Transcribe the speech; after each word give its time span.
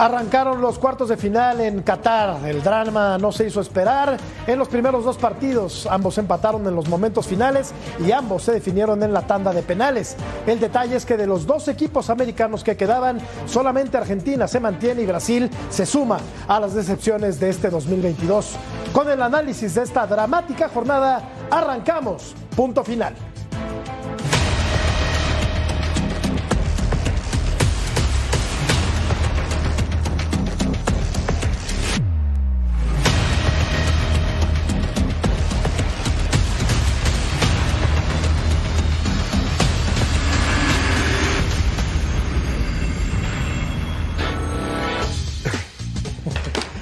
Arrancaron 0.00 0.62
los 0.62 0.78
cuartos 0.78 1.10
de 1.10 1.18
final 1.18 1.60
en 1.60 1.82
Qatar. 1.82 2.48
El 2.48 2.62
drama 2.62 3.18
no 3.18 3.32
se 3.32 3.46
hizo 3.46 3.60
esperar. 3.60 4.16
En 4.46 4.58
los 4.58 4.66
primeros 4.66 5.04
dos 5.04 5.18
partidos, 5.18 5.86
ambos 5.90 6.16
empataron 6.16 6.66
en 6.66 6.74
los 6.74 6.88
momentos 6.88 7.26
finales 7.26 7.74
y 8.02 8.10
ambos 8.10 8.44
se 8.44 8.52
definieron 8.52 9.02
en 9.02 9.12
la 9.12 9.26
tanda 9.26 9.52
de 9.52 9.60
penales. 9.62 10.16
El 10.46 10.58
detalle 10.58 10.96
es 10.96 11.04
que 11.04 11.18
de 11.18 11.26
los 11.26 11.44
dos 11.44 11.68
equipos 11.68 12.08
americanos 12.08 12.64
que 12.64 12.78
quedaban, 12.78 13.20
solamente 13.44 13.98
Argentina 13.98 14.48
se 14.48 14.58
mantiene 14.58 15.02
y 15.02 15.06
Brasil 15.06 15.50
se 15.68 15.84
suma 15.84 16.16
a 16.48 16.58
las 16.58 16.72
decepciones 16.72 17.38
de 17.38 17.50
este 17.50 17.68
2022. 17.68 18.56
Con 18.94 19.10
el 19.10 19.20
análisis 19.20 19.74
de 19.74 19.82
esta 19.82 20.06
dramática 20.06 20.70
jornada, 20.70 21.28
arrancamos. 21.50 22.34
Punto 22.56 22.82
final. 22.84 23.14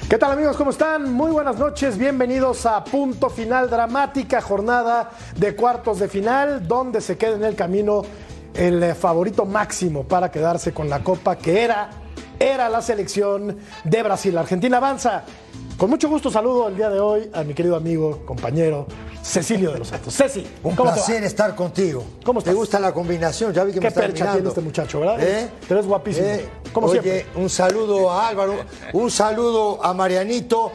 ¿Qué 0.09 0.17
tal 0.17 0.31
amigos? 0.31 0.57
¿Cómo 0.57 0.71
están? 0.71 1.13
Muy 1.13 1.29
buenas 1.29 1.59
noches, 1.59 1.95
bienvenidos 1.95 2.65
a 2.65 2.83
Punto 2.83 3.29
Final, 3.29 3.69
dramática 3.69 4.41
jornada 4.41 5.11
de 5.35 5.55
cuartos 5.55 5.99
de 5.99 6.09
final, 6.09 6.67
donde 6.67 6.99
se 6.99 7.15
queda 7.15 7.35
en 7.35 7.43
el 7.43 7.53
camino 7.53 8.01
el 8.55 8.81
eh, 8.81 8.95
favorito 8.95 9.45
máximo 9.45 10.05
para 10.05 10.31
quedarse 10.31 10.73
con 10.73 10.89
la 10.89 11.03
copa 11.03 11.37
que 11.37 11.61
era, 11.61 11.91
era 12.39 12.69
la 12.69 12.81
selección 12.81 13.59
de 13.83 14.01
Brasil. 14.01 14.35
Argentina 14.35 14.77
avanza. 14.77 15.25
Con 15.79 15.89
mucho 15.89 16.09
gusto 16.09 16.29
saludo 16.29 16.67
el 16.67 16.75
día 16.75 16.89
de 16.89 16.99
hoy 16.99 17.29
a 17.33 17.41
mi 17.43 17.53
querido 17.53 17.77
amigo, 17.77 18.19
compañero, 18.25 18.85
Cecilio 19.23 19.71
de 19.71 19.79
los 19.79 19.87
Santos. 19.87 20.13
Ceci, 20.13 20.45
Un 20.61 20.75
¿cómo 20.75 20.89
te 20.91 20.95
placer 20.97 21.23
estar 21.23 21.55
contigo. 21.55 22.03
¿Cómo 22.25 22.41
¿Te 22.41 22.49
estás? 22.49 22.55
gusta 22.55 22.79
la 22.81 22.91
combinación? 22.93 23.53
Ya 23.53 23.63
vi 23.63 23.71
que 23.71 23.77
me 23.79 23.83
Qué 23.83 23.87
está 23.87 24.01
percha 24.01 24.25
mirando. 24.25 24.33
tiene 24.39 24.49
este 24.49 24.61
muchacho, 24.61 24.99
¿verdad? 24.99 25.21
¿Eh? 25.23 25.49
Es 25.69 25.85
guapísimo. 25.87 26.27
¿Eh? 26.27 26.49
Como 26.73 26.87
Oye, 26.87 27.01
siempre. 27.01 27.25
un 27.41 27.49
saludo 27.49 28.11
a 28.11 28.27
Álvaro, 28.27 28.55
un 28.91 29.09
saludo 29.09 29.81
a 29.81 29.93
Marianito 29.93 30.73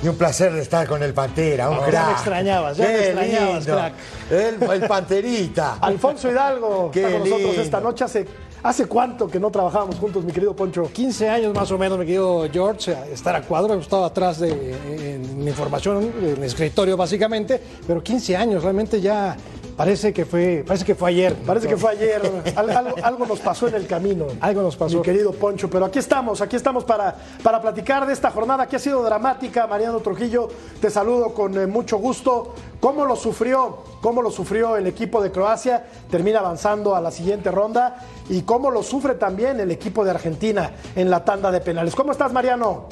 y 0.00 0.06
un 0.08 0.14
placer 0.16 0.52
de 0.52 0.62
estar 0.62 0.86
con 0.86 1.02
el 1.02 1.12
Pantera, 1.12 1.68
un 1.68 1.78
Ah, 1.78 1.80
ya 1.80 1.86
crack. 1.90 2.06
me 2.06 2.12
extrañabas, 2.12 2.76
ya 2.76 2.84
me 2.86 2.98
extrañabas, 2.98 3.66
lindo. 3.66 3.72
crack. 3.74 3.92
El, 4.30 4.70
el 4.82 4.88
Panterita. 4.88 5.78
Alfonso 5.80 6.30
Hidalgo 6.30 6.90
Qué 6.92 7.00
está 7.00 7.10
con 7.12 7.20
nosotros 7.20 7.46
lindo. 7.48 7.62
esta 7.62 7.80
noche. 7.80 8.04
Hace, 8.04 8.26
¿Hace 8.62 8.86
cuánto 8.86 9.28
que 9.28 9.38
no 9.38 9.50
trabajábamos 9.50 9.96
juntos, 9.96 10.24
mi 10.24 10.32
querido 10.32 10.56
Poncho? 10.56 10.90
15 10.92 11.28
años 11.28 11.54
más 11.54 11.70
o 11.70 11.78
menos 11.78 11.98
me 11.98 12.06
quedo 12.06 12.48
George 12.50 12.96
estar 13.12 13.36
a 13.36 13.42
cuadro, 13.42 13.74
he 13.74 13.78
estado 13.78 14.04
atrás 14.04 14.40
de 14.40 15.14
en 15.14 15.38
mi 15.38 15.48
información, 15.48 16.10
en 16.20 16.42
escritorio 16.42 16.96
básicamente, 16.96 17.60
pero 17.86 18.02
15 18.02 18.36
años 18.36 18.62
realmente 18.62 19.00
ya 19.00 19.36
parece 19.76 20.12
que 20.12 20.24
fue, 20.24 20.64
parece 20.66 20.84
que 20.84 20.94
fue 20.94 21.10
ayer. 21.10 21.34
Parece 21.34 21.68
que 21.68 21.76
fue 21.76 21.90
ayer. 21.92 22.22
Al- 22.56 22.70
algo, 22.70 22.96
algo 23.02 23.26
nos 23.26 23.40
pasó 23.40 23.68
en 23.68 23.74
el 23.74 23.86
camino. 23.86 24.26
Algo 24.40 24.62
nos 24.62 24.76
pasó. 24.76 24.96
Mi 24.96 25.02
querido 25.02 25.32
Poncho. 25.32 25.68
Pero 25.70 25.84
aquí 25.84 25.98
estamos, 25.98 26.40
aquí 26.40 26.56
estamos 26.56 26.84
para, 26.84 27.14
para 27.42 27.60
platicar 27.60 28.06
de 28.06 28.12
esta 28.12 28.30
jornada 28.30 28.66
que 28.66 28.76
ha 28.76 28.78
sido 28.78 29.02
dramática. 29.02 29.66
Mariano 29.66 30.00
Trujillo, 30.00 30.48
te 30.80 30.90
saludo 30.90 31.34
con 31.34 31.56
eh, 31.58 31.66
mucho 31.66 31.98
gusto. 31.98 32.54
¿Cómo 32.80 33.04
lo 33.04 33.16
sufrió? 33.16 33.78
¿Cómo 34.00 34.22
lo 34.22 34.30
sufrió 34.30 34.76
el 34.76 34.86
equipo 34.86 35.22
de 35.22 35.30
Croacia? 35.32 35.84
Termina 36.10 36.38
avanzando 36.40 36.94
a 36.94 37.00
la 37.00 37.10
siguiente 37.10 37.50
ronda. 37.50 37.98
¿Y 38.28 38.42
cómo 38.42 38.70
lo 38.70 38.82
sufre 38.82 39.14
también 39.14 39.60
el 39.60 39.70
equipo 39.70 40.04
de 40.04 40.10
Argentina 40.10 40.72
en 40.94 41.10
la 41.10 41.24
tanda 41.24 41.50
de 41.50 41.60
penales? 41.60 41.94
¿Cómo 41.94 42.12
estás, 42.12 42.32
Mariano? 42.32 42.86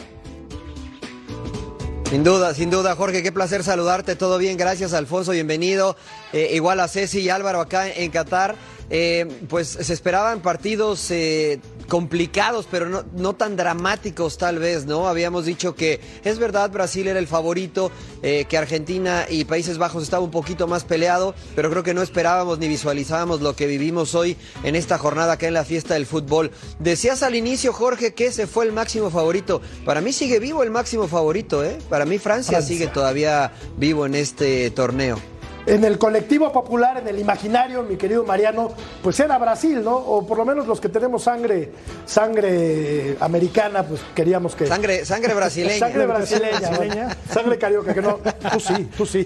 Sin 2.15 2.23
duda, 2.23 2.55
sin 2.55 2.71
duda, 2.71 2.95
Jorge, 2.95 3.25
qué 3.25 3.33
placer 3.33 3.65
saludarte. 3.65 4.15
Todo 4.15 4.39
bien, 4.39 4.57
gracias, 4.57 4.93
Alfonso, 4.93 5.33
bienvenido. 5.33 5.97
Eh, 6.33 6.51
igual 6.53 6.79
a 6.79 6.87
Ceci 6.87 7.19
y 7.19 7.29
Álvaro 7.29 7.61
acá 7.61 7.89
en 7.89 8.13
Qatar. 8.13 8.55
Eh, 8.91 9.27
pues 9.49 9.69
se 9.69 9.93
esperaban 9.93 10.41
partidos 10.41 11.11
eh, 11.11 11.61
complicados, 11.89 12.67
pero 12.71 12.89
no, 12.89 13.05
no 13.15 13.35
tan 13.35 13.57
dramáticos 13.57 14.39
tal 14.39 14.59
vez, 14.59 14.87
¿no? 14.87 15.09
Habíamos 15.09 15.47
dicho 15.47 15.75
que 15.75 16.01
es 16.25 16.39
verdad, 16.39 16.71
Brasil 16.71 17.09
era 17.09 17.19
el 17.19 17.27
favorito, 17.27 17.91
eh, 18.23 18.47
que 18.49 18.59
Argentina 18.59 19.27
y 19.29 19.45
Países 19.45 19.79
Bajos 19.79 20.03
estaba 20.03 20.23
un 20.23 20.31
poquito 20.31 20.67
más 20.67 20.85
peleado, 20.85 21.35
pero 21.55 21.71
creo 21.71 21.83
que 21.83 21.95
no 21.95 22.03
esperábamos 22.03 22.59
ni 22.59 22.69
visualizábamos 22.69 23.41
lo 23.41 23.57
que 23.57 23.67
vivimos 23.67 24.15
hoy 24.15 24.37
en 24.63 24.77
esta 24.77 24.99
jornada 24.99 25.35
acá 25.35 25.47
en 25.47 25.55
la 25.55 25.65
fiesta 25.65 25.95
del 25.95 26.07
fútbol. 26.07 26.51
Decías 26.79 27.23
al 27.23 27.35
inicio, 27.35 27.73
Jorge, 27.73 28.15
que 28.15 28.27
ese 28.27 28.47
fue 28.47 28.65
el 28.65 28.73
máximo 28.73 29.11
favorito. 29.11 29.61
Para 29.85 30.01
mí 30.01 30.13
sigue 30.13 30.39
vivo 30.39 30.63
el 30.63 30.71
máximo 30.71 31.09
favorito, 31.09 31.65
¿eh? 31.65 31.79
Para 31.89 32.05
mí 32.05 32.19
Francia, 32.19 32.59
Francia. 32.59 32.77
sigue 32.77 32.87
todavía 32.89 33.53
vivo 33.77 34.07
en 34.07 34.15
este 34.15 34.71
torneo. 34.71 35.34
En 35.67 35.83
el 35.85 35.99
colectivo 35.99 36.53
popular, 36.53 36.99
en 36.99 37.09
el 37.09 37.19
imaginario, 37.19 37.83
mi 37.83 37.97
querido 37.97 38.25
Mariano, 38.25 38.73
pues 39.03 39.19
era 39.21 39.39
Brasil, 39.39 39.83
¿no? 39.83 39.97
O 39.97 40.27
por 40.27 40.37
lo 40.37 40.45
menos 40.45 40.67
los 40.67 40.81
que 40.81 40.91
tenemos 40.91 41.23
sangre, 41.23 41.73
sangre 42.05 43.17
americana, 43.21 43.83
pues 43.83 44.03
queríamos 44.15 44.55
que. 44.55 44.67
Sangre, 44.67 45.05
sangre 45.05 45.35
brasileña. 45.35 45.79
Sangre 45.85 46.07
brasileña, 46.07 47.17
sangre 47.31 47.59
carioca, 47.59 47.95
que 47.95 48.03
no. 48.03 48.19
Tú 48.53 48.61
sí, 48.61 48.91
tú 48.97 49.07
sí. 49.07 49.25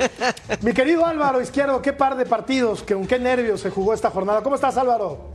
Mi 0.62 0.72
querido 0.72 1.04
Álvaro 1.04 1.40
Izquierdo, 1.40 1.82
qué 1.82 1.92
par 1.92 2.16
de 2.16 2.24
partidos, 2.24 2.82
que, 2.82 2.94
con 2.94 3.06
qué 3.06 3.18
nervios 3.18 3.60
se 3.60 3.70
jugó 3.70 3.92
esta 3.92 4.10
jornada. 4.10 4.42
¿Cómo 4.42 4.54
estás, 4.54 4.76
Álvaro? 4.76 5.30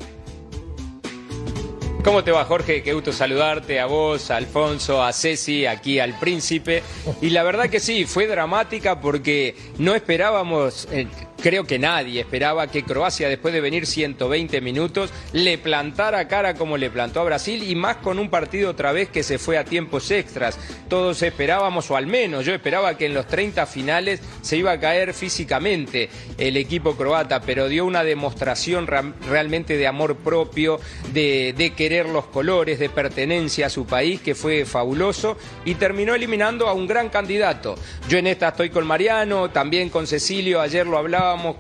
¿Cómo 2.04 2.22
te 2.22 2.32
va, 2.32 2.44
Jorge? 2.44 2.84
Qué 2.84 2.92
gusto 2.92 3.14
saludarte 3.14 3.80
a 3.80 3.86
vos, 3.86 4.30
a 4.30 4.36
Alfonso, 4.36 5.02
a 5.02 5.14
Ceci, 5.14 5.66
aquí 5.66 6.00
al 6.00 6.20
príncipe. 6.20 6.84
Y 7.22 7.30
la 7.30 7.44
verdad 7.44 7.70
que 7.70 7.80
sí, 7.80 8.04
fue 8.04 8.28
dramática 8.28 9.00
porque 9.00 9.56
no 9.78 9.96
esperábamos, 9.96 10.86
eh, 10.92 11.08
creo 11.44 11.66
que 11.66 11.78
nadie 11.78 12.22
esperaba 12.22 12.68
que 12.72 12.84
Croacia, 12.84 13.28
después 13.28 13.54
de 13.54 13.60
venir 13.60 13.86
120 13.86 14.62
minutos, 14.62 15.12
le 15.34 15.58
plantara 15.58 16.26
cara 16.30 16.54
como 16.54 16.78
le 16.78 16.90
plantó 16.90 17.20
a 17.20 17.26
Brasil 17.26 17.70
y 17.70 17.76
más 17.76 17.98
con 17.98 18.18
un 18.18 18.30
partido 18.30 18.70
otra 18.72 18.94
vez 18.94 19.10
que 19.10 19.24
se 19.24 19.38
fue 19.38 19.58
a 19.58 19.66
tiempos 19.66 20.10
extras. 20.10 20.58
Todos 20.88 21.22
esperábamos, 21.22 21.92
o 21.92 21.98
al 21.98 22.08
menos 22.08 22.46
yo 22.46 22.54
esperaba 22.54 22.98
que 22.98 23.08
en 23.08 23.14
los 23.14 23.28
30 23.28 23.66
finales 23.66 24.22
se 24.42 24.56
iba 24.56 24.72
a 24.72 24.80
caer 24.80 25.14
físicamente 25.14 26.10
el 26.38 26.56
equipo 26.56 26.96
croata, 26.96 27.42
pero 27.42 27.68
dio 27.68 27.84
una 27.86 28.06
demostración 28.06 28.88
ra- 28.88 29.14
realmente 29.30 29.76
de 29.76 29.86
amor 29.86 30.16
propio, 30.16 30.80
de, 31.12 31.74
querer 31.76 32.08
los 32.08 32.26
colores, 32.28 32.80
de 32.80 32.88
pertenencia 32.90 33.66
a 33.66 33.70
su 33.70 33.86
país, 33.86 34.22
que 34.22 34.34
fue 34.34 34.64
fabuloso, 34.64 35.38
y 35.66 35.76
terminó 35.76 36.16
eliminando 36.16 36.70
a 36.70 36.74
un 36.74 36.88
gran 36.88 37.10
candidato. 37.10 37.76
Yo 38.08 38.18
en 38.18 38.28
esta 38.28 38.48
estoy 38.50 38.70
con 38.70 38.88
Mariano, 38.88 39.50
también 39.50 39.90
con 39.90 40.08
Cecilio, 40.08 40.62
ayer 40.62 40.88
lo 40.88 40.98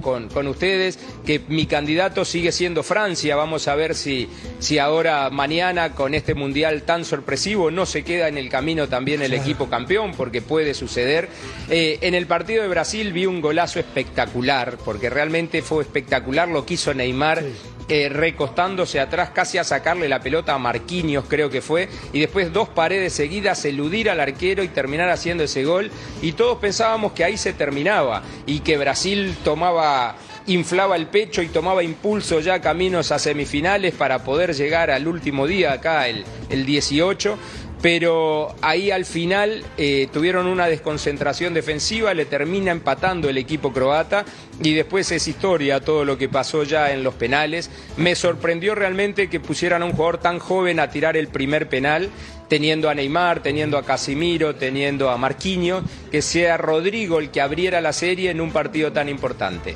con, 0.01 0.29
con 0.29 0.47
ustedes, 0.47 0.99
que 1.25 1.41
mi 1.47 1.65
candidato 1.65 2.25
sigue 2.25 2.51
siendo 2.51 2.83
Francia, 2.83 3.35
vamos 3.35 3.67
a 3.67 3.75
ver 3.75 3.95
si, 3.95 4.29
si 4.59 4.79
ahora 4.79 5.29
mañana 5.29 5.93
con 5.93 6.13
este 6.13 6.33
mundial 6.33 6.83
tan 6.83 7.05
sorpresivo 7.05 7.71
no 7.71 7.85
se 7.85 8.03
queda 8.03 8.27
en 8.27 8.37
el 8.37 8.49
camino 8.49 8.87
también 8.87 9.21
el 9.21 9.33
equipo 9.33 9.69
campeón, 9.69 10.13
porque 10.15 10.41
puede 10.41 10.73
suceder. 10.73 11.29
Eh, 11.69 11.99
en 12.01 12.13
el 12.13 12.27
partido 12.27 12.63
de 12.63 12.69
Brasil 12.69 13.13
vi 13.13 13.25
un 13.25 13.41
golazo 13.41 13.79
espectacular, 13.79 14.77
porque 14.83 15.09
realmente 15.09 15.61
fue 15.61 15.83
espectacular 15.83 16.47
lo 16.47 16.65
que 16.65 16.75
hizo 16.75 16.93
Neymar. 16.93 17.43
Eh, 17.89 18.09
recostándose 18.09 18.99
atrás 18.99 19.31
casi 19.31 19.57
a 19.57 19.63
sacarle 19.63 20.07
la 20.07 20.21
pelota 20.21 20.53
a 20.53 20.57
Marquinhos, 20.57 21.25
creo 21.27 21.49
que 21.49 21.61
fue, 21.61 21.89
y 22.11 22.19
después 22.19 22.53
dos 22.53 22.69
paredes 22.69 23.13
seguidas, 23.13 23.65
eludir 23.65 24.09
al 24.09 24.19
arquero 24.19 24.63
y 24.63 24.69
terminar 24.69 25.09
haciendo 25.09 25.43
ese 25.43 25.63
gol. 25.63 25.91
Y 26.21 26.33
todos 26.33 26.57
pensábamos 26.59 27.13
que 27.13 27.23
ahí 27.23 27.37
se 27.37 27.53
terminaba 27.53 28.23
y 28.45 28.59
que 28.59 28.77
Brasil 28.77 29.35
tomaba 29.43 30.15
inflaba 30.45 30.97
el 30.97 31.07
pecho 31.07 31.41
y 31.41 31.47
tomaba 31.47 31.83
impulso 31.83 32.41
ya 32.41 32.59
caminos 32.59 33.13
a 33.13 33.19
semifinales 33.19 33.93
para 33.93 34.25
poder 34.25 34.53
llegar 34.53 34.91
al 34.91 35.07
último 35.07 35.47
día 35.47 35.71
acá, 35.71 36.07
el, 36.07 36.25
el 36.49 36.65
18. 36.65 37.37
Pero 37.83 38.55
ahí 38.61 38.91
al 38.91 39.03
final 39.03 39.61
eh, 39.77 40.07
tuvieron 40.13 40.47
una 40.47 40.67
desconcentración 40.67 41.53
defensiva, 41.53 42.13
le 42.13 42.23
termina 42.23 42.71
empatando 42.71 43.27
el 43.27 43.37
equipo 43.37 43.73
croata 43.73 44.23
y 44.61 44.73
después 44.73 45.11
es 45.11 45.27
historia 45.27 45.81
todo 45.81 46.05
lo 46.05 46.17
que 46.17 46.29
pasó 46.29 46.63
ya 46.63 46.93
en 46.93 47.03
los 47.03 47.13
penales. 47.15 47.69
Me 47.97 48.15
sorprendió 48.15 48.73
realmente 48.73 49.29
que 49.29 49.41
pusieran 49.41 49.81
a 49.81 49.85
un 49.85 49.91
jugador 49.91 50.19
tan 50.19 50.39
joven 50.39 50.79
a 50.79 50.89
tirar 50.91 51.17
el 51.17 51.27
primer 51.27 51.67
penal, 51.67 52.09
teniendo 52.47 52.89
a 52.89 52.95
Neymar, 52.95 53.43
teniendo 53.43 53.77
a 53.77 53.83
Casimiro, 53.83 54.55
teniendo 54.55 55.09
a 55.09 55.17
Marquinhos, 55.17 55.83
que 56.09 56.21
sea 56.21 56.55
Rodrigo 56.55 57.19
el 57.19 57.31
que 57.31 57.41
abriera 57.41 57.81
la 57.81 57.91
serie 57.91 58.31
en 58.31 58.39
un 58.39 58.53
partido 58.53 58.93
tan 58.93 59.09
importante. 59.09 59.75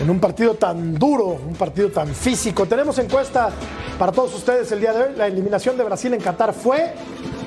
en 0.00 0.08
un 0.08 0.18
partido 0.18 0.54
tan 0.54 0.94
duro, 0.94 1.26
un 1.26 1.54
partido 1.54 1.90
tan 1.90 2.14
físico. 2.14 2.64
Tenemos 2.64 2.98
encuesta 2.98 3.50
para 3.98 4.10
todos 4.10 4.34
ustedes 4.34 4.72
el 4.72 4.80
día 4.80 4.94
de 4.94 5.02
hoy. 5.02 5.16
La 5.16 5.26
eliminación 5.26 5.76
de 5.76 5.84
Brasil 5.84 6.14
en 6.14 6.20
Qatar 6.20 6.54
fue 6.54 6.94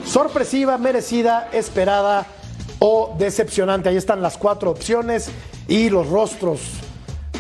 sorpresiva, 0.06 0.78
merecida, 0.78 1.50
esperada 1.52 2.26
o 2.80 3.16
decepcionante. 3.18 3.90
Ahí 3.90 3.98
están 3.98 4.22
las 4.22 4.38
cuatro 4.38 4.72
opciones 4.72 5.30
y 5.68 5.90
los 5.90 6.08
rostros 6.08 6.62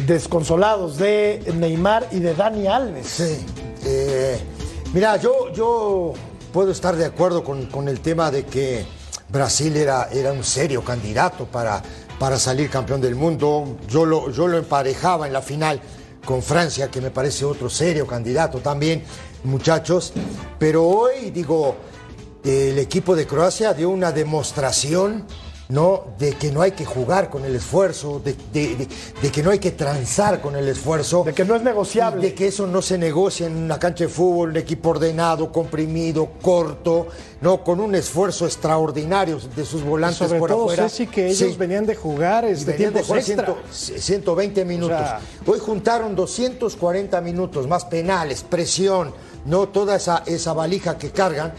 desconsolados 0.05 0.97
de 0.97 1.43
Neymar 1.55 2.07
y 2.11 2.19
de 2.19 2.33
Dani 2.35 2.67
Alves. 2.67 3.07
Sí. 3.07 3.45
Eh, 3.85 4.39
mira, 4.93 5.17
yo, 5.17 5.51
yo 5.53 6.13
puedo 6.51 6.71
estar 6.71 6.95
de 6.95 7.05
acuerdo 7.05 7.43
con, 7.43 7.67
con 7.67 7.87
el 7.87 7.99
tema 8.01 8.31
de 8.31 8.45
que 8.45 8.85
Brasil 9.29 9.75
era, 9.75 10.09
era 10.11 10.31
un 10.31 10.43
serio 10.43 10.83
candidato 10.83 11.45
para, 11.45 11.81
para 12.19 12.37
salir 12.39 12.69
campeón 12.69 13.01
del 13.01 13.15
mundo. 13.15 13.77
Yo 13.87 14.05
lo, 14.05 14.31
yo 14.31 14.47
lo 14.47 14.57
emparejaba 14.57 15.27
en 15.27 15.33
la 15.33 15.41
final 15.41 15.81
con 16.25 16.41
Francia, 16.41 16.89
que 16.89 17.01
me 17.01 17.11
parece 17.11 17.45
otro 17.45 17.69
serio 17.69 18.07
candidato 18.07 18.59
también, 18.59 19.03
muchachos. 19.43 20.13
Pero 20.57 20.83
hoy, 20.83 21.29
digo, 21.31 21.75
el 22.45 22.77
equipo 22.79 23.15
de 23.15 23.25
Croacia 23.27 23.73
dio 23.73 23.89
una 23.89 24.11
demostración 24.11 25.25
¿no? 25.67 26.03
de 26.19 26.33
que 26.35 26.51
no 26.51 26.61
hay 26.61 26.73
que 26.73 26.85
jugar 26.85 27.31
con 27.31 27.43
el 27.43 27.55
esfuerzo, 27.55 28.21
de, 28.23 28.35
de- 28.53 28.75
de- 28.75 28.87
de 29.19 29.31
que 29.31 29.41
no 29.41 29.49
hay 29.49 29.57
que 29.57 29.71
transar 29.71 30.39
con 30.39 30.55
el 30.55 30.67
esfuerzo. 30.69 31.23
De 31.23 31.33
que 31.33 31.43
no 31.43 31.55
es 31.55 31.63
negociable. 31.63 32.21
De 32.21 32.35
que 32.35 32.45
eso 32.49 32.67
no 32.67 32.83
se 32.83 32.99
negocia 32.99 33.47
en 33.47 33.57
una 33.57 33.79
cancha 33.79 34.03
de 34.03 34.09
fútbol, 34.11 34.51
un 34.51 34.57
equipo 34.57 34.89
ordenado, 34.91 35.51
comprimido, 35.51 36.29
corto, 36.39 37.07
¿no? 37.41 37.63
con 37.63 37.79
un 37.79 37.95
esfuerzo 37.95 38.45
extraordinario 38.45 39.39
de 39.55 39.65
sus 39.65 39.81
volantes 39.83 40.19
Sobre 40.19 40.37
por 40.37 40.49
todo, 40.51 40.63
afuera. 40.65 40.87
Ceci, 40.87 41.07
que 41.07 41.25
ellos 41.29 41.53
Sí. 41.53 41.57
venían 41.57 41.87
de 41.87 41.95
jugar 41.95 42.45
este 42.45 42.73
venían 42.73 42.93
de 42.93 43.01
tiempos 43.01 43.07
jugar 43.07 43.55
extra. 43.55 43.55
100 43.71 43.99
120 44.01 44.65
minutos. 44.65 44.97
O 45.01 45.03
sea- 45.03 45.19
Hoy 45.47 45.57
juntaron 45.59 46.15
240 46.15 47.19
minutos, 47.21 47.67
más 47.67 47.85
penales, 47.85 48.43
presión, 48.43 49.13
no 49.45 49.69
toda 49.69 49.95
esa, 49.95 50.21
esa 50.27 50.53
valija 50.53 50.95
que 50.99 51.09
cargan. 51.09 51.53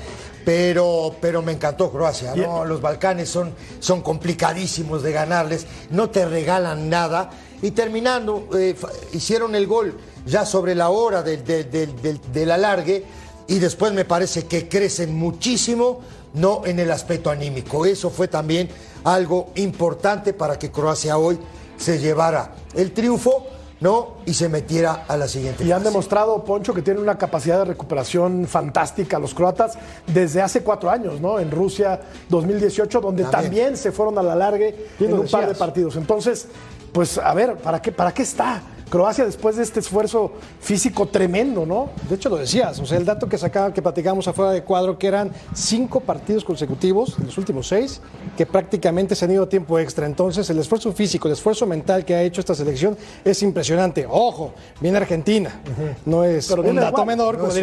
Pero, 0.46 1.12
pero 1.20 1.43
me 1.43 1.50
encantó 1.50 1.90
Croacia, 1.90 2.32
¿no? 2.37 2.64
Los 2.64 2.81
Balcanes 2.81 3.28
son, 3.28 3.52
son 3.81 4.00
complicadísimos 4.00 5.02
de 5.02 5.10
ganarles, 5.10 5.66
no 5.90 6.08
te 6.08 6.25
regalan 6.25 6.88
nada. 6.88 7.31
Y 7.62 7.72
terminando, 7.72 8.48
eh, 8.56 8.76
hicieron 9.12 9.56
el 9.56 9.66
gol 9.66 9.98
ya 10.25 10.46
sobre 10.46 10.76
la 10.76 10.90
hora 10.90 11.25
del, 11.25 11.43
del- 11.44 11.69
del- 12.00 12.20
del 12.32 12.50
alargue 12.52 13.04
y 13.48 13.58
después 13.58 13.93
me 13.93 14.04
parece 14.04 14.46
que 14.46 14.69
crecen 14.69 15.16
muchísimo, 15.16 16.02
no 16.34 16.62
en 16.64 16.78
el 16.78 16.93
aspecto 16.93 17.28
anímico. 17.31 17.84
Eso 17.84 18.08
fue 18.10 18.28
también 18.28 18.69
algo 19.02 19.50
importante 19.56 20.32
para 20.32 20.60
que 20.60 20.70
Croacia 20.70 21.19
hoy 21.19 21.40
se 21.76 21.98
llevara 21.98 22.54
el 22.75 22.93
triunfo, 22.93 23.48
¿no? 23.81 24.14
Y 24.25 24.34
se 24.34 24.49
metiera 24.49 25.05
a 25.06 25.17
la 25.17 25.28
siguiente 25.28 25.64
Y 25.64 25.73
han 25.73 25.82
demostrado, 25.82 26.44
Poncho, 26.44 26.73
que 26.73 26.82
tienen 26.82 27.02
una 27.02 27.19
capacidad 27.19 27.58
de 27.58 27.67
recuperación 27.67 28.46
fantástica 28.46 29.19
los 29.19 29.34
croatas 29.34 29.78
desde 30.06 30.43
hace 30.43 30.62
cuatro 30.62 30.90
años, 30.90 31.20
¿no? 31.20 31.38
En 31.38 31.50
Rusia 31.50 32.00
2018, 32.28 33.00
donde 33.00 33.25
También. 33.25 33.43
también, 33.43 33.76
se 33.76 33.93
fueron 33.93 34.19
a 34.19 34.23
la 34.23 34.34
largue 34.34 34.88
en 34.99 35.12
un 35.12 35.26
par 35.26 35.46
de 35.49 35.55
partidos. 35.55 35.96
Entonces, 35.96 36.49
pues 36.93 37.19
a 37.19 37.34
ver, 37.34 37.56
¿para 37.56 37.82
qué, 37.82 37.93
¿para 37.93 38.12
qué 38.12 38.23
está 38.23 38.62
Croacia 38.88 39.25
después 39.25 39.56
de 39.56 39.65
este 39.65 39.81
esfuerzo 39.81 40.33
físico 40.61 41.06
tremendo, 41.06 41.67
¿no? 41.67 41.91
De 42.09 42.15
hecho, 42.15 42.29
lo 42.29 42.37
decías, 42.37 42.79
o 42.79 42.87
sea, 42.87 42.97
el 42.99 43.05
dato 43.05 43.29
que 43.29 43.37
sacaba, 43.37 43.73
que 43.73 43.83
platicamos 43.83 44.29
afuera 44.29 44.53
de 44.53 44.62
cuadro, 44.62 44.97
que 44.97 45.09
eran 45.09 45.33
cinco 45.55 46.00
partidos 46.00 46.44
consecutivos, 46.44 47.19
en 47.19 47.27
los 47.27 47.37
últimos 47.37 47.67
seis, 47.67 48.00
que 48.37 48.47
prácticamente 48.47 49.17
se 49.17 49.25
han 49.25 49.33
ido 49.33 49.43
a 49.43 49.49
tiempo 49.49 49.79
extra. 49.79 50.06
Entonces, 50.06 50.49
el 50.50 50.59
esfuerzo 50.61 50.93
físico, 50.93 51.27
el 51.27 51.35
esfuerzo 51.35 51.67
mental 51.67 52.05
que 52.05 52.15
ha 52.15 52.23
hecho 52.23 52.41
esta 52.41 52.55
selección 52.55 52.97
es 53.25 53.43
impresionante. 53.43 54.06
Ojo, 54.09 54.53
viene 54.81 54.99
Argentina, 54.99 55.61
no 56.05 56.23
es 56.23 56.47
Pero 56.47 56.62
un 56.62 56.77
dato 56.77 56.89
igual, 56.91 57.06
menor, 57.06 57.35
no 57.35 57.41
como 57.41 57.53
es 57.53 57.59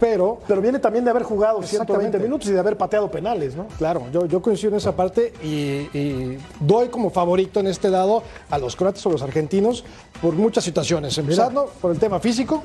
pero 0.00 0.38
Pero 0.48 0.60
viene 0.60 0.78
también 0.78 1.04
de 1.04 1.10
haber 1.10 1.22
jugado 1.22 1.62
120 1.62 1.76
Exactamente. 1.76 2.18
minutos 2.18 2.48
y 2.48 2.52
de 2.52 2.58
haber 2.58 2.76
pateado 2.76 3.10
penales, 3.10 3.54
¿no? 3.54 3.66
Claro, 3.78 4.04
yo, 4.12 4.26
yo 4.26 4.40
coincido 4.40 4.70
en 4.72 4.78
esa 4.78 4.96
parte 4.96 5.32
y, 5.42 5.88
y 5.96 6.38
doy 6.58 6.88
como 6.88 7.10
favorito 7.10 7.60
en 7.60 7.66
este 7.66 7.90
lado 7.90 8.22
a 8.50 8.58
los 8.58 8.74
croatas 8.74 9.04
o 9.06 9.10
los 9.10 9.22
argentinos 9.22 9.84
por 10.22 10.34
muchas 10.34 10.64
situaciones, 10.64 11.16
empezando 11.18 11.70
por 11.80 11.92
el 11.92 11.98
tema 11.98 12.18
físico 12.18 12.62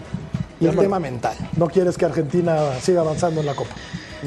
y 0.60 0.68
el 0.68 0.76
tema 0.76 1.00
mental. 1.00 1.36
No 1.58 1.68
quieres 1.68 1.98
que 1.98 2.06
Argentina 2.06 2.58
siga 2.82 3.02
avanzando 3.02 3.42
en 3.42 3.46
la 3.46 3.56
Copa. 3.56 3.76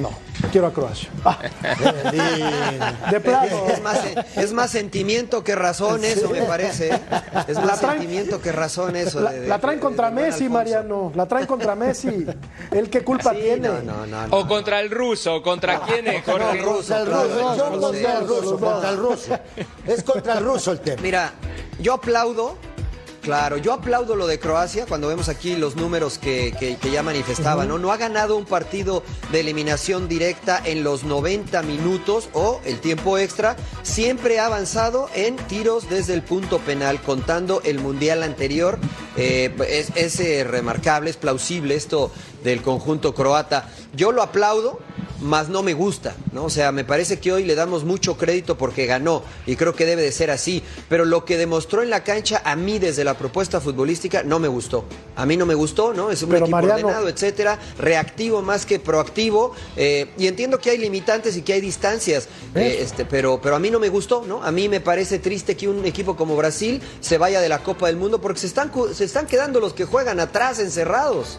No, 0.01 0.11
quiero 0.53 0.69
a 0.69 0.73
Croacia. 0.73 1.09
De 3.11 3.21
plano. 3.21 3.67
Es 3.69 3.83
más, 3.83 3.99
es 4.37 4.53
más 4.53 4.71
sentimiento 4.71 5.43
que 5.43 5.55
razón 5.55 6.05
eso, 6.05 6.31
me 6.31 6.43
parece. 6.43 6.91
¿eh? 6.95 7.01
Es 7.49 7.57
más 7.59 7.81
traen- 7.81 7.99
sentimiento 8.01 8.41
que 8.41 8.53
razón 8.53 8.97
eso. 8.97 9.21
La, 9.21 9.33
de- 9.33 9.41
de- 9.41 9.49
la 9.49 9.59
traen 9.59 9.79
contra 9.81 10.11
Messi, 10.11 10.45
Alfonso. 10.45 10.51
Mariano. 10.55 11.13
La 11.15 11.27
traen 11.27 11.47
contra 11.47 11.75
Messi. 11.75 12.27
¿Él 12.71 12.91
qué 12.91 13.03
culpa 13.03 13.31
Sí, 13.33 13.41
tiene? 13.43 13.69
no, 13.69 13.81
no, 13.83 14.07
no, 14.07 14.27
no. 14.29 14.37
O 14.37 14.47
contra 14.47 14.81
el 14.81 14.91
ruso, 14.91 15.43
¿contra 15.43 15.81
quién 15.81 16.07
es? 16.09 16.23
Contra 16.23 16.53
el 16.53 16.63
ruso, 16.63 17.05
no, 17.05 17.27
yo 17.57 17.71
no, 17.71 17.81
contra 17.81 18.13
no, 18.15 18.19
el 18.21 18.29
ruso, 18.29 18.59
contra 18.59 18.91
el 18.91 18.97
ruso. 18.97 19.39
Es 19.87 20.03
contra 20.03 20.39
el 20.39 20.45
ruso 20.45 20.73
el 20.73 20.81
tema. 20.81 21.03
Mira, 21.03 21.33
yo 21.81 21.95
aplaudo, 21.95 22.57
claro, 23.23 23.57
yo 23.59 23.73
aplaudo 23.73 24.17
lo 24.17 24.27
de 24.27 24.39
Croacia 24.39 24.87
cuando 24.87 25.09
vemos 25.09 25.29
aquí 25.29 25.57
los 25.57 25.77
números 25.77 26.19
que, 26.19 26.55
que- 26.59 26.77
que 26.77 26.91
ya 26.91 27.03
manifestaba, 27.03 27.65
¿no? 27.67 27.79
No 27.79 27.93
ha 27.93 27.97
ganado 27.97 28.37
un 28.37 28.45
partido 28.45 29.03
de 29.33 29.41
eliminación 29.41 30.09
directa 30.09 30.61
en 30.65 30.83
los 30.85 31.05
90 31.05 31.63
minutos 31.63 32.29
o 32.33 32.61
el 32.65 32.81
tiempo 32.81 33.19
extra, 33.19 33.57
siempre 33.83 34.39
ha 34.39 34.47
avanzado 34.47 35.09
en 35.15 35.37
tiros 35.37 35.89
desde 35.91 36.15
el 36.15 36.23
punto 36.23 36.59
penal, 36.59 37.01
contando 37.03 37.61
el 37.65 37.79
mundial 37.81 38.23
anterior. 38.23 38.79
Eh, 39.17 39.55
es 39.69 39.91
es, 39.97 40.21
eh, 40.21 40.45
remarcable, 40.45 41.11
es 41.11 41.17
plausible 41.17 41.75
esto 41.75 42.11
del 42.45 42.63
conjunto 42.63 43.15
croata. 43.15 43.69
Yo 43.95 44.13
lo 44.13 44.23
aplaudo, 44.23 44.79
más 45.21 45.49
no 45.49 45.63
me 45.63 45.75
gusta, 45.75 46.15
¿no? 46.33 46.45
O 46.45 46.51
sea, 46.51 46.71
me 46.73 46.85
parece 46.85 47.19
que 47.19 47.33
hoy 47.33 47.45
le 47.45 47.55
damos 47.55 47.85
mucho 47.85 48.17
crédito 48.17 48.57
porque 48.57 48.87
ganó 48.87 49.23
y 49.47 49.57
creo 49.57 49.75
que 49.75 49.85
debe 49.87 50.03
de 50.03 50.13
ser 50.13 50.31
así, 50.31 50.63
pero 50.89 51.05
lo 51.05 51.25
que 51.25 51.37
demostró 51.37 51.83
en 51.83 51.91
la 51.91 52.05
cancha 52.05 52.41
a 52.45 52.55
mí 52.57 52.79
desde 52.79 53.05
la 53.05 53.15
propuesta 53.15 53.61
futbolística 53.61 54.23
no 54.23 54.39
me 54.39 54.49
gustó. 54.49 54.85
A 55.17 55.27
mí 55.27 55.37
no 55.37 55.47
me 55.47 55.55
gustó, 55.55 55.93
¿no? 55.93 56.11
Es 56.11 56.23
un 56.23 56.29
Pero, 56.31 56.45
equipo 56.47 56.57
Mariano- 56.57 56.87
ordenado, 56.87 57.09
etcétera, 57.09 57.59
reactivo 57.79 58.43
más 58.43 58.65
que 58.67 58.79
proactivo 58.79 59.53
eh, 59.77 60.11
y 60.17 60.27
entiendo 60.29 60.59
que 60.61 60.71
hay 60.71 60.79
limitantes 60.79 61.37
y 61.37 61.43
que 61.43 61.55
hay 61.55 61.61
distancias, 61.61 62.29
eh, 62.55 62.79
este, 62.81 63.05
pero 63.05 63.41
pero 63.43 63.57
a 63.57 63.59
mí 63.59 63.71
no 63.71 63.81
me 63.81 63.89
gustó, 63.89 64.25
¿no? 64.27 64.43
A 64.43 64.53
mí 64.53 64.69
me 64.69 64.81
parece 64.81 65.19
triste 65.19 65.57
que 65.57 65.69
un 65.69 65.85
equipo 65.85 66.17
como 66.17 66.37
Brasil 66.37 66.81
se 67.01 67.19
vaya 67.19 67.41
de 67.41 67.49
la 67.49 67.59
Copa 67.63 67.87
del 67.89 67.97
Mundo 67.97 68.21
porque 68.21 68.41
se 68.41 68.47
están 68.47 68.71
se 68.95 69.05
están 69.05 69.27
quedando 69.27 69.59
los 69.61 69.73
que 69.75 69.85
juegan 69.85 70.21
atrás 70.21 70.59
encerrados. 70.61 71.39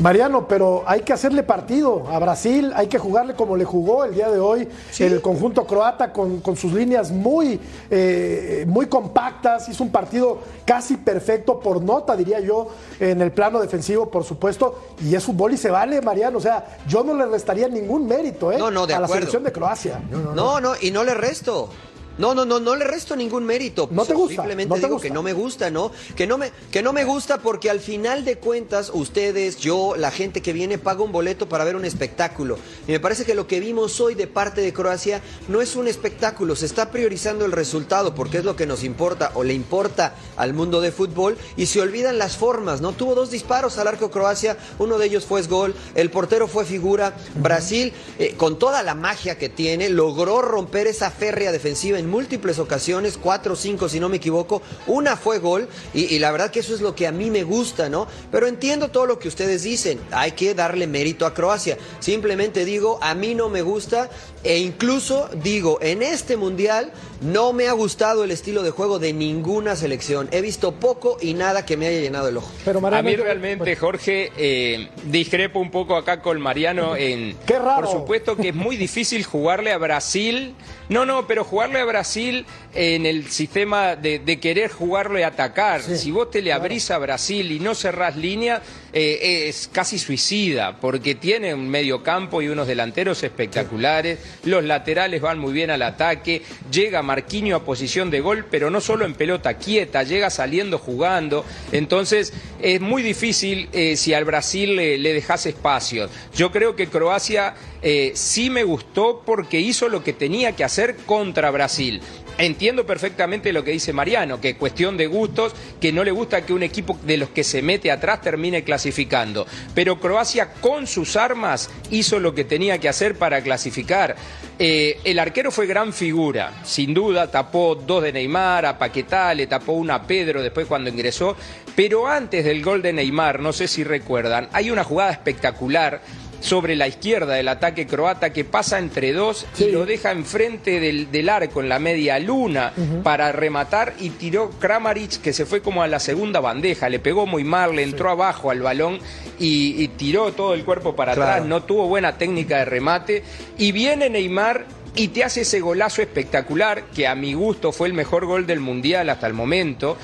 Mariano, 0.00 0.46
pero 0.46 0.84
hay 0.86 1.00
que 1.00 1.12
hacerle 1.12 1.42
partido 1.42 2.04
a 2.08 2.18
Brasil, 2.20 2.72
hay 2.76 2.86
que 2.86 2.98
jugarle 2.98 3.34
como 3.34 3.56
le 3.56 3.64
jugó 3.64 4.04
el 4.04 4.14
día 4.14 4.30
de 4.30 4.38
hoy 4.38 4.68
el 4.98 5.20
conjunto 5.20 5.66
croata 5.66 6.12
con, 6.12 6.40
con 6.40 6.56
sus 6.56 6.72
líneas 6.72 7.10
muy, 7.10 7.58
eh, 7.90 8.64
muy 8.68 8.86
compactas, 8.86 9.68
hizo 9.68 9.82
un 9.82 9.90
partido 9.90 10.38
casi 10.64 10.96
perfecto 10.96 11.58
por 11.58 11.82
nota, 11.82 12.14
diría 12.14 12.38
yo, 12.38 12.68
en 13.00 13.20
el 13.20 13.32
plano 13.32 13.60
defensivo, 13.60 14.08
por 14.08 14.22
supuesto, 14.22 14.78
y 15.02 15.14
es 15.16 15.24
fútbol 15.24 15.54
y 15.54 15.56
se 15.56 15.70
vale, 15.70 16.00
Mariano, 16.00 16.38
o 16.38 16.40
sea, 16.40 16.78
yo 16.86 17.02
no 17.02 17.14
le 17.14 17.26
restaría 17.26 17.66
ningún 17.68 18.06
mérito 18.06 18.52
¿eh? 18.52 18.58
No, 18.58 18.70
no, 18.70 18.86
de 18.86 18.94
a 18.94 19.00
la 19.00 19.06
acuerdo. 19.06 19.22
selección 19.22 19.42
de 19.42 19.52
Croacia. 19.52 20.00
No, 20.34 20.60
no, 20.60 20.74
y 20.80 20.90
no 20.92 21.02
le 21.02 21.14
resto. 21.14 21.70
No, 22.18 22.34
no, 22.34 22.44
no, 22.44 22.60
no 22.60 22.76
le 22.76 22.84
resto 22.84 23.16
ningún 23.16 23.44
mérito. 23.44 23.88
¿No 23.90 24.04
te 24.04 24.14
gusta? 24.14 24.42
Simplemente 24.42 24.68
¿No 24.68 24.74
te 24.74 24.80
digo 24.82 24.94
gusta? 24.94 25.08
que 25.08 25.14
no 25.14 25.22
me 25.22 25.32
gusta, 25.32 25.70
¿no? 25.70 25.90
Que 26.14 26.26
no 26.26 26.36
me, 26.38 26.52
que 26.70 26.82
no 26.82 26.92
me 26.92 27.04
gusta 27.04 27.38
porque 27.38 27.70
al 27.70 27.80
final 27.80 28.24
de 28.24 28.38
cuentas, 28.38 28.90
ustedes, 28.92 29.56
yo, 29.58 29.94
la 29.96 30.10
gente 30.10 30.42
que 30.42 30.52
viene, 30.52 30.78
paga 30.78 31.02
un 31.02 31.12
boleto 31.12 31.48
para 31.48 31.64
ver 31.64 31.76
un 31.76 31.84
espectáculo. 31.84 32.58
Y 32.86 32.92
me 32.92 33.00
parece 33.00 33.24
que 33.24 33.34
lo 33.34 33.46
que 33.46 33.60
vimos 33.60 34.00
hoy 34.00 34.14
de 34.14 34.26
parte 34.26 34.60
de 34.60 34.72
Croacia 34.72 35.22
no 35.48 35.62
es 35.62 35.76
un 35.76 35.88
espectáculo, 35.88 36.56
se 36.56 36.66
está 36.66 36.90
priorizando 36.90 37.44
el 37.44 37.52
resultado 37.52 38.14
porque 38.14 38.38
es 38.38 38.44
lo 38.44 38.56
que 38.56 38.66
nos 38.66 38.84
importa 38.84 39.30
o 39.34 39.44
le 39.44 39.54
importa 39.54 40.14
al 40.36 40.54
mundo 40.54 40.80
de 40.80 40.92
fútbol 40.92 41.38
y 41.56 41.66
se 41.66 41.80
olvidan 41.80 42.18
las 42.18 42.36
formas, 42.36 42.80
¿no? 42.80 42.92
Tuvo 42.92 43.14
dos 43.14 43.30
disparos 43.30 43.78
al 43.78 43.88
arco 43.88 44.10
Croacia, 44.10 44.56
uno 44.78 44.98
de 44.98 45.06
ellos 45.06 45.24
fue 45.24 45.38
gol, 45.42 45.74
el 45.94 46.10
portero 46.10 46.48
fue 46.48 46.64
figura. 46.64 47.14
Brasil, 47.36 47.92
eh, 48.18 48.34
con 48.36 48.58
toda 48.58 48.82
la 48.82 48.94
magia 48.94 49.38
que 49.38 49.48
tiene, 49.48 49.88
logró 49.88 50.42
romper 50.42 50.86
esa 50.86 51.10
férrea 51.10 51.52
defensiva 51.52 51.98
en 51.98 52.07
múltiples 52.08 52.58
ocasiones, 52.58 53.18
cuatro 53.20 53.52
o 53.52 53.56
cinco 53.56 53.88
si 53.88 54.00
no 54.00 54.08
me 54.08 54.16
equivoco, 54.16 54.62
una 54.86 55.16
fue 55.16 55.38
gol 55.38 55.68
y, 55.94 56.18
la 56.18 56.32
verdad 56.32 56.50
que 56.50 56.60
eso 56.60 56.74
es 56.74 56.80
lo 56.80 56.94
que 56.94 57.06
a 57.06 57.12
mí 57.12 57.30
me 57.30 57.44
gusta, 57.44 57.88
¿no? 57.88 58.06
Pero 58.32 58.46
entiendo 58.46 58.88
todo 58.88 59.06
lo 59.06 59.18
que 59.18 59.28
ustedes 59.28 59.62
dicen, 59.62 60.00
hay 60.10 60.32
que 60.32 60.54
darle 60.54 60.86
mérito 60.86 61.26
a 61.26 61.34
Croacia. 61.34 61.78
Simplemente 62.00 62.64
digo, 62.64 62.98
a 63.02 63.14
mí 63.14 63.34
no 63.34 63.48
me 63.48 63.62
gusta 63.62 64.10
e 64.42 64.58
incluso 64.58 65.28
digo, 65.42 65.78
en 65.80 66.02
este 66.02 66.36
mundial 66.36 66.92
no 67.20 67.52
me 67.52 67.66
ha 67.68 67.72
gustado 67.72 68.24
el 68.24 68.30
estilo 68.30 68.62
de 68.62 68.70
juego 68.70 68.98
de 68.98 69.12
ninguna 69.12 69.74
selección. 69.76 70.28
He 70.30 70.40
visto 70.40 70.72
poco 70.72 71.16
y 71.20 71.34
nada 71.34 71.66
que 71.66 71.76
me 71.76 71.86
haya 71.86 72.00
llenado 72.00 72.28
el 72.28 72.36
ojo. 72.36 72.50
Pero 72.64 72.78
A 72.78 72.82
Mariano, 72.82 73.08
mí 73.10 73.16
yo- 73.16 73.24
realmente, 73.24 73.76
Jorge, 73.76 74.30
eh, 74.36 74.88
discrepo 75.04 75.58
un 75.58 75.70
poco 75.70 75.96
acá 75.96 76.22
con 76.22 76.40
Mariano 76.40 76.96
en... 76.96 77.36
Qué 77.46 77.58
raro. 77.58 77.82
Por 77.88 78.00
supuesto 78.00 78.36
que 78.36 78.50
es 78.50 78.54
muy 78.54 78.76
difícil 78.76 79.24
jugarle 79.24 79.72
a 79.72 79.78
Brasil. 79.78 80.54
No, 80.88 81.04
no, 81.04 81.26
pero 81.26 81.44
jugarle 81.44 81.80
a 81.80 81.84
Brasil 81.84 82.46
en 82.74 83.04
el 83.04 83.26
sistema 83.30 83.94
de, 83.96 84.18
de 84.20 84.40
querer 84.40 84.70
jugarlo 84.70 85.18
y 85.18 85.22
atacar. 85.22 85.82
si 85.82 86.10
vos 86.10 86.30
te 86.30 86.40
le 86.40 86.52
abrís 86.52 86.90
a 86.90 86.98
Brasil 86.98 87.50
y 87.52 87.60
no 87.60 87.74
cerrás 87.74 88.16
línea, 88.16 88.62
eh, 88.92 89.46
es 89.48 89.68
casi 89.72 89.98
suicida, 89.98 90.78
porque 90.80 91.14
tiene 91.14 91.54
un 91.54 91.68
medio 91.68 92.02
campo 92.02 92.42
y 92.42 92.48
unos 92.48 92.66
delanteros 92.66 93.22
espectaculares, 93.22 94.18
los 94.44 94.64
laterales 94.64 95.20
van 95.20 95.38
muy 95.38 95.52
bien 95.52 95.70
al 95.70 95.82
ataque, 95.82 96.42
llega 96.70 97.02
Marquinho 97.02 97.56
a 97.56 97.64
posición 97.64 98.10
de 98.10 98.20
gol, 98.20 98.46
pero 98.50 98.70
no 98.70 98.80
solo 98.80 99.04
en 99.04 99.14
pelota 99.14 99.54
quieta, 99.54 100.02
llega 100.02 100.30
saliendo 100.30 100.78
jugando, 100.78 101.44
entonces 101.72 102.32
es 102.60 102.80
muy 102.80 103.02
difícil 103.02 103.68
eh, 103.72 103.96
si 103.96 104.14
al 104.14 104.24
Brasil 104.24 104.76
le, 104.76 104.98
le 104.98 105.12
dejas 105.12 105.46
espacio. 105.46 106.08
Yo 106.34 106.50
creo 106.50 106.76
que 106.76 106.88
Croacia 106.88 107.54
eh, 107.82 108.12
sí 108.14 108.50
me 108.50 108.64
gustó 108.64 109.22
porque 109.24 109.60
hizo 109.60 109.88
lo 109.88 110.02
que 110.02 110.12
tenía 110.12 110.56
que 110.56 110.64
hacer 110.64 110.96
contra 111.06 111.50
Brasil. 111.50 112.00
Entiendo 112.38 112.86
perfectamente 112.86 113.52
lo 113.52 113.64
que 113.64 113.72
dice 113.72 113.92
Mariano, 113.92 114.40
que 114.40 114.50
es 114.50 114.56
cuestión 114.56 114.96
de 114.96 115.08
gustos, 115.08 115.54
que 115.80 115.92
no 115.92 116.04
le 116.04 116.12
gusta 116.12 116.46
que 116.46 116.52
un 116.52 116.62
equipo 116.62 116.96
de 117.02 117.16
los 117.16 117.30
que 117.30 117.42
se 117.42 117.62
mete 117.62 117.90
atrás 117.90 118.22
termine 118.22 118.62
clasificando. 118.62 119.44
Pero 119.74 119.98
Croacia 119.98 120.52
con 120.60 120.86
sus 120.86 121.16
armas 121.16 121.68
hizo 121.90 122.20
lo 122.20 122.36
que 122.36 122.44
tenía 122.44 122.78
que 122.78 122.88
hacer 122.88 123.16
para 123.18 123.42
clasificar. 123.42 124.14
Eh, 124.56 125.00
el 125.02 125.18
arquero 125.18 125.50
fue 125.50 125.66
gran 125.66 125.92
figura, 125.92 126.62
sin 126.64 126.94
duda, 126.94 127.28
tapó 127.28 127.74
dos 127.74 128.04
de 128.04 128.12
Neymar, 128.12 128.66
a 128.66 128.78
Paquetá, 128.78 129.34
le 129.34 129.48
tapó 129.48 129.72
una 129.72 129.96
a 129.96 130.06
Pedro 130.06 130.40
después 130.40 130.68
cuando 130.68 130.90
ingresó, 130.90 131.36
pero 131.74 132.06
antes 132.06 132.44
del 132.44 132.62
gol 132.62 132.82
de 132.82 132.92
Neymar, 132.92 133.40
no 133.40 133.52
sé 133.52 133.66
si 133.66 133.82
recuerdan, 133.82 134.48
hay 134.52 134.70
una 134.70 134.84
jugada 134.84 135.10
espectacular 135.10 136.00
sobre 136.40 136.76
la 136.76 136.88
izquierda 136.88 137.34
del 137.34 137.48
ataque 137.48 137.86
croata 137.86 138.32
que 138.32 138.44
pasa 138.44 138.78
entre 138.78 139.12
dos 139.12 139.46
y 139.58 139.70
lo 139.70 139.86
deja 139.86 140.12
enfrente 140.12 140.80
del, 140.80 141.10
del 141.10 141.28
arco 141.28 141.60
en 141.60 141.68
la 141.68 141.78
media 141.78 142.18
luna 142.18 142.72
para 143.02 143.32
rematar 143.32 143.94
y 143.98 144.10
tiró 144.10 144.50
Kramaric 144.50 145.20
que 145.20 145.32
se 145.32 145.46
fue 145.46 145.62
como 145.62 145.82
a 145.82 145.88
la 145.88 146.00
segunda 146.00 146.40
bandeja, 146.40 146.88
le 146.88 146.98
pegó 146.98 147.26
muy 147.26 147.44
mal, 147.44 147.74
le 147.74 147.82
entró 147.82 148.10
abajo 148.10 148.50
al 148.50 148.62
balón 148.62 148.98
y, 149.38 149.82
y 149.82 149.88
tiró 149.88 150.32
todo 150.32 150.54
el 150.54 150.64
cuerpo 150.64 150.94
para 150.94 151.12
atrás, 151.12 151.44
no 151.44 151.62
tuvo 151.62 151.86
buena 151.86 152.18
técnica 152.18 152.58
de 152.58 152.64
remate. 152.64 153.22
Y 153.56 153.72
viene 153.72 154.10
Neymar 154.10 154.66
y 154.94 155.08
te 155.08 155.22
hace 155.22 155.42
ese 155.42 155.60
golazo 155.60 156.02
espectacular 156.02 156.84
que 156.94 157.06
a 157.06 157.14
mi 157.14 157.34
gusto 157.34 157.72
fue 157.72 157.88
el 157.88 157.94
mejor 157.94 158.26
gol 158.26 158.46
del 158.46 158.60
mundial 158.60 159.10
hasta 159.10 159.26
el 159.26 159.32
momento 159.32 159.96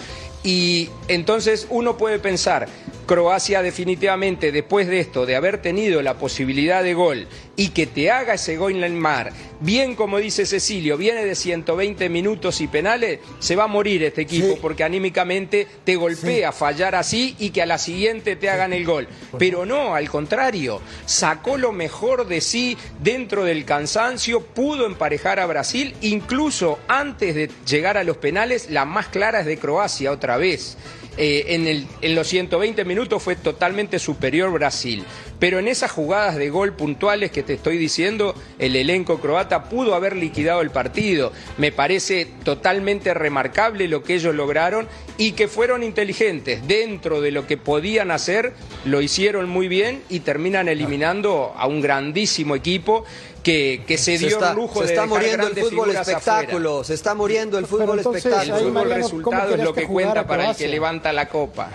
y 0.44 0.90
entonces 1.08 1.66
uno 1.70 1.96
puede 1.96 2.18
pensar, 2.18 2.68
Croacia 3.06 3.62
definitivamente 3.62 4.52
después 4.52 4.86
de 4.86 5.00
esto, 5.00 5.24
de 5.24 5.36
haber 5.36 5.60
tenido 5.60 6.02
la 6.02 6.18
posibilidad 6.18 6.82
de 6.82 6.92
gol 6.92 7.26
y 7.56 7.68
que 7.68 7.86
te 7.86 8.10
haga 8.10 8.34
ese 8.34 8.56
gol 8.56 8.72
en 8.76 8.84
el 8.84 8.92
mar, 8.92 9.32
bien 9.60 9.94
como 9.94 10.18
dice 10.18 10.46
Cecilio, 10.46 10.96
viene 10.96 11.24
de 11.24 11.34
120 11.34 12.08
minutos 12.08 12.60
y 12.60 12.66
penales, 12.66 13.20
se 13.38 13.56
va 13.56 13.64
a 13.64 13.68
morir 13.68 14.02
este 14.02 14.22
equipo 14.22 14.58
porque 14.60 14.84
anímicamente 14.84 15.66
te 15.84 15.96
golpea 15.96 16.52
fallar 16.52 16.94
así 16.94 17.36
y 17.38 17.50
que 17.50 17.62
a 17.62 17.66
la 17.66 17.78
siguiente 17.78 18.36
te 18.36 18.50
hagan 18.50 18.72
el 18.72 18.84
gol. 18.84 19.08
Pero 19.38 19.66
no, 19.66 19.94
al 19.94 20.08
contrario, 20.08 20.80
sacó 21.06 21.56
lo 21.56 21.72
mejor 21.72 22.26
de 22.26 22.40
sí 22.40 22.76
dentro 23.00 23.44
del 23.44 23.64
cansancio, 23.64 24.40
pudo 24.40 24.86
emparejar 24.86 25.40
a 25.40 25.46
Brasil, 25.46 25.94
incluso 26.00 26.78
antes 26.88 27.34
de 27.34 27.50
llegar 27.66 27.96
a 27.96 28.04
los 28.04 28.16
penales, 28.16 28.70
la 28.70 28.84
más 28.84 29.08
clara 29.08 29.40
es 29.40 29.46
de 29.46 29.58
Croacia 29.58 30.10
otra 30.10 30.36
vez. 30.36 30.76
Eh, 31.16 31.44
en, 31.48 31.86
en, 32.00 32.14
los 32.14 32.26
120 32.26 32.84
minutos 32.84 33.22
fue 33.22 33.36
totalmente 33.36 33.98
superior 33.98 34.50
Brasil. 34.52 35.04
Pero 35.38 35.58
en 35.58 35.68
esas 35.68 35.90
jugadas 35.90 36.36
de 36.36 36.50
gol 36.50 36.74
puntuales 36.74 37.30
que 37.30 37.42
te 37.42 37.54
estoy 37.54 37.76
diciendo, 37.76 38.34
el 38.58 38.76
elenco 38.76 39.20
croata 39.20 39.64
pudo 39.64 39.94
haber 39.94 40.16
liquidado 40.16 40.60
el 40.60 40.70
partido. 40.70 41.32
Me 41.58 41.72
parece 41.72 42.26
totalmente 42.44 43.14
remarcable 43.14 43.88
lo 43.88 44.02
que 44.02 44.14
ellos 44.14 44.34
lograron 44.34 44.88
y 45.18 45.32
que 45.32 45.48
fueron 45.48 45.82
inteligentes. 45.82 46.66
Dentro 46.66 47.20
de 47.20 47.30
lo 47.30 47.46
que 47.46 47.56
podían 47.56 48.10
hacer, 48.10 48.52
lo 48.84 49.00
hicieron 49.00 49.48
muy 49.48 49.68
bien 49.68 50.02
y 50.08 50.20
terminan 50.20 50.68
eliminando 50.68 51.52
a 51.56 51.66
un 51.66 51.80
grandísimo 51.80 52.56
equipo 52.56 53.04
que, 53.44 53.84
que 53.86 53.96
se, 53.98 54.18
se 54.18 54.26
dio 54.26 54.36
está, 54.36 54.50
el 54.50 54.56
lujo 54.56 54.80
se 54.80 54.86
de 54.86 54.92
está 54.94 55.06
muriendo 55.06 55.46
el 55.46 55.54
fútbol 55.56 55.90
espectáculo, 55.90 56.70
afuera. 56.70 56.84
se 56.84 56.94
está 56.94 57.14
muriendo 57.14 57.58
el 57.58 57.66
fútbol 57.66 57.98
entonces, 57.98 58.24
espectáculo. 58.24 58.56
El 58.56 58.60
fútbol 58.64 58.72
Mariano, 58.72 59.04
¿cómo 59.08 59.16
resultado 59.20 59.54
es 59.54 59.62
lo 59.62 59.74
que 59.74 59.86
cuenta 59.86 60.26
para 60.26 60.50
el 60.50 60.56
que 60.56 60.66
levanta 60.66 61.12
la 61.12 61.28
copa. 61.28 61.68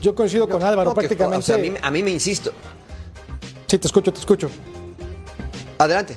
Yo 0.00 0.14
coincido 0.14 0.48
con 0.48 0.62
Álvaro 0.62 0.90
No, 0.90 0.94
que- 0.94 1.00
prácticamente. 1.00 1.38
o 1.38 1.42
sea, 1.42 1.56
a, 1.56 1.58
mí, 1.58 1.74
a 1.82 1.90
mí 1.90 2.02
me 2.02 2.10
insisto. 2.10 2.52
Sí, 3.66 3.76
te 3.76 3.86
escucho, 3.86 4.10
te 4.12 4.20
escucho. 4.20 4.50
Adelante. 5.78 6.16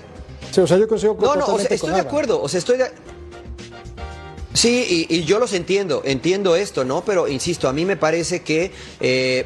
Sí, 0.51 0.61
o 0.61 0.67
sea, 0.67 0.77
yo 0.77 0.87
coincido 0.87 1.17
No, 1.19 1.21
no, 1.21 1.29
o 1.31 1.33
sea, 1.33 1.41
totalmente 1.41 1.75
estoy 1.75 1.89
con 1.89 1.95
de 1.99 2.07
acuerdo, 2.07 2.41
o 2.41 2.47
sea, 2.47 2.59
estoy 2.59 2.77
de... 2.77 2.85
Sí, 4.53 5.07
y, 5.09 5.15
y 5.15 5.23
yo 5.23 5.39
los 5.39 5.51
entiendo, 5.53 6.03
entiendo 6.05 6.55
esto, 6.55 6.85
¿no? 6.85 7.03
Pero 7.03 7.27
insisto, 7.27 7.67
a 7.67 7.73
mí 7.73 7.85
me 7.85 7.97
parece 7.97 8.43
que 8.43 8.71
eh, 8.99 9.45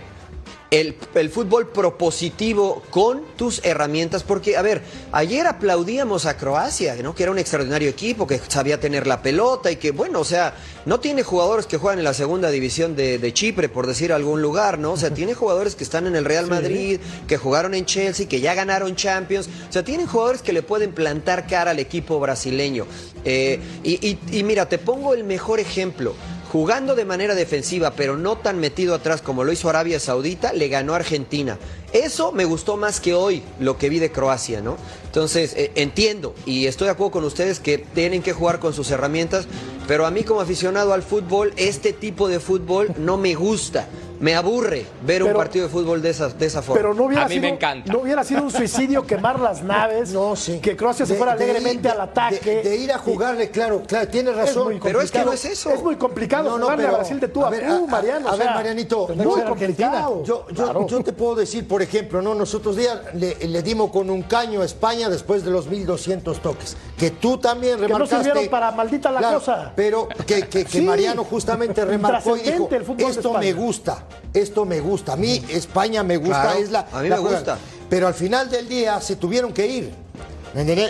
el, 0.70 0.96
el 1.16 1.30
fútbol 1.30 1.70
propositivo 1.70 2.84
con 2.90 3.22
tus 3.38 3.64
herramientas, 3.64 4.24
porque, 4.24 4.58
a 4.58 4.62
ver, 4.62 4.82
ayer 5.12 5.48
aplaudíamos 5.48 6.26
a 6.26 6.36
Croacia, 6.38 6.96
¿no? 7.02 7.16
Que 7.16 7.24
era 7.24 7.32
un 7.32 7.40
extraordinario 7.40 7.90
equipo, 7.90 8.28
que 8.28 8.40
sabía 8.48 8.80
tener 8.80 9.08
la 9.08 9.22
pelota 9.22 9.72
y 9.72 9.78
que, 9.78 9.92
bueno, 9.92 10.20
o 10.20 10.26
sea, 10.26 10.56
no 10.86 11.00
tiene 11.00 11.24
jugadores 11.24 11.68
que 11.68 11.78
juegan 11.78 12.00
en 12.00 12.06
la 12.06 12.14
segunda 12.14 12.50
división 12.50 12.96
de, 12.96 13.18
de 13.18 13.34
Chipre, 13.34 13.70
por 13.70 13.88
decir 13.88 14.12
algún 14.12 14.42
lugar, 14.42 14.78
¿no? 14.78 14.92
O 14.94 14.98
sea, 14.98 15.14
tiene 15.14 15.34
jugadores 15.34 15.76
que 15.76 15.84
están 15.86 16.06
en 16.08 16.16
el 16.16 16.26
Real 16.26 16.48
Madrid, 16.48 17.00
que 17.28 17.38
jugaron 17.38 17.74
en 17.74 17.86
Chelsea, 17.86 18.28
que 18.28 18.42
ya 18.42 18.54
ganaron 18.54 18.96
Champions, 18.96 19.48
o 19.70 19.72
sea, 19.72 19.84
tienen 19.84 20.06
jugadores 20.08 20.42
que 20.42 20.52
le 20.54 20.64
pueden 20.64 20.92
plantar 20.92 21.48
cara 21.48 21.72
al 21.72 21.80
equipo 21.80 22.20
brasileño. 22.20 22.86
Eh, 23.24 23.60
y, 23.84 24.06
y- 24.06 24.20
y 24.40 24.44
mira, 24.44 24.68
te 24.68 24.78
pongo 24.78 25.14
el 25.14 25.24
mejor 25.24 25.60
ejemplo. 25.60 26.14
Jugando 26.52 26.96
de 26.96 27.04
manera 27.04 27.36
defensiva, 27.36 27.92
pero 27.92 28.16
no 28.16 28.38
tan 28.38 28.60
metido 28.60 28.96
atrás 28.96 29.22
como 29.22 29.44
lo 29.44 29.52
hizo 29.52 29.70
Arabia 29.70 30.00
Saudita, 30.00 30.54
le 30.54 30.70
ganó 30.70 30.94
Argentina. 30.94 31.58
Eso 31.92 32.32
me 32.32 32.46
gustó 32.46 32.78
más 32.78 33.02
que 33.02 33.14
hoy, 33.14 33.44
lo 33.60 33.78
que 33.78 33.90
vi 33.90 34.00
de 34.00 34.12
Croacia, 34.12 34.62
¿no? 34.62 34.78
Entonces, 35.06 35.54
eh, 35.58 35.72
entiendo 35.76 36.36
y 36.46 36.68
estoy 36.68 36.86
de 36.86 36.92
acuerdo 36.92 37.12
con 37.12 37.24
ustedes 37.26 37.60
que 37.60 37.78
tienen 37.78 38.22
que 38.22 38.34
jugar 38.34 38.60
con 38.60 38.74
sus 38.74 38.92
herramientas, 38.92 39.46
pero 39.88 40.06
a 40.06 40.12
mí 40.12 40.24
como 40.24 40.40
aficionado 40.40 40.94
al 40.94 41.04
fútbol, 41.04 41.54
este 41.58 41.92
tipo 41.92 42.30
de 42.30 42.40
fútbol 42.40 42.94
no 42.98 43.18
me 43.18 43.36
gusta. 43.36 43.88
Me 44.20 44.36
aburre 44.36 44.86
ver 45.04 45.24
un 45.24 45.34
partido 45.34 45.66
de 45.68 45.72
fútbol 45.72 46.02
de 46.02 46.10
esa, 46.10 46.30
de 46.30 46.46
esa 46.46 46.62
forma. 46.62 46.82
Pero 46.82 46.94
no 46.94 47.04
hubiera, 47.06 47.26
A 47.26 47.28
mí 47.28 47.36
sido, 47.36 47.44
me 47.44 47.50
encanta. 47.50 47.92
no 47.94 48.00
hubiera 48.00 48.24
sido 48.24 48.44
un 48.44 48.52
suicidio 48.52 49.06
quemar 49.06 49.40
las 49.40 49.62
naves, 49.64 50.12
No, 50.12 50.36
sí. 50.36 50.60
que 50.60 50.76
Croacia 50.76 51.06
se 51.06 51.14
De- 51.14 51.18
fuera 51.18 51.36
de 51.36 51.44
alegremente 51.44 51.88
ir- 51.88 51.92
al 51.92 52.02
ataque. 52.02 52.40
De, 52.64 52.64
de 52.70 52.78
ir 52.78 52.92
a 52.92 52.98
jugarle, 52.98 53.50
claro, 53.52 53.84
claro, 53.88 54.08
tienes 54.08 54.36
razón. 54.36 54.80
Pero 54.82 55.02
es 55.02 55.12
que 55.12 55.24
no 55.24 55.34
es 55.34 55.46
eso. 55.46 55.70
Es 55.70 55.84
muy 55.84 55.96
complicado 55.98 56.50
No, 56.50 56.58
no, 56.58 56.64
jugarle 56.66 56.84
pero- 56.86 56.96
a 56.96 57.00
Brasil 57.00 57.20
de 57.20 57.28
tú 57.28 57.44
a, 57.44 57.48
a 57.48 57.50
ver, 57.52 57.68
tú, 57.68 57.74
a- 57.74 57.78
a- 57.78 57.92
Mariano. 57.92 58.28
a 58.30 58.36
ver, 58.36 58.48
Marianito, 58.48 59.08
muy 59.10 59.26
no, 59.42 59.46
complicado. 59.46 60.24
Yo, 60.24 60.46
yo, 60.50 60.64
Claro. 60.64 60.88
yo 60.88 61.04
te 61.04 61.14
puedo 61.14 61.36
decir, 61.36 61.68
por 61.68 61.82
ejemplo, 61.82 62.22
no, 62.22 62.34
nosotros 62.34 62.76
días 62.76 63.00
le, 63.14 63.36
le 63.48 63.62
dimos 63.62 63.92
con 63.92 64.10
un 64.10 64.24
caño 64.24 64.62
a 64.62 64.66
España 64.66 65.10
después 65.10 65.44
de 65.46 65.52
los 65.52 65.68
1200 65.68 66.42
toques. 66.42 66.76
Que 66.98 67.12
tú 67.12 67.38
también 67.38 67.80
no 67.80 67.88
remarcaste. 67.88 68.16
sirvieron 68.26 68.48
para 68.50 68.72
maldita 68.72 69.12
la 69.12 69.20
Claro, 69.20 69.40
cosa. 69.40 69.74
Pero 69.76 70.08
que, 70.26 70.48
que- 70.48 70.66
que 70.66 70.80
Sí. 70.80 70.82
Mariano 70.82 71.24
justamente 71.24 71.86
remarcó 71.86 72.36
y 72.36 72.42
dijo: 72.42 72.68
el 72.72 72.84
fútbol 72.84 72.98
de 72.98 73.04
Esto 73.06 73.20
España". 73.30 73.40
me 73.40 73.54
gusta, 73.54 74.04
esto 74.34 74.66
me 74.66 74.80
gusta. 74.80 75.14
A 75.14 75.16
mí, 75.16 75.44
España 75.50 76.04
me 76.04 76.18
gusta, 76.18 76.42
Claro, 76.42 76.60
es 76.60 76.72
la. 76.72 76.88
a 76.92 77.02
mí 77.02 77.10
la 77.10 77.18
me 77.22 77.30
gusta. 77.30 77.58
Pero 77.90 78.08
al 78.08 78.14
final 78.14 78.50
del 78.50 78.68
día 78.68 79.00
se 79.02 79.16
tuvieron 79.16 79.54
que 79.54 79.66
ir. 79.68 79.92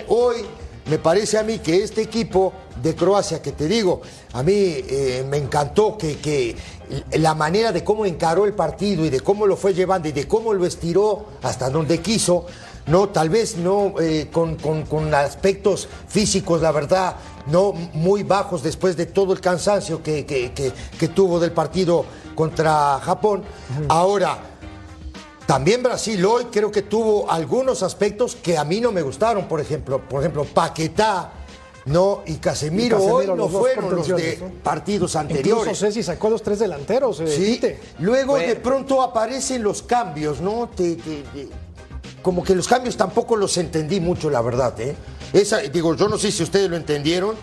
Hoy 0.08 0.38
me 0.90 0.98
parece 0.98 1.38
a 1.38 1.44
mí 1.44 1.60
que 1.60 1.84
este 1.84 2.02
equipo 2.02 2.54
de 2.82 2.96
Croacia, 2.96 3.42
que 3.42 3.52
te 3.52 3.68
digo, 3.68 4.02
a 4.34 4.42
mí 4.44 4.54
eh, 4.56 5.26
me 5.30 5.38
encantó 5.38 5.98
que, 5.98 6.18
que 6.18 6.56
la 7.18 7.34
manera 7.36 7.72
de 7.72 7.84
cómo 7.84 8.06
encaró 8.06 8.46
el 8.46 8.54
partido 8.54 9.04
y 9.06 9.10
de 9.10 9.20
cómo 9.20 9.46
lo 9.46 9.58
fue 9.58 9.74
llevando 9.74 10.08
y 10.08 10.12
de 10.14 10.28
cómo 10.28 10.54
lo 10.54 10.66
estiró 10.66 11.26
hasta 11.44 11.70
donde 11.70 12.00
quiso, 12.00 12.46
no, 12.86 13.10
tal 13.10 13.30
vez 13.30 13.58
no 13.58 13.96
eh, 14.00 14.30
con, 14.32 14.56
con- 14.56 14.84
con 14.86 15.14
aspectos 15.14 15.90
físicos, 16.08 16.62
la 16.62 16.72
verdad, 16.72 17.18
no 17.48 17.74
muy 17.74 18.24
bajos 18.24 18.64
después 18.64 18.96
de 18.96 19.08
todo 19.08 19.34
el 19.34 19.42
cansancio 19.42 20.02
que, 20.02 20.26
que- 20.26 20.54
que- 20.54 20.72
que 20.98 21.08
tuvo 21.10 21.40
del 21.42 21.52
partido 21.52 22.06
contra 22.38 23.00
Japón. 23.04 23.44
Ahora, 23.90 24.38
también 25.48 25.82
Brasil 25.82 26.24
hoy 26.26 26.46
creo 26.52 26.72
que 26.72 26.84
tuvo 26.84 27.30
algunos 27.32 27.82
aspectos 27.82 28.36
que 28.36 28.58
a 28.58 28.64
mí 28.64 28.80
no 28.80 28.92
me 28.92 29.02
gustaron, 29.02 29.48
por 29.48 29.60
ejemplo, 29.60 30.00
por 30.08 30.22
ejemplo, 30.22 30.46
Paquetá, 30.46 31.32
no 31.86 32.22
y 32.28 32.36
Casemiro, 32.36 32.98
Y 32.98 33.00
Casemiro, 33.00 33.16
hoy 33.16 33.28
no 33.38 33.48
fueron 33.50 33.96
los 33.96 34.08
de 34.08 34.40
partidos 34.62 35.16
Incluso 35.16 35.20
anteriores. 35.20 35.80
Ceci 35.80 36.04
sacó 36.04 36.30
los 36.30 36.44
tres 36.44 36.60
delanteros. 36.60 37.20
eh, 37.22 37.28
Sí. 37.28 37.54
Tite. 37.54 37.80
Luego 38.00 38.34
Bueno. 38.34 38.48
de 38.50 38.56
pronto 38.58 39.02
aparecen 39.02 39.64
los 39.64 39.82
cambios, 39.82 40.40
¿no? 40.42 40.70
Te- 40.76 40.96
te- 40.98 41.24
te- 41.34 41.50
como 42.22 42.44
que 42.44 42.54
los 42.54 42.68
cambios 42.68 42.98
tampoco 42.98 43.36
los 43.38 43.58
entendí 43.58 44.00
mucho, 44.02 44.30
la 44.30 44.42
verdad, 44.42 44.80
¿eh? 44.82 44.96
Esa, 45.34 45.60
digo, 45.60 45.96
yo 45.96 46.08
no 46.10 46.18
sé 46.18 46.30
si 46.32 46.44
ustedes 46.44 46.70
lo 46.70 46.76
entendieron, 46.76 47.36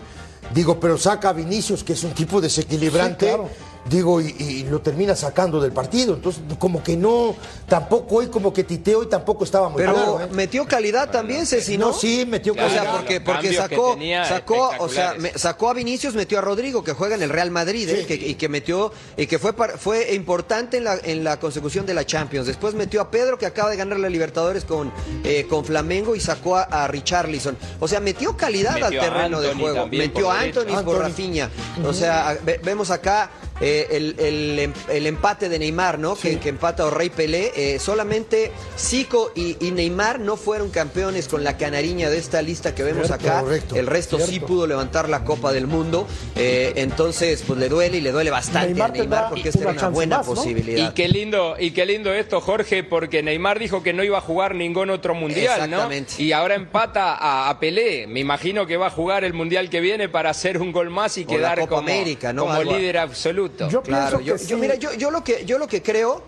digo, 0.53 0.79
pero 0.79 0.95
saca 0.99 1.29
a 1.29 1.33
Vinicius, 1.33 1.83
que 1.83 1.93
es 1.93 2.03
un 2.03 2.11
tipo 2.11 2.39
desequilibrante, 2.39 3.25
Sí, 3.25 3.33
claro. 3.35 3.49
Digo, 3.89 4.19
y, 4.21 4.35
y 4.39 4.63
lo 4.63 4.81
termina 4.81 5.15
sacando 5.15 5.61
del 5.61 5.71
partido. 5.71 6.15
Entonces, 6.15 6.41
como 6.59 6.83
que 6.83 6.97
no, 6.97 7.35
tampoco 7.67 8.15
hoy, 8.15 8.27
como 8.27 8.53
que 8.53 8.63
titeo 8.63 9.03
y 9.03 9.07
tampoco 9.07 9.43
estaba 9.43 9.69
muy 9.69 9.77
Pero 9.81 9.93
claro. 9.93 10.21
¿eh? 10.21 10.27
metió 10.31 10.65
calidad 10.65 11.09
también, 11.11 11.45
Ceci, 11.45 11.77
¿no? 11.77 11.87
No, 11.87 11.93
sí, 11.93 12.25
metió 12.27 12.53
O 12.53 12.55
sea, 12.55 12.65
calidad. 12.67 12.91
porque, 12.95 13.21
porque 13.21 13.53
sacó, 13.53 13.97
sacó, 14.27 14.71
o 14.79 14.89
sea, 14.89 15.15
sacó 15.35 15.69
a 15.69 15.73
Vinicius, 15.73 16.15
metió 16.15 16.39
a 16.39 16.41
Rodrigo, 16.41 16.83
que 16.83 16.93
juega 16.93 17.15
en 17.15 17.21
el 17.23 17.29
Real 17.29 17.51
Madrid, 17.51 17.87
¿eh? 17.89 18.05
que- 18.05 18.15
y 18.15 18.35
que 18.35 18.49
metió, 18.49 18.91
y 19.17 19.27
que 19.27 19.37
fue, 19.39 19.53
par- 19.53 19.77
fue 19.77 20.13
importante 20.15 20.77
en 20.77 20.83
la, 20.85 20.97
en 21.03 21.23
la 21.23 21.39
consecución 21.39 21.85
de 21.85 21.93
la 21.93 22.05
Champions. 22.05 22.47
Después 22.47 22.73
metió 22.73 23.01
a 23.01 23.11
Pedro, 23.11 23.37
que 23.37 23.45
acaba 23.45 23.69
de 23.69 23.77
ganar 23.77 23.99
la 23.99 24.09
Libertadores 24.09 24.65
con, 24.65 24.91
eh, 25.23 25.45
con 25.49 25.63
Flamengo, 25.63 26.15
y 26.15 26.19
sacó 26.19 26.55
a, 26.57 26.63
a 26.63 26.87
Richarlison. 26.87 27.57
O 27.79 27.87
sea, 27.87 27.99
metió 27.99 28.35
calidad 28.35 28.73
Metió 28.73 28.85
al 28.87 28.93
terreno 28.99 29.41
de 29.41 29.53
juego. 29.53 29.75
también 29.81 30.03
Metió 30.07 30.31
a. 30.31 30.39
Anthony 30.41 30.83
por. 30.83 30.97
Rafinha. 30.99 31.49
O 31.85 31.93
sea, 31.93 32.37
ve- 32.43 32.59
vemos 32.63 32.89
acá 32.91 33.29
eh, 33.61 33.87
el, 33.91 34.15
el 34.19 34.59
em- 34.59 34.73
el 34.89 35.07
empate 35.07 35.49
de 35.49 35.59
Neymar, 35.59 35.99
¿no? 35.99 36.15
Que, 36.15 36.39
que 36.39 36.49
empata 36.49 36.87
a 36.87 36.89
Rey 36.89 37.09
Pelé. 37.09 37.51
Eh, 37.55 37.79
solamente 37.79 38.51
Zico 38.77 39.31
y, 39.35 39.57
y 39.65 39.71
Neymar 39.71 40.19
no 40.19 40.35
fueron 40.37 40.69
campeones 40.69 41.27
con 41.27 41.43
la 41.43 41.57
canariña 41.57 42.09
de 42.09 42.17
esta 42.17 42.41
lista 42.41 42.75
que 42.75 42.83
vemos 42.83 43.07
Cierto, 43.07 43.27
acá. 43.27 43.41
correcto, 43.41 43.75
el 43.75 43.87
resto 43.87 44.19
sí 44.19 44.39
pudo 44.39 44.67
levantar 44.67 45.09
la 45.09 45.23
Copa 45.23 45.51
del 45.53 45.67
Mundo. 45.67 46.07
Eh, 46.35 46.73
entonces, 46.75 47.43
pues 47.47 47.59
le 47.59 47.69
duele 47.69 47.97
y 47.97 48.01
le 48.01 48.11
duele 48.11 48.29
bastante 48.31 48.67
Neymar 48.69 48.89
a 48.89 48.93
Neymar 48.93 49.29
porque 49.29 49.49
esta 49.49 49.59
una 49.59 49.71
era 49.71 49.79
una 49.79 49.89
buena 49.89 50.17
más, 50.17 50.27
¿no? 50.27 50.35
posibilidad. 50.35 50.89
Y 50.89 50.93
qué 50.93 51.07
lindo, 51.07 51.55
y 51.59 51.71
qué 51.71 51.85
lindo 51.85 52.13
esto, 52.13 52.41
Jorge, 52.41 52.83
porque 52.83 53.23
Neymar 53.23 53.59
dijo 53.59 53.81
que 53.83 53.93
no 53.93 54.03
iba 54.03 54.17
a 54.17 54.21
jugar 54.21 54.55
ningún 54.55 54.89
otro 54.89 55.15
mundial, 55.15 55.59
¿no? 55.69 55.77
Exactamente. 55.77 56.21
Y 56.21 56.31
ahora 56.31 56.55
empata 56.55 57.15
a, 57.15 57.49
a 57.49 57.59
Pelé. 57.59 58.07
Me 58.07 58.19
imagino 58.19 58.65
que 58.67 58.77
va 58.77 58.87
a 58.87 58.91
jugar 58.91 59.23
el 59.23 59.33
mundial 59.33 59.69
que 59.69 59.79
viene 59.79 60.09
para 60.09 60.29
hacer 60.31 60.57
un 60.59 60.71
gol 60.71 60.89
más 60.89 61.17
y 61.17 61.23
O 61.23 61.27
quedar 61.27 61.59
Copa 61.59 61.75
como, 61.77 61.87
América, 61.89 62.33
¿no? 62.33 62.45
como 62.45 62.63
líder 62.63 62.97
absoluto. 62.97 63.44
Yo 63.69 63.81
Claro, 63.81 64.17
pienso 64.17 64.19
yo, 64.21 64.33
que 64.35 64.39
yo- 64.43 64.55
sí. 64.55 64.61
mira, 64.61 64.75
yo, 64.75 64.93
yo 64.93 65.11
lo 65.11 65.23
que 65.23 65.45
yo 65.45 65.57
lo 65.57 65.67
que 65.67 65.81
creo. 65.81 66.23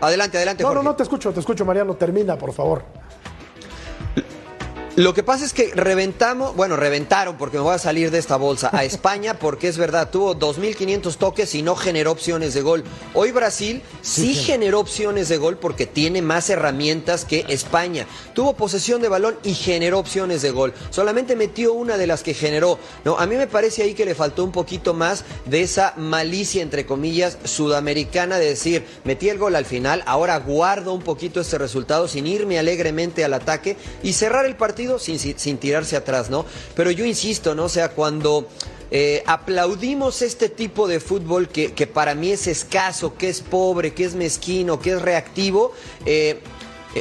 Adelante, 0.00 0.36
adelante, 0.36 0.62
No, 0.64 0.70
Jorge. 0.70 0.82
no, 0.84 0.90
no, 0.90 0.96
te 0.96 1.02
escucho, 1.04 1.32
te 1.32 1.40
escucho, 1.40 1.64
Mariano. 1.64 1.94
Termina, 1.94 2.36
por 2.36 2.52
favor. 2.52 2.82
Lo 4.94 5.14
que 5.14 5.22
pasa 5.22 5.46
es 5.46 5.54
que 5.54 5.72
reventamos, 5.74 6.54
bueno, 6.54 6.76
reventaron 6.76 7.38
porque 7.38 7.56
me 7.56 7.62
voy 7.62 7.74
a 7.74 7.78
salir 7.78 8.10
de 8.10 8.18
esta 8.18 8.36
bolsa 8.36 8.68
a 8.74 8.84
España 8.84 9.32
porque 9.38 9.68
es 9.68 9.78
verdad, 9.78 10.10
tuvo 10.10 10.38
2.500 10.38 11.16
toques 11.16 11.54
y 11.54 11.62
no 11.62 11.76
generó 11.76 12.12
opciones 12.12 12.52
de 12.52 12.60
gol. 12.60 12.84
Hoy 13.14 13.32
Brasil 13.32 13.80
sí, 14.02 14.34
generó 14.34 14.80
opciones 14.80 15.30
de 15.30 15.38
gol 15.38 15.56
porque 15.56 15.86
tiene 15.86 16.20
más 16.20 16.50
herramientas 16.50 17.24
que 17.24 17.46
España. 17.48 18.06
Tuvo 18.34 18.52
posesión 18.52 19.00
de 19.00 19.08
balón 19.08 19.38
y 19.44 19.54
generó 19.54 19.98
opciones 19.98 20.42
de 20.42 20.50
gol. 20.50 20.74
Solamente 20.90 21.36
metió 21.36 21.72
una 21.72 21.96
de 21.96 22.06
las 22.06 22.22
que 22.22 22.34
generó. 22.34 22.78
No, 23.06 23.18
a 23.18 23.24
mí 23.24 23.36
me 23.36 23.46
parece 23.46 23.82
ahí 23.82 23.94
que 23.94 24.04
le 24.04 24.14
faltó 24.14 24.44
un 24.44 24.52
poquito 24.52 24.92
más 24.92 25.24
de 25.46 25.62
esa 25.62 25.94
malicia 25.96 26.60
entre 26.60 26.84
comillas 26.84 27.38
sudamericana 27.44 28.36
de 28.36 28.44
decir, 28.44 28.84
metí 29.04 29.30
el 29.30 29.38
gol 29.38 29.56
al 29.56 29.64
final, 29.64 30.02
ahora 30.04 30.38
guardo 30.38 30.92
un 30.92 31.02
poquito 31.02 31.40
este 31.40 31.56
resultado 31.56 32.08
sin 32.08 32.26
irme 32.26 32.58
alegremente 32.58 33.24
al 33.24 33.32
ataque 33.32 33.78
y 34.02 34.12
cerrar 34.12 34.44
el 34.44 34.54
partido 34.54 34.81
sin, 34.98 35.58
tirarse 35.58 35.96
atrás, 35.96 36.30
¿no? 36.30 36.44
Pero 36.74 36.90
yo 36.90 37.04
insisto, 37.04 37.54
¿no? 37.54 37.64
O 37.64 37.68
sea, 37.68 37.90
cuando 37.90 38.48
eh, 38.90 39.22
aplaudimos 39.26 40.22
este 40.22 40.48
tipo 40.48 40.88
de 40.88 41.00
fútbol 41.00 41.48
que, 41.48 41.72
que 41.72 41.86
para 41.86 42.14
mí 42.14 42.30
es 42.30 42.46
escaso, 42.46 43.16
que 43.16 43.28
es 43.28 43.40
pobre, 43.40 43.94
que 43.94 44.04
es 44.04 44.14
mezquino, 44.14 44.80
que 44.80 44.90
es 44.90 45.02
reactivo, 45.02 45.72
eh, 46.06 46.40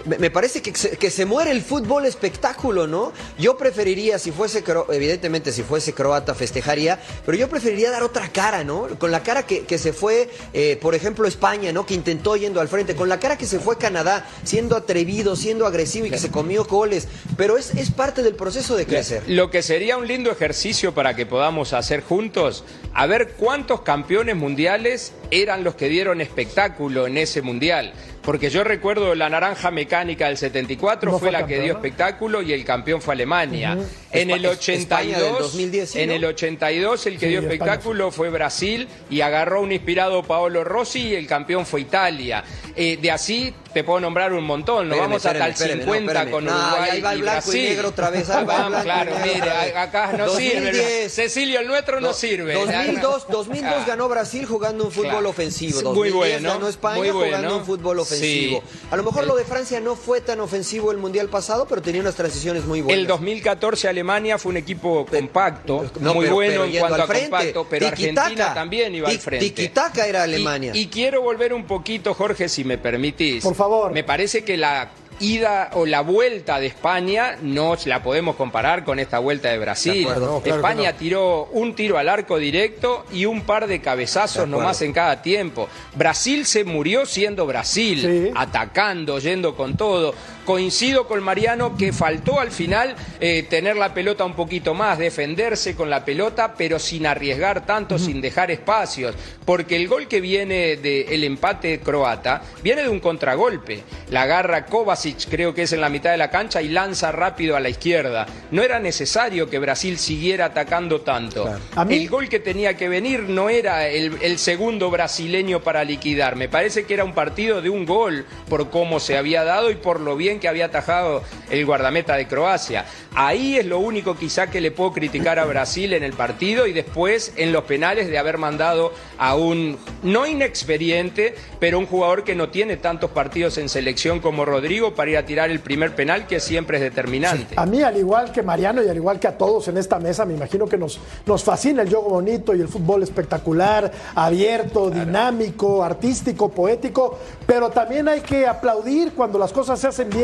Me 0.05 0.17
me 0.17 0.29
parece 0.29 0.61
que 0.61 0.73
se, 0.73 0.91
que 0.97 1.11
se 1.11 1.25
muere 1.25 1.51
el 1.51 1.61
fútbol 1.61 2.05
espectáculo, 2.05 2.87
¿no? 2.87 3.11
Yo 3.37 3.57
preferiría, 3.57 4.17
si 4.17 4.31
fuese, 4.31 4.63
evidentemente, 4.89 5.51
si 5.51 5.63
fuese 5.63 5.93
croata, 5.93 6.33
festejaría, 6.33 6.99
pero 7.25 7.37
yo 7.37 7.49
preferiría 7.49 7.91
dar 7.91 8.03
otra 8.03 8.29
cara, 8.29 8.63
¿no? 8.63 8.87
Con 8.97 9.11
la 9.11 9.23
cara 9.23 9.45
que, 9.45 9.65
que 9.65 9.77
se 9.77 9.91
fue, 9.91 10.29
eh, 10.53 10.77
por 10.81 10.95
ejemplo, 10.95 11.27
España, 11.27 11.73
¿no? 11.73 11.85
Que 11.85 11.95
intentó 11.95 12.37
yendo 12.37 12.61
al 12.61 12.69
frente, 12.69 12.95
con 12.95 13.09
la 13.09 13.19
cara 13.19 13.37
que 13.37 13.45
se 13.45 13.59
fue 13.59 13.77
Canadá, 13.77 14.25
siendo 14.45 14.77
atrevido, 14.77 15.35
siendo 15.35 15.67
agresivo 15.67 16.05
y 16.05 16.09
que 16.09 16.17
se 16.17 16.31
comió 16.31 16.63
goles, 16.63 17.09
pero 17.35 17.57
es, 17.57 17.71
es 17.75 17.91
parte 17.91 18.23
del 18.23 18.35
proceso 18.35 18.77
de 18.77 18.85
crecer. 18.85 19.23
Lo 19.27 19.51
que 19.51 19.61
sería 19.61 19.97
un 19.97 20.07
lindo 20.07 20.31
ejercicio 20.31 20.93
para 20.93 21.15
que 21.15 21.25
podamos 21.25 21.73
hacer 21.73 22.01
juntos, 22.01 22.63
a 22.93 23.05
ver 23.07 23.33
cuántos 23.33 23.81
campeones 23.81 24.37
mundiales 24.37 25.11
eran 25.31 25.63
los 25.63 25.75
que 25.75 25.89
dieron 25.89 26.21
espectáculo 26.21 27.07
en 27.07 27.17
ese 27.17 27.41
mundial. 27.41 27.93
Porque 28.21 28.51
yo 28.51 28.63
recuerdo 28.63 29.15
la 29.15 29.29
naranja 29.29 29.71
mecánica 29.71 30.27
del 30.27 30.37
74 30.37 31.11
No 31.11 31.17
fue, 31.17 31.29
fue 31.29 31.31
la 31.31 31.47
que 31.47 31.55
dio 31.59 31.73
campeona. 31.73 31.79
espectáculo 31.79 32.41
y 32.43 32.53
el 32.53 32.63
campeón 32.63 33.01
fue 33.01 33.15
Alemania. 33.15 33.77
En 34.11 34.29
Espa- 34.29 34.35
el 34.35 34.45
es- 34.45 34.69
España 34.69 35.17
del 35.17 35.27
82, 35.31 35.39
2010, 35.39 35.89
sí, 35.89 35.99
en 36.01 36.09
¿no? 36.09 36.15
el 36.15 36.25
82 36.25 37.05
el 37.07 37.13
que 37.13 37.19
Sí, 37.21 37.25
dio 37.27 37.39
España 37.39 37.53
espectáculo 37.55 38.11
fue 38.11 38.29
Brasil 38.29 38.87
y 39.09 39.21
agarró 39.21 39.61
un 39.61 39.71
inspirado 39.71 40.21
Paolo 40.21 40.63
Rossi 40.63 40.99
y 41.09 41.15
el 41.15 41.25
campeón 41.25 41.65
fue 41.65 41.81
Italia. 41.81 42.43
Eh, 42.75 42.97
de 43.01 43.09
así 43.11 43.53
te 43.73 43.83
puedo 43.83 43.99
nombrar 44.01 44.33
un 44.33 44.43
montón. 44.43 44.87
Nos 44.89 44.99
vamos 44.99 45.25
hasta 45.25 45.45
el 45.45 45.51
espéreme, 45.53 45.83
50 45.83 46.11
espéreme, 46.11 46.25
no, 46.31 46.35
con. 46.37 46.45
No, 46.45 46.51
Uruguay 46.51 46.89
ahí 46.91 47.01
va 47.01 47.13
el 47.13 47.19
y 47.19 47.21
blanco 47.21 47.39
y 47.39 47.41
Brasil. 47.51 47.69
negro 47.69 47.87
otra 47.89 48.09
vez, 48.11 48.29
ahí 48.29 48.45
va 48.45 48.67
el 48.67 48.73
y 48.79 48.83
claro, 48.83 49.11
negro 49.19 49.33
mire, 49.33 49.77
acá 49.77 50.13
no 50.13 50.29
sirve. 50.29 50.61
2010. 50.71 51.13
Cecilio, 51.15 51.59
el 51.59 51.67
nuestro 51.67 51.99
no, 52.01 52.13
sirve. 52.13 52.53
2002, 52.53 53.27
2002 53.29 53.73
Ah. 53.81 53.85
ganó 53.87 54.09
Brasil 54.09 54.45
jugando 54.45 54.85
un 54.85 54.91
fútbol 54.91 55.09
Claro. 55.11 55.29
ofensivo. 55.29 55.77
Sí, 55.79 55.83
2010 55.83 56.13
muy 56.13 56.17
bueno, 56.31 56.53
ganó 56.53 56.67
España 56.69 56.97
muy 56.97 57.09
bueno. 57.09 57.25
jugando 57.37 57.57
un 57.57 57.65
fútbol 57.65 57.99
ofensivo. 57.99 58.10
Sí. 58.17 58.59
A 58.89 58.97
lo 58.97 59.03
mejor 59.03 59.25
lo 59.27 59.35
de 59.35 59.43
Francia 59.45 59.79
no 59.79 59.95
fue 59.95 60.21
tan 60.21 60.39
ofensivo 60.39 60.91
el 60.91 60.97
mundial 60.97 61.29
pasado, 61.29 61.65
pero 61.67 61.81
tenía 61.81 62.01
unas 62.01 62.15
transiciones 62.15 62.65
muy 62.65 62.81
buenas. 62.81 62.99
El 63.01 63.07
2014 63.07 63.87
Alemania 63.87 64.37
fue 64.37 64.51
un 64.51 64.57
equipo 64.57 65.05
compacto, 65.05 65.85
No, 65.99 66.13
muy 66.13 66.25
pero- 66.25 66.35
bueno 66.35 66.51
pero 66.61 66.65
en 66.65 66.79
cuanto 66.79 67.03
a 67.03 67.07
frente. 67.07 67.29
compacto, 67.29 67.67
pero. 67.69 67.87
Argentina 67.87 68.53
también 68.53 68.95
iba 68.95 69.09
al 69.09 69.19
frente. 69.19 69.45
tiki-taka 69.45 70.07
era 70.07 70.19
Y- 70.19 70.23
Alemania. 70.33 70.71
Y, 70.75 70.87
quiero 70.87 71.21
volver 71.21 71.53
un 71.53 71.65
poquito, 71.65 72.13
Jorge, 72.13 72.49
si 72.49 72.63
me 72.63 72.77
permitís. 72.77 73.43
Por 73.43 73.55
favor. 73.55 73.91
Me 73.91 74.03
parece 74.03 74.43
que 74.43 74.57
la 74.57 74.89
ida 75.21 75.69
o 75.73 75.85
la 75.85 76.01
vuelta 76.01 76.59
de 76.59 76.67
España 76.67 77.37
no 77.41 77.77
la 77.85 78.03
podemos 78.03 78.35
comparar 78.35 78.83
con 78.83 78.99
esta 78.99 79.19
vuelta 79.19 79.49
de 79.49 79.57
Brasil. 79.59 79.93
De 79.93 80.01
acuerdo, 80.01 80.21
no, 80.25 80.31
claro 80.41 80.43
que 80.43 80.49
España 80.49 80.91
no. 80.91 80.97
tiró 80.97 81.45
un 81.53 81.75
tiro 81.75 81.97
al 81.97 82.09
arco 82.09 82.37
directo 82.37 83.05
y 83.13 83.25
un 83.25 83.41
par 83.41 83.67
de 83.67 83.79
cabezazos 83.81 84.47
nomás 84.47 84.81
en 84.81 84.91
cada 84.93 85.21
tiempo. 85.21 85.69
Brasil 85.95 86.45
se 86.45 86.63
murió 86.63 87.05
siendo 87.05 87.45
Brasil, 87.45 88.01
Sí. 88.01 88.31
atacando, 88.35 89.19
yendo 89.19 89.55
con 89.55 89.77
todo. 89.77 90.13
Coincido 90.51 91.07
con 91.07 91.23
Mariano 91.23 91.77
que 91.77 91.93
faltó 91.93 92.37
al 92.41 92.51
final 92.51 92.93
eh, 93.21 93.43
tener 93.49 93.77
la 93.77 93.93
pelota 93.93 94.25
un 94.25 94.33
poquito 94.33 94.73
más, 94.73 94.97
defenderse 94.97 95.75
con 95.75 95.89
la 95.89 96.03
pelota, 96.03 96.55
pero 96.57 96.77
sin 96.77 97.05
arriesgar 97.05 97.65
tanto, 97.65 97.97
sin 97.97 98.19
dejar 98.19 98.51
espacios. 98.51 99.15
Porque 99.45 99.77
el 99.77 99.87
gol 99.87 100.09
que 100.09 100.19
viene 100.19 100.75
del 100.75 101.23
empate 101.23 101.79
croata 101.79 102.41
viene 102.61 102.81
de 102.83 102.89
un 102.89 102.99
contragolpe. 102.99 103.81
La 104.09 104.23
agarra 104.23 104.65
Kovacic, 104.65 105.29
creo 105.29 105.53
que 105.53 105.61
es 105.61 105.71
en 105.71 105.79
la 105.79 105.87
mitad 105.87 106.11
de 106.11 106.17
la 106.17 106.29
cancha, 106.29 106.61
y 106.61 106.67
lanza 106.67 107.13
rápido 107.13 107.55
a 107.55 107.61
la 107.61 107.69
izquierda. 107.69 108.25
No 108.51 108.61
era 108.61 108.77
necesario 108.77 109.49
que 109.49 109.57
Brasil 109.57 109.97
siguiera 109.97 110.47
atacando 110.47 110.99
tanto. 110.99 111.49
A 111.75 111.85
mí- 111.85 111.95
El 111.95 112.09
gol 112.09 112.27
que 112.27 112.39
tenía 112.41 112.75
que 112.75 112.89
venir 112.89 113.21
no 113.21 113.47
era 113.49 113.87
el, 113.87 114.17
el 114.21 114.37
segundo 114.37 114.89
brasileño 114.91 115.61
para 115.61 115.85
liquidar. 115.85 116.35
Me 116.35 116.49
parece 116.49 116.83
que 116.83 116.93
era 116.93 117.05
un 117.05 117.13
partido 117.13 117.61
de 117.61 117.69
un 117.69 117.85
gol 117.85 118.25
por 118.49 118.69
cómo 118.69 118.99
se 118.99 119.17
había 119.17 119.45
dado 119.45 119.71
y 119.71 119.75
por 119.75 120.01
lo 120.01 120.17
bien 120.17 120.40
que 120.41 120.49
había 120.49 120.65
atajado 120.65 121.23
el 121.49 121.65
guardameta 121.65 122.17
de 122.17 122.27
Croacia. 122.27 122.83
Ahí 123.15 123.57
es 123.57 123.65
lo 123.65 123.79
único 123.79 124.15
quizá 124.15 124.47
que 124.47 124.59
le 124.59 124.71
puedo 124.71 124.91
criticar 124.91 125.39
a 125.39 125.45
Brasil 125.45 125.93
en 125.93 126.03
el 126.03 126.13
partido 126.13 126.67
y 126.67 126.73
después 126.73 127.33
en 127.37 127.53
los 127.53 127.63
penales 127.63 128.09
de 128.09 128.17
haber 128.17 128.37
mandado 128.37 128.91
a 129.17 129.35
un 129.35 129.77
no 130.03 130.27
inexperiente, 130.27 131.35
pero 131.59 131.79
un 131.79 131.85
jugador 131.85 132.23
que 132.23 132.35
no 132.35 132.49
tiene 132.49 132.77
tantos 132.77 133.11
partidos 133.11 133.57
en 133.57 133.69
selección 133.69 134.19
como 134.19 134.45
Rodrigo 134.45 134.95
para 134.95 135.11
ir 135.11 135.17
a 135.17 135.25
tirar 135.25 135.51
el 135.51 135.59
primer 135.59 135.95
penal 135.95 136.27
que 136.27 136.39
siempre 136.39 136.77
es 136.77 136.83
determinante. 136.83 137.55
A 137.55 137.65
mí, 137.65 137.81
al 137.81 137.97
igual 137.97 138.31
que 138.31 138.41
Mariano 138.41 138.83
y 138.83 138.89
al 138.89 138.97
igual 138.97 139.19
que 139.19 139.27
a 139.27 139.37
todos 139.37 139.67
en 139.67 139.77
esta 139.77 139.99
mesa, 139.99 140.25
me 140.25 140.33
imagino 140.33 140.67
que 140.67 140.77
nos, 140.77 140.99
nos 141.25 141.43
fascina 141.43 141.83
el 141.83 141.89
juego 141.89 142.09
bonito 142.09 142.55
y 142.55 142.61
el 142.61 142.67
fútbol 142.67 143.03
espectacular, 143.03 143.91
abierto, 144.15 144.89
dinámico, 144.89 145.83
artístico, 145.83 146.49
poético, 146.49 147.19
pero 147.45 147.69
también 147.69 148.07
hay 148.07 148.21
que 148.21 148.47
aplaudir 148.47 149.13
cuando 149.13 149.37
las 149.37 149.51
cosas 149.51 149.79
se 149.79 149.87
hacen 149.87 150.09
bien, 150.09 150.20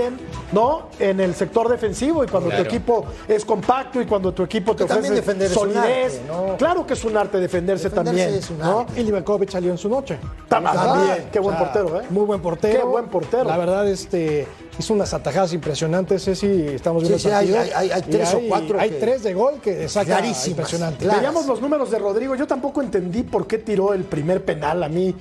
¿no? 0.52 0.88
En 1.00 1.20
el 1.20 1.36
sector 1.36 1.70
defensivo 1.70 2.24
y 2.24 2.28
cuando 2.28 2.50
Claro. 2.50 2.64
tu 2.64 2.70
equipo 2.70 3.06
es 3.28 3.44
compacto 3.46 4.02
y 4.02 4.06
cuando 4.06 4.34
tu 4.34 4.44
equipo 4.44 4.76
te 4.76 4.84
Que 4.84 4.90
también 4.90 5.14
ofrece 5.14 5.22
defender 5.26 5.52
es 5.52 5.58
un 5.58 5.74
solidez. 5.74 6.16
arte, 6.16 6.22
¿no? 6.28 6.58
Claro 6.58 6.86
que 6.88 6.94
es 6.94 7.04
un 7.06 7.18
arte 7.18 7.40
defenderse, 7.40 7.90
Defenderse 7.90 7.90
también, 8.20 8.40
es 8.40 8.50
un 8.50 8.58
¿no? 8.60 8.86
Y 8.96 9.04
Livakovic 9.04 9.50
salió 9.50 9.72
en 9.72 9.78
su 9.78 9.90
noche. 9.90 10.18
Tam- 10.50 10.64
También, 10.64 11.30
qué 11.32 11.40
buen 11.40 11.56
O 11.56 11.60
sea, 11.60 11.72
portero, 11.74 12.02
¿eh? 12.02 12.06
Muy 12.10 12.26
buen 12.26 12.42
portero. 12.42 12.80
Qué 12.80 12.86
buen 12.86 13.06
portero. 13.08 13.44
La 13.46 13.58
verdad, 13.58 13.88
este, 13.88 14.48
hizo 14.80 14.94
unas 14.94 15.14
atajadas 15.14 15.54
impresionantes, 15.54 16.24
Ceci. 16.24 16.48
Estamos 16.68 17.04
viendo 17.04 17.20
Sí, 17.20 17.28
sí, 17.30 17.34
hay- 17.34 18.02
tres 18.10 18.34
o 18.34 18.40
cuatro 18.48 18.80
Hay 18.80 18.90
que- 18.92 18.96
tres 18.98 19.24
de 19.24 19.34
gol 19.34 19.56
que 19.62 19.88
saca 19.90 20.22
impresionante. 20.26 21.00
claras. 21.04 21.22
Veíamos 21.22 21.46
los 21.48 21.62
números 21.62 21.92
de 21.92 22.00
Rodrigo. 22.00 22.36
Yo 22.36 22.48
tampoco 22.48 22.82
entendí 22.82 23.24
por 23.24 23.48
qué 23.48 23.58
tiró 23.58 23.94
el 23.94 24.04
primer 24.04 24.44
penal. 24.46 24.84
A 24.84 24.90
mí, 24.90 25.14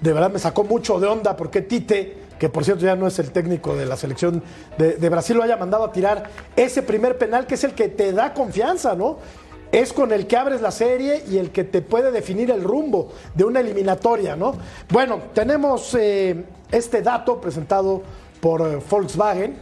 de 0.00 0.12
verdad, 0.12 0.30
me 0.30 0.38
sacó 0.38 0.64
mucho 0.64 0.98
de 1.00 1.06
onda 1.06 1.36
por 1.36 1.50
qué 1.50 1.62
Tite, 1.62 2.23
que 2.44 2.50
por 2.50 2.62
cierto 2.62 2.84
ya 2.84 2.94
no 2.94 3.06
es 3.06 3.18
el 3.18 3.30
técnico 3.30 3.74
de 3.74 3.86
la 3.86 3.96
selección 3.96 4.42
de, 4.76 5.08
Brasil, 5.08 5.34
lo 5.34 5.42
haya 5.42 5.56
mandado 5.56 5.82
a 5.82 5.92
tirar 5.92 6.24
ese 6.56 6.82
primer 6.82 7.16
penal, 7.16 7.46
que 7.46 7.54
es 7.54 7.64
el 7.64 7.72
que 7.72 7.88
te 7.88 8.12
da 8.12 8.34
confianza, 8.34 8.94
¿no? 8.94 9.16
es 9.72 9.94
con 9.94 10.12
el 10.12 10.26
que 10.26 10.36
abres 10.36 10.60
la 10.60 10.70
serie 10.70 11.24
y 11.26 11.38
el 11.38 11.52
que 11.52 11.64
te 11.64 11.80
puede 11.80 12.12
definir 12.12 12.50
el 12.50 12.62
rumbo 12.62 13.12
de 13.34 13.44
una 13.44 13.60
eliminatoria, 13.60 14.36
¿no? 14.36 14.56
Bueno, 14.90 15.20
tenemos 15.32 15.96
eh, 15.98 16.44
este 16.70 17.00
dato 17.00 17.40
presentado 17.40 18.02
por 18.42 18.60
eh, 18.60 18.78
Volkswagen. 18.90 19.56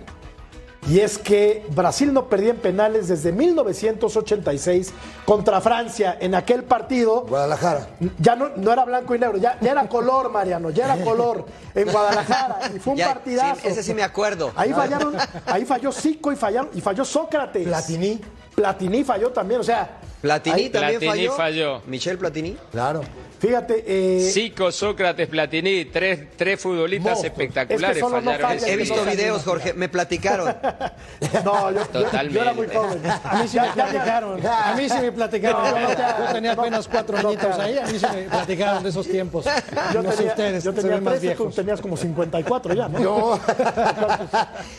Y 0.88 0.99
es 0.99 1.16
que 1.16 1.64
Brasil 1.71 2.12
no 2.12 2.27
perdía 2.29 2.51
en 2.51 2.57
penales 2.57 3.07
desde 3.07 3.31
1986 3.31 4.92
contra 5.25 5.61
Francia 5.61 6.16
en 6.21 6.35
aquel 6.35 6.64
partido. 6.64 7.23
Guadalajara. 7.23 7.88
Ya 8.18 8.35
no, 8.35 8.49
no 8.57 8.73
era 8.73 8.85
blanco 8.85 9.14
y 9.14 9.18
negro, 9.18 9.38
ya, 9.38 9.57
ya 9.61 9.71
era 9.73 9.88
color, 9.88 10.31
Mariano, 10.31 10.71
ya 10.71 10.92
era 10.92 11.05
color 11.05 11.47
en 11.75 11.90
Guadalajara. 11.90 12.59
Y 12.75 12.79
fue 12.81 12.92
un 12.95 12.99
Ya, 12.99 13.14
partidazo. 13.14 13.61
sí, 13.62 13.68
ese 13.68 13.83
sí 13.83 13.95
me 13.95 14.03
acuerdo. 14.03 14.51
Ahí 14.57 14.73
fallaron, 14.73 15.16
ahí 15.47 15.64
falló 15.64 15.92
Zico 15.92 16.33
y 16.33 16.37
fallaron, 16.37 16.71
y 16.75 16.81
falló 16.81 17.05
Sócrates. 17.05 17.64
Platini. 17.66 18.21
Platini 18.55 19.05
falló 19.05 19.31
también, 19.31 19.61
o 19.61 19.64
sea. 19.64 19.99
Platini 20.23 20.57
ahí- 20.57 20.71
también 20.71 21.01
Platini 21.01 21.27
falló. 21.27 21.37
falló. 21.37 21.83
Michel 21.87 22.17
Platini. 22.19 22.57
Claro. 22.71 23.03
Fíjate, 23.41 23.85
eh, 23.89 24.31
Zico, 24.33 24.71
Sócrates, 24.71 25.27
Platini, 25.29 25.87
tres, 25.87 26.29
tres 26.37 26.61
futbolistas 26.61 27.15
Monstruos. 27.15 27.33
espectaculares 27.33 27.97
Es 27.97 28.05
que 28.05 28.09
no 28.09 28.23
fallaron. 28.23 28.53
el 28.53 28.65
He 28.65 28.77
visto 28.77 29.05
no 29.05 29.11
videos, 29.11 29.43
Jorge, 29.43 29.73
me 29.75 29.89
platicaron. 29.89 30.55
no, 31.45 31.73
yo, 31.73 31.81
Totalmente. 31.87 32.35
yo 32.35 32.43
era 32.43 32.53
muy 32.53 32.69
joven. 32.69 33.03
A 33.05 33.43
mí 33.43 33.49
sí 33.49 33.59
me 33.59 33.69
platicaron. 33.75 34.47
A 34.47 34.75
mí 34.77 34.89
sí 34.89 34.99
me 35.01 35.11
platicaron. 35.13 35.65
Yo, 35.83 35.89
yo 36.27 36.33
tenía 36.33 36.53
apenas 36.53 36.87
cuatro 36.87 37.19
añitos 37.19 37.59
ahí. 37.59 37.79
A 37.79 37.87
mí 37.87 37.99
sí 37.99 38.07
me 38.15 38.23
platicaron 38.23 38.83
de 38.85 38.91
esos 38.91 39.09
tiempos. 39.09 39.45
Yo 39.93 40.03
no 40.03 40.13
sé 40.13 40.25
ustedes, 40.25 40.63
yo 40.63 40.73
tenía 40.73 40.95
ven 40.95 41.05
más 41.05 41.19
13, 41.19 41.35
tú 41.35 41.51
tenías 41.51 41.81
como 41.81 41.97
54 41.97 42.75
ya, 42.75 42.89
¿no? 42.89 43.01
No, 43.01 43.41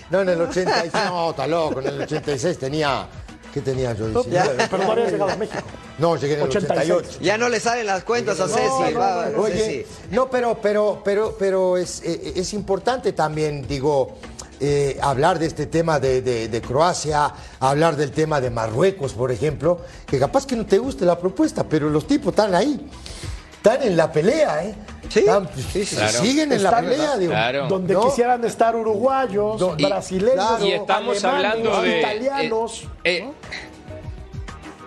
no 0.10 0.22
en 0.22 0.30
el 0.30 0.42
86, 0.42 0.94
no, 1.10 1.32
está 1.32 1.48
loco, 1.48 1.82
en 1.82 1.88
el 1.88 2.02
86 2.04 2.58
tenía, 2.60 3.08
¿qué 3.54 3.62
tenía 3.62 3.94
yo? 3.94 4.08
19. 4.08 4.68
Pero 4.70 4.84
no 4.84 4.92
habías 4.92 5.12
llegado 5.12 5.32
a 5.32 5.36
México. 5.36 5.64
No, 6.00 6.16
llegué 6.18 6.34
en 6.34 6.40
el 6.42 6.48
86. 6.48 6.92
88. 6.92 7.20
Ya 7.22 7.38
no 7.38 7.50
le 7.50 7.60
salen 7.60 7.86
las 7.86 8.04
cuentas 8.04 8.40
a 8.40 8.48
Ceci. 8.48 8.94
no, 8.94 9.00
va, 9.00 9.30
no, 9.34 9.42
Oye, 9.44 9.54
Ceci. 9.86 9.86
no, 10.12 10.30
pero, 10.30 10.58
pero, 10.62 11.02
pero, 11.04 11.36
pero 11.38 11.78
es, 11.78 12.02
eh, 12.04 12.34
es 12.36 12.54
importante 12.54 13.14
también, 13.14 13.68
digo, 13.68 14.16
eh, 14.60 14.98
hablar 15.02 15.40
de 15.40 15.46
este 15.48 15.66
tema 15.66 16.00
de, 16.00 16.22
de- 16.22 16.48
de 16.48 16.62
Croacia, 16.62 17.34
hablar 17.60 17.96
del 17.96 18.12
tema 18.12 18.40
de 18.42 18.50
Marruecos, 18.50 19.14
por 19.14 19.32
ejemplo, 19.32 19.80
que 20.08 20.18
capaz 20.20 20.46
que 20.48 20.56
no 20.56 20.66
te 20.66 20.78
guste 20.78 21.06
la 21.06 21.20
propuesta, 21.20 21.64
pero 21.64 21.90
los 21.90 22.08
tipos 22.08 22.30
están 22.32 22.56
ahí, 22.56 22.90
están 23.64 23.82
en 23.88 23.96
la 23.96 24.12
pelea, 24.12 24.66
¿eh? 24.66 24.76
Sí, 25.08 25.20
Están- 25.20 25.48
sí, 25.72 25.86
sí, 25.86 25.96
Claro. 25.96 26.20
siguen 26.20 26.52
en 26.52 26.64
la 26.64 26.80
pelea, 26.82 27.18
digo. 27.18 27.32
Claro. 27.32 27.68
Donde 27.68 27.94
¿no? 27.94 28.06
quisieran 28.06 28.44
estar 28.44 28.76
uruguayos, 28.76 29.62
y- 29.78 29.86
brasileños. 29.86 30.62
Y 30.62 30.72
estamos 30.74 31.24
alemanes, 31.24 31.56
hablando 31.56 31.82
de. 31.82 32.00
italianos. 32.00 32.84
eh, 33.06 33.20
eh, 33.20 33.32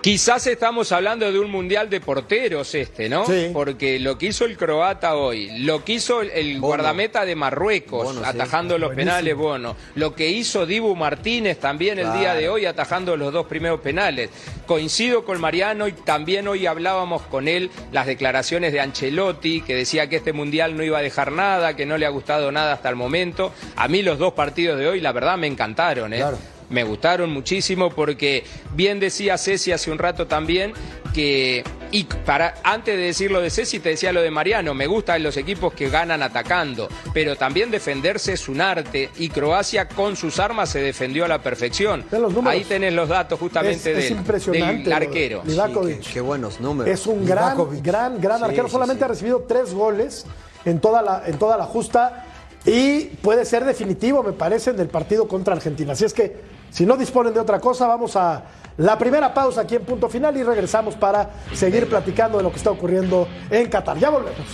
Quizás 0.07 0.47
estamos 0.47 0.93
hablando 0.93 1.29
de 1.29 1.37
un 1.37 1.51
mundial 1.51 1.89
de 1.89 1.99
porteros 1.99 2.73
este, 2.75 3.09
¿no? 3.09 3.25
Sí. 3.25 3.49
Porque 3.51 3.99
lo 3.99 4.17
que 4.17 4.27
hizo 4.27 4.45
el 4.45 4.55
croata 4.55 5.17
hoy, 5.17 5.59
lo 5.59 5.83
que 5.83 5.95
hizo 5.95 6.21
el, 6.21 6.61
Bono. 6.61 6.67
guardameta 6.67 7.25
de 7.25 7.35
Marruecos, 7.35 8.05
Bono, 8.05 8.21
sí. 8.21 8.25
atajando 8.25 8.77
los 8.77 8.95
penales, 8.95 9.35
Bono, 9.35 9.75
lo 9.95 10.15
que 10.15 10.29
hizo 10.29 10.65
Dibu 10.65 10.95
Martínez 10.95 11.59
también 11.59 11.99
el 11.99 12.13
día 12.13 12.35
de 12.35 12.47
hoy, 12.47 12.65
atajando 12.65 13.17
los 13.17 13.33
dos 13.33 13.47
primeros 13.47 13.81
penales. 13.81 14.29
Coincido 14.65 15.25
con 15.25 15.41
Mariano 15.41 15.89
y 15.89 15.91
también 15.91 16.47
hoy 16.47 16.67
hablábamos 16.67 17.23
con 17.23 17.49
él 17.49 17.69
las 17.91 18.05
declaraciones 18.05 18.71
de 18.71 18.79
Ancelotti, 18.79 19.59
que 19.59 19.75
decía 19.75 20.07
que 20.07 20.15
este 20.15 20.31
mundial 20.31 20.77
no 20.77 20.83
iba 20.83 20.99
a 20.99 21.01
dejar 21.01 21.33
nada, 21.33 21.75
que 21.75 21.85
no 21.85 21.97
le 21.97 22.05
ha 22.05 22.09
gustado 22.09 22.49
nada 22.53 22.71
hasta 22.71 22.87
el 22.87 22.95
momento. 22.95 23.51
A 23.75 23.89
mí 23.89 24.03
los 24.03 24.17
dos 24.17 24.31
partidos 24.31 24.79
de 24.79 24.87
hoy, 24.87 25.01
la 25.01 25.11
verdad, 25.11 25.37
me 25.37 25.47
encantaron, 25.47 26.13
¿eh? 26.13 26.19
Claro. 26.19 26.37
Me 26.69 26.83
gustaron 26.83 27.31
muchísimo 27.31 27.89
porque 27.89 28.43
bien 28.73 28.99
decía 28.99 29.37
Ceci 29.37 29.71
hace 29.71 29.89
un 29.91 29.97
rato 29.97 30.27
también 30.27 30.73
que 31.13 31.63
y 31.91 32.03
para 32.03 32.55
antes 32.63 32.97
de 32.97 33.03
decir 33.03 33.31
lo 33.31 33.39
de 33.39 33.49
Ceci 33.49 33.79
te 33.79 33.89
decía 33.89 34.11
lo 34.11 34.21
de 34.21 34.29
Mariano, 34.29 34.73
me 34.73 34.87
gustan 34.87 35.23
los 35.23 35.37
equipos 35.37 35.73
que 35.73 35.89
ganan 35.89 36.21
atacando, 36.21 36.89
pero 37.13 37.37
también 37.37 37.71
defenderse 37.71 38.33
es 38.33 38.49
un 38.49 38.59
arte 38.59 39.09
y 39.17 39.29
Croacia 39.29 39.87
con 39.87 40.17
sus 40.17 40.39
armas 40.39 40.67
se 40.69 40.81
defendió 40.81 41.23
a 41.23 41.29
la 41.29 41.41
perfección. 41.41 42.03
Ahí 42.45 42.65
tenés 42.65 42.91
los 42.93 43.07
datos 43.07 43.39
justamente 43.39 43.91
Es- 43.93 43.97
es 43.97 44.09
del, 44.09 44.17
impresionante 44.19 44.83
del 44.83 44.93
arquero. 44.93 45.43
Livakovic. 45.45 46.01
Qué, 46.01 46.13
qué 46.15 46.21
buenos 46.21 46.59
números. 46.59 46.93
Es 46.93 47.07
un 47.07 47.25
gran, 47.25 47.45
Livakovic. 47.53 47.81
gran, 47.81 48.19
gran 48.19 48.39
Sí, 48.39 48.43
arquero. 48.43 48.67
sí, 48.67 48.71
Solamente 48.73 48.99
sí. 48.99 49.05
ha 49.05 49.07
recibido 49.07 49.45
tres 49.47 49.73
goles 49.73 50.25
en 50.65 50.81
toda, 50.81 51.01
la, 51.01 51.23
en 51.25 51.39
toda 51.39 51.55
la 51.57 51.63
justa 51.63 52.25
y 52.65 53.05
puede 53.21 53.45
ser 53.45 53.63
definitivo, 53.63 54.21
me 54.23 54.33
parece, 54.33 54.71
en 54.71 54.79
el 54.81 54.89
partido 54.89 55.29
contra 55.29 55.53
Argentina. 55.55 55.93
Así 55.93 56.03
es 56.03 56.13
que, 56.13 56.56
si 56.69 56.85
no 56.85 56.97
disponen 56.97 57.33
de 57.33 57.39
otra 57.39 57.59
cosa, 57.59 57.87
vamos 57.87 58.15
a 58.15 58.43
la 58.77 58.97
primera 58.97 59.33
pausa 59.33 59.61
aquí 59.61 59.75
en 59.75 59.83
punto 59.83 60.07
final 60.07 60.37
y 60.37 60.43
regresamos 60.43 60.95
para 60.95 61.29
seguir 61.53 61.87
platicando 61.89 62.37
de 62.37 62.43
lo 62.43 62.51
que 62.51 62.57
está 62.57 62.71
ocurriendo 62.71 63.27
en 63.49 63.69
Qatar. 63.69 63.97
Ya 63.97 64.09
volvemos. 64.09 64.45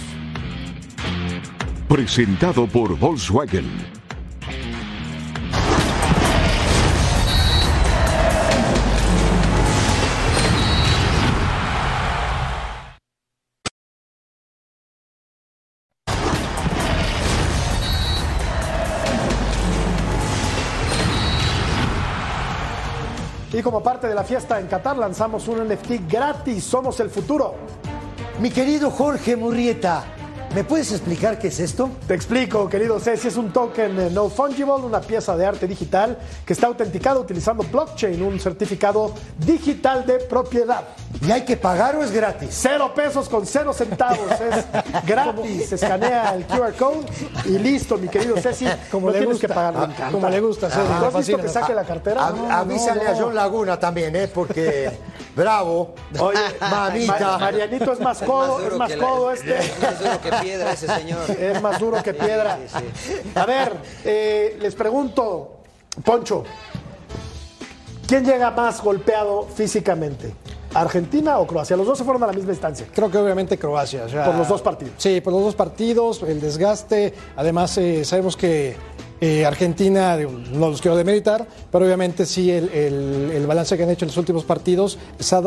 Presentado 1.88 2.66
por 2.68 2.98
Volkswagen. 2.98 4.03
Y 23.64 23.66
como 23.66 23.82
parte 23.82 24.08
de 24.08 24.14
la 24.14 24.26
fiesta 24.26 24.60
en 24.60 24.68
Qatar, 24.68 24.98
lanzamos 24.98 25.48
un 25.48 25.66
NFT 25.66 26.06
gratis. 26.12 26.66
Somos 26.66 27.00
el 27.00 27.10
futuro. 27.10 27.56
Mi 28.42 28.50
querido 28.50 28.92
Jorge 28.92 29.38
Murrieta, 29.38 30.04
¿me 30.56 30.64
puedes 30.64 30.92
explicar 30.92 31.40
qué 31.40 31.48
es 31.48 31.60
esto? 31.60 31.90
Te 32.08 32.14
explico, 32.14 32.70
querido 32.70 33.00
Ceci, 33.00 33.28
es 33.28 33.38
un 33.38 33.52
token 33.52 34.00
eh, 34.00 34.10
no 34.12 34.30
fungible, 34.30 34.74
una 34.74 35.02
pieza 35.02 35.36
de 35.36 35.46
arte 35.46 35.68
digital 35.68 36.18
que 36.46 36.54
está 36.54 36.68
autenticada 36.68 37.20
utilizando 37.20 37.64
blockchain, 37.64 38.22
un 38.22 38.40
certificado 38.40 39.14
digital 39.38 40.06
de 40.06 40.16
propiedad. 40.20 40.82
¿Y 41.26 41.32
hay 41.32 41.44
que 41.44 41.58
pagar 41.58 41.96
o 41.96 42.04
es 42.04 42.12
gratis? 42.12 42.50
Cero 42.52 42.92
pesos 42.96 43.30
con 43.30 43.46
cero 43.46 43.74
centavos, 43.74 44.30
es 44.32 44.66
gratis. 45.06 45.70
Se 45.70 45.76
escanea 45.76 46.34
el 46.36 46.46
QR 46.46 46.74
code 46.78 47.06
y 47.46 47.58
listo, 47.60 47.98
mi 47.98 48.08
querido 48.08 48.36
Ceci. 48.38 48.66
Como 48.92 49.08
no 49.08 49.14
le 49.14 49.20
tienes 49.20 49.36
gusta. 49.36 49.48
que 49.48 49.54
pagar. 49.54 49.90
Ah, 50.00 50.10
como 50.12 50.30
le 50.30 50.40
gusta, 50.42 50.70
Ceci, 50.70 50.82
¿Tú 50.88 51.00
le 51.02 51.08
has 51.08 51.16
visto 51.28 51.38
que 51.38 51.50
saque 51.50 51.74
la 51.74 51.84
cartera? 51.84 52.28
A- 52.28 52.32
No, 52.32 52.52
avísale 52.52 53.04
no, 53.06 53.12
a. 53.12 53.16
John 53.16 53.36
Laguna 53.36 53.80
también, 53.80 54.16
¿eh? 54.16 54.28
Porque 54.28 54.92
bravo. 55.36 55.94
Oye, 56.20 56.40
Mamita. 56.60 57.20
Ma- 57.20 57.38
Marianito 57.40 57.94
es 57.94 58.00
más 58.00 58.20
codo, 58.22 58.60
es 58.68 58.74
más 58.78 58.90
la- 58.90 58.98
codo 58.98 59.32
este. 59.32 59.58
Es 59.60 59.82
más 59.82 60.02
piedra 60.44 60.74
ese 60.74 60.88
señor. 60.88 61.30
Es 61.30 61.62
más 61.62 61.80
duro 61.80 62.02
que 62.04 62.14
piedra. 62.14 62.60
sí, 62.68 63.16
A 63.36 63.46
ver, 63.46 63.74
eh, 64.04 64.58
les 64.62 64.76
pregunto, 64.76 65.58
Poncho, 66.04 66.44
¿quién 68.08 68.26
llega 68.26 68.52
más 68.52 68.82
golpeado 68.82 69.48
físicamente? 69.56 70.34
¿Argentina 70.74 71.38
o 71.38 71.46
Croacia? 71.46 71.78
Los 71.78 71.86
dos 71.86 71.98
se 72.00 72.04
fueron 72.04 72.24
a 72.24 72.28
la 72.28 72.34
misma 72.34 72.52
instancia. 72.52 72.88
Creo 72.94 73.10
que 73.12 73.18
obviamente 73.18 73.58
Croacia. 73.60 74.06
o 74.06 74.10
sea, 74.10 74.26
Por 74.26 74.36
los 74.36 74.48
dos 74.48 74.62
partidos. 74.62 74.94
Sí, 74.98 75.22
por 75.22 75.32
los 75.34 75.44
dos 75.44 75.56
partidos, 75.56 76.24
el 76.24 76.42
desgaste. 76.42 77.14
Además, 77.36 77.78
eh, 77.78 78.04
sabemos 78.04 78.36
que 78.36 78.76
eh, 79.26 79.46
Argentina, 79.46 80.18
no 80.52 80.70
los 80.70 80.82
quiero 80.82 80.98
demeritar, 80.98 81.48
pero 81.72 81.86
obviamente 81.86 82.26
sí 82.26 82.52
el, 82.52 82.68
el- 82.70 83.32
el 83.34 83.48
balance 83.48 83.78
que 83.78 83.84
han 83.84 83.90
hecho 83.90 84.04
en 84.04 84.10
los 84.10 84.18
últimos 84.18 84.44
partidos 84.44 84.98
se 85.18 85.36
ha 85.36 85.42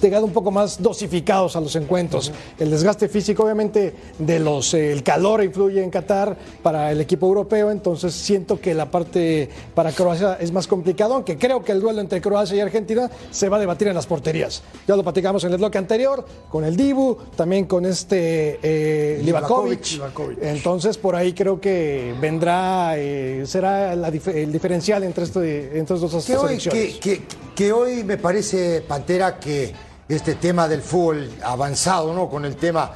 llegado 0.00 0.24
un 0.24 0.32
poco 0.32 0.52
más 0.52 0.80
dosificados 0.80 1.56
a 1.56 1.60
los 1.60 1.74
encuentros. 1.74 2.30
El 2.56 2.70
desgaste 2.70 3.08
físico, 3.08 3.42
obviamente, 3.42 3.92
de 4.18 4.38
los 4.38 4.72
eh, 4.74 4.92
el 4.92 5.02
calor 5.02 5.42
influye 5.42 5.82
en 5.82 5.90
Qatar 5.90 6.36
para 6.62 6.92
el 6.92 7.00
equipo 7.00 7.26
europeo, 7.26 7.72
entonces 7.72 8.14
siento 8.14 8.60
que 8.60 8.74
la 8.74 8.90
parte 8.92 9.48
para 9.74 9.90
Croacia 9.90 10.38
es 10.40 10.52
más 10.52 10.68
complicado, 10.68 11.14
aunque 11.14 11.36
creo 11.36 11.64
que 11.64 11.72
el 11.72 11.80
duelo 11.80 12.00
entre 12.00 12.20
Croacia 12.20 12.56
y 12.56 12.60
Argentina 12.60 13.10
se 13.32 13.48
va 13.48 13.56
a 13.56 13.60
debatir 13.60 13.88
en 13.88 13.94
las 13.94 14.06
porterías. 14.06 14.62
Ya 14.86 14.94
lo 14.94 15.02
platicamos 15.02 15.42
en 15.44 15.50
el 15.52 15.58
bloque 15.58 15.78
anterior, 15.78 16.24
con 16.48 16.64
el 16.64 16.76
Dibu, 16.76 17.16
también 17.34 17.64
con 17.66 17.84
este 17.86 18.60
eh, 18.62 19.20
Livakovic. 19.24 19.84
Livakovic. 19.92 20.38
Entonces, 20.42 20.96
por 20.96 21.16
ahí 21.16 21.32
creo 21.32 21.60
que 21.60 22.14
vendrá, 22.20 22.96
eh, 23.16 23.46
será 23.46 23.94
la 23.96 24.08
el 24.08 24.52
diferencial 24.52 25.02
entre, 25.04 25.24
este, 25.24 25.78
entre 25.78 25.96
estas 25.96 26.10
dos 26.12 26.24
Que 26.24 26.36
hoy, 26.36 26.58
que, 26.58 26.98
que- 26.98 27.22
que 27.54 27.72
hoy 27.72 28.04
me 28.04 28.18
parece, 28.18 28.82
Pantera, 28.86 29.38
que 29.40 29.72
este 30.08 30.34
tema 30.34 30.68
del 30.68 30.82
fútbol 30.82 31.30
avanzado, 31.42 32.12
¿no? 32.12 32.28
Con 32.28 32.44
el 32.44 32.56
tema 32.56 32.92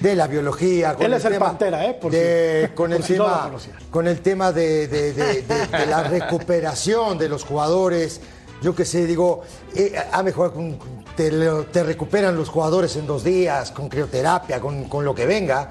de 0.00 0.14
la 0.14 0.26
biología. 0.26 0.94
Con 0.94 1.06
Él 1.06 1.14
es 1.14 1.24
el 1.24 1.32
tema 1.32 1.46
Pantera, 1.46 1.84
¿eh? 1.86 1.98
De- 2.10 2.70
con, 2.74 2.92
el 2.92 3.02
si 3.02 3.14
tema, 3.14 3.50
con 3.90 4.06
el 4.06 4.20
tema 4.20 4.52
de, 4.52 4.86
la 5.88 6.02
recuperación 6.08 7.18
de 7.18 7.28
los 7.28 7.44
jugadores. 7.44 8.20
Yo 8.62 8.74
qué 8.74 8.84
sé, 8.84 9.04
digo, 9.04 9.42
eh, 9.74 9.94
a 10.10 10.22
mejor 10.22 10.54
te, 11.16 11.30
te 11.72 11.82
recuperan 11.82 12.34
los 12.36 12.48
jugadores 12.48 12.96
en 12.96 13.06
dos 13.06 13.22
días, 13.24 13.70
con 13.72 13.88
crioterapia, 13.88 14.58
con, 14.60 14.84
con 14.84 15.04
lo 15.04 15.14
que 15.14 15.26
venga. 15.26 15.68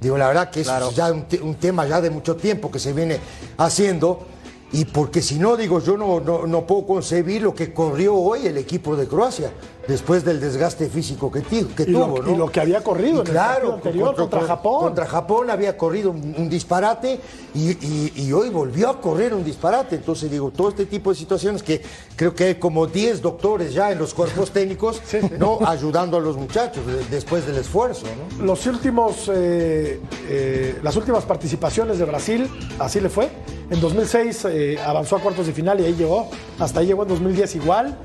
Digo, 0.00 0.18
la 0.18 0.28
verdad 0.28 0.50
que 0.50 0.60
es 0.60 0.70
ya 0.94 1.10
un, 1.10 1.26
un 1.42 1.54
tema 1.56 1.86
ya 1.86 2.00
de 2.00 2.10
mucho 2.10 2.36
tiempo 2.36 2.70
que 2.70 2.78
se 2.78 2.92
viene 2.92 3.18
haciendo. 3.56 4.26
Y 4.72 4.84
porque 4.84 5.22
si 5.22 5.38
no, 5.38 5.56
digo, 5.56 5.80
yo 5.80 5.96
no, 5.96 6.20
no, 6.20 6.46
no 6.46 6.66
puedo 6.66 6.86
concebir 6.86 7.42
lo 7.42 7.54
que 7.54 7.72
corrió 7.72 8.14
hoy 8.14 8.46
el 8.46 8.58
equipo 8.58 8.96
de 8.96 9.06
Croacia, 9.06 9.52
después 9.88 10.24
del 10.24 10.40
desgaste 10.40 10.88
físico 10.88 11.30
que, 11.30 11.40
ti- 11.42 11.64
que 11.76 11.84
Y 11.84 11.86
lo- 11.86 12.06
tuvo. 12.06 12.22
¿no? 12.22 12.30
y 12.32 12.36
lo 12.36 12.50
que 12.50 12.60
había 12.60 12.82
corrido 12.82 13.22
en 13.22 13.28
el 13.28 13.34
partido 13.34 13.74
anterior 13.74 14.14
contra 14.16 14.40
Japón. 14.42 14.80
Contra 14.80 15.06
Japón 15.06 15.50
había 15.50 15.76
corrido 15.76 16.10
un, 16.10 16.34
un 16.36 16.48
disparate 16.48 17.20
y, 17.54 17.70
y- 17.70 18.12
y 18.16 18.32
hoy 18.32 18.50
volvió 18.50 18.88
a 18.90 19.00
correr 19.00 19.32
un 19.34 19.44
disparate. 19.44 19.96
Entonces, 19.96 20.30
digo, 20.30 20.50
todo 20.50 20.68
este 20.70 20.86
tipo 20.86 21.10
de 21.10 21.16
situaciones 21.16 21.62
que 21.62 21.82
creo 22.16 22.34
que 22.34 22.44
hay 22.44 22.54
como 22.56 22.86
10 22.86 23.22
doctores 23.22 23.72
ya 23.74 23.92
en 23.92 23.98
los 23.98 24.12
cuerpos 24.14 24.50
técnicos, 24.52 25.00
¿no? 25.38 25.58
Ayudando 25.66 26.16
a 26.16 26.20
los 26.20 26.36
muchachos 26.36 26.86
de- 26.86 27.04
después 27.06 27.46
del 27.46 27.56
esfuerzo, 27.56 28.06
¿no? 28.38 28.44
Los 28.44 28.66
últimos, 28.66 29.30
eh, 29.32 30.00
eh, 30.28 30.78
las 30.82 30.96
últimas 30.96 31.24
participaciones 31.24 31.98
de 31.98 32.04
Brasil, 32.04 32.48
así 32.78 33.00
le 33.00 33.08
fue. 33.08 33.28
En 33.70 33.80
2006 33.80 34.44
eh, 34.50 34.78
avanzó 34.84 35.16
a 35.16 35.20
cuartos 35.20 35.46
de 35.46 35.52
final 35.52 35.80
y 35.80 35.84
ahí 35.84 35.94
llegó. 35.94 36.28
Hasta 36.58 36.80
ahí 36.80 36.86
llegó 36.86 37.02
en 37.02 37.08
2010 37.08 37.56
igual. 37.56 37.98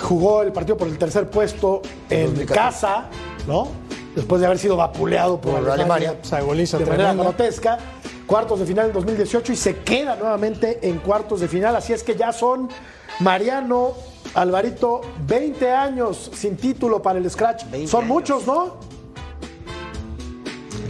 Jugó 0.00 0.42
el 0.42 0.52
partido 0.52 0.76
por 0.76 0.88
el 0.88 0.98
tercer 0.98 1.30
puesto 1.30 1.80
en 2.10 2.26
2014. 2.34 2.54
casa, 2.54 3.06
¿no? 3.46 3.68
Después 4.14 4.40
de 4.40 4.46
haber 4.46 4.58
sido 4.58 4.76
vapuleado 4.76 5.40
por, 5.40 5.60
Por 5.60 5.70
Alemania. 5.70 6.16
goliza 6.44 6.78
de 6.78 6.86
manera 6.86 7.14
grotesca. 7.14 7.78
Cuartos 8.26 8.60
de 8.60 8.66
final 8.66 8.86
en 8.86 8.92
2018 8.94 9.52
y 9.52 9.56
se 9.56 9.76
queda 9.78 10.16
nuevamente 10.16 10.78
en 10.88 10.98
cuartos 10.98 11.40
de 11.40 11.48
final. 11.48 11.76
Así 11.76 11.92
es 11.92 12.02
que 12.02 12.16
ya 12.16 12.32
son 12.32 12.68
Mariano, 13.20 13.92
Alvarito, 14.34 15.02
20 15.26 15.70
años 15.70 16.30
sin 16.34 16.56
título 16.56 17.02
para 17.02 17.18
el 17.18 17.30
Scratch. 17.30 17.64
20 17.70 17.86
Son 17.88 18.04
años. 18.04 18.08
muchos, 18.14 18.46
¿no? 18.46 18.76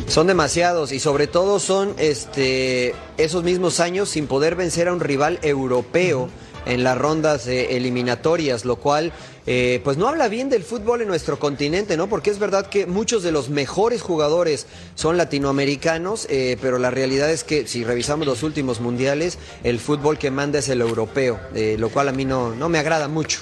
Son 0.07 0.27
demasiados 0.27 0.93
y 0.93 1.01
sobre 1.01 1.27
todo 1.27 1.59
son 1.59 1.95
este, 1.99 2.95
esos 3.17 3.43
mismos 3.43 3.81
años 3.81 4.11
sin 4.11 4.27
poder 4.27 4.55
vencer 4.55 4.89
a 4.89 4.93
un 4.93 5.01
rival 5.01 5.39
europeo 5.43 6.29
en 6.67 6.85
las 6.85 6.97
rondas 6.99 7.47
eh, 7.47 7.77
eliminatorias, 7.77 8.65
lo 8.65 8.77
cual 8.77 9.13
eh, 9.47 9.81
pues 9.85 9.99
no 9.99 10.09
habla 10.09 10.29
bien 10.29 10.49
del 10.49 10.63
fútbol 10.63 11.03
en 11.03 11.09
nuestro 11.09 11.39
continente, 11.39 11.97
¿no? 11.97 12.09
Porque 12.09 12.31
es 12.31 12.39
verdad 12.39 12.67
que 12.69 12.87
muchos 12.87 13.23
de 13.23 13.31
los 13.33 13.51
mejores 13.51 14.01
jugadores 14.01 14.67
son 14.95 15.17
latinoamericanos, 15.19 16.27
eh, 16.31 16.57
pero 16.63 16.79
la 16.79 16.91
realidad 16.91 17.31
es 17.31 17.45
que 17.45 17.67
si 17.67 17.85
revisamos 17.85 18.27
los 18.27 18.43
últimos 18.43 18.81
mundiales, 18.81 19.39
el 19.63 19.79
fútbol 19.81 20.17
que 20.19 20.31
manda 20.31 20.59
es 20.61 20.69
el 20.71 20.81
europeo, 20.81 21.39
eh, 21.55 21.77
lo 21.79 21.91
cual 21.91 22.09
a 22.09 22.13
mí 22.13 22.25
no, 22.25 22.55
no 22.55 22.69
me 22.71 22.79
agrada 22.79 23.09
mucho. 23.09 23.41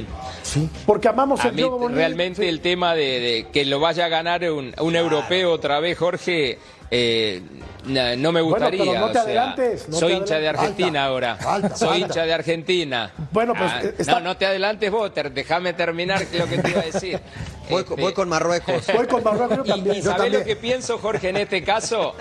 Porque 0.87 1.09
amamos 1.09 1.41
A 1.45 1.49
el 1.49 1.55
mí 1.55 1.63
juego 1.63 1.79
bonito. 1.79 1.99
realmente 1.99 2.43
Sí. 2.43 2.49
el 2.49 2.61
tema 2.61 2.95
de, 2.95 3.21
de 3.21 3.47
que 3.53 3.65
lo 3.65 3.81
vaya 3.81 4.07
a 4.07 4.09
ganar 4.09 4.43
un, 4.51 4.73
un 4.81 4.97
europeo 4.97 5.51
otra 5.53 5.81
vez, 5.81 5.99
Jorge, 5.99 6.59
eh, 6.91 7.43
no 7.85 8.33
me 8.33 8.41
Bueno, 8.41 8.45
gustaría. 8.45 8.85
pero 8.85 8.99
no 9.01 9.07
te 9.07 9.11
o 9.11 9.13
sea, 9.15 9.23
adelantes, 9.23 9.89
no 9.89 9.97
soy 9.99 10.13
te 10.13 10.19
hincha 10.19 10.39
de. 10.39 10.49
Argentina 10.49 10.87
Falta, 10.87 11.05
ahora. 11.05 11.37
falta, 11.37 11.77
soy 11.77 11.89
falta. 11.89 12.07
hincha 12.07 12.27
de 12.27 12.35
Argentina. 12.35 13.13
Bueno, 13.33 13.55
pues, 13.55 13.71
Ah, 13.73 13.83
está- 13.99 14.13
No, 14.15 14.21
no 14.21 14.37
te 14.37 14.47
adelantes 14.47 14.91
vos, 14.91 15.13
te- 15.15 15.31
déjame 15.31 15.73
terminar 15.73 16.21
lo 16.33 16.47
que 16.47 16.59
te 16.59 16.71
iba 16.71 16.81
a 16.81 16.85
decir. 16.85 17.21
Voy, 17.71 17.83
Este, 17.83 17.95
voy 18.01 18.13
con 18.13 18.29
Marruecos. 18.29 18.85
Voy 18.95 19.07
con 19.09 19.25
Marruecos 19.25 19.57
yo 19.59 19.65
y, 19.65 19.69
también. 19.69 19.97
y 19.97 19.99
Yo 19.99 20.05
¿sabés 20.05 20.19
también. 20.19 20.41
lo 20.41 20.47
que 20.47 20.55
pienso, 20.57 20.99
Jorge, 20.99 21.31
en 21.31 21.37
este 21.39 21.65
caso? 21.65 22.15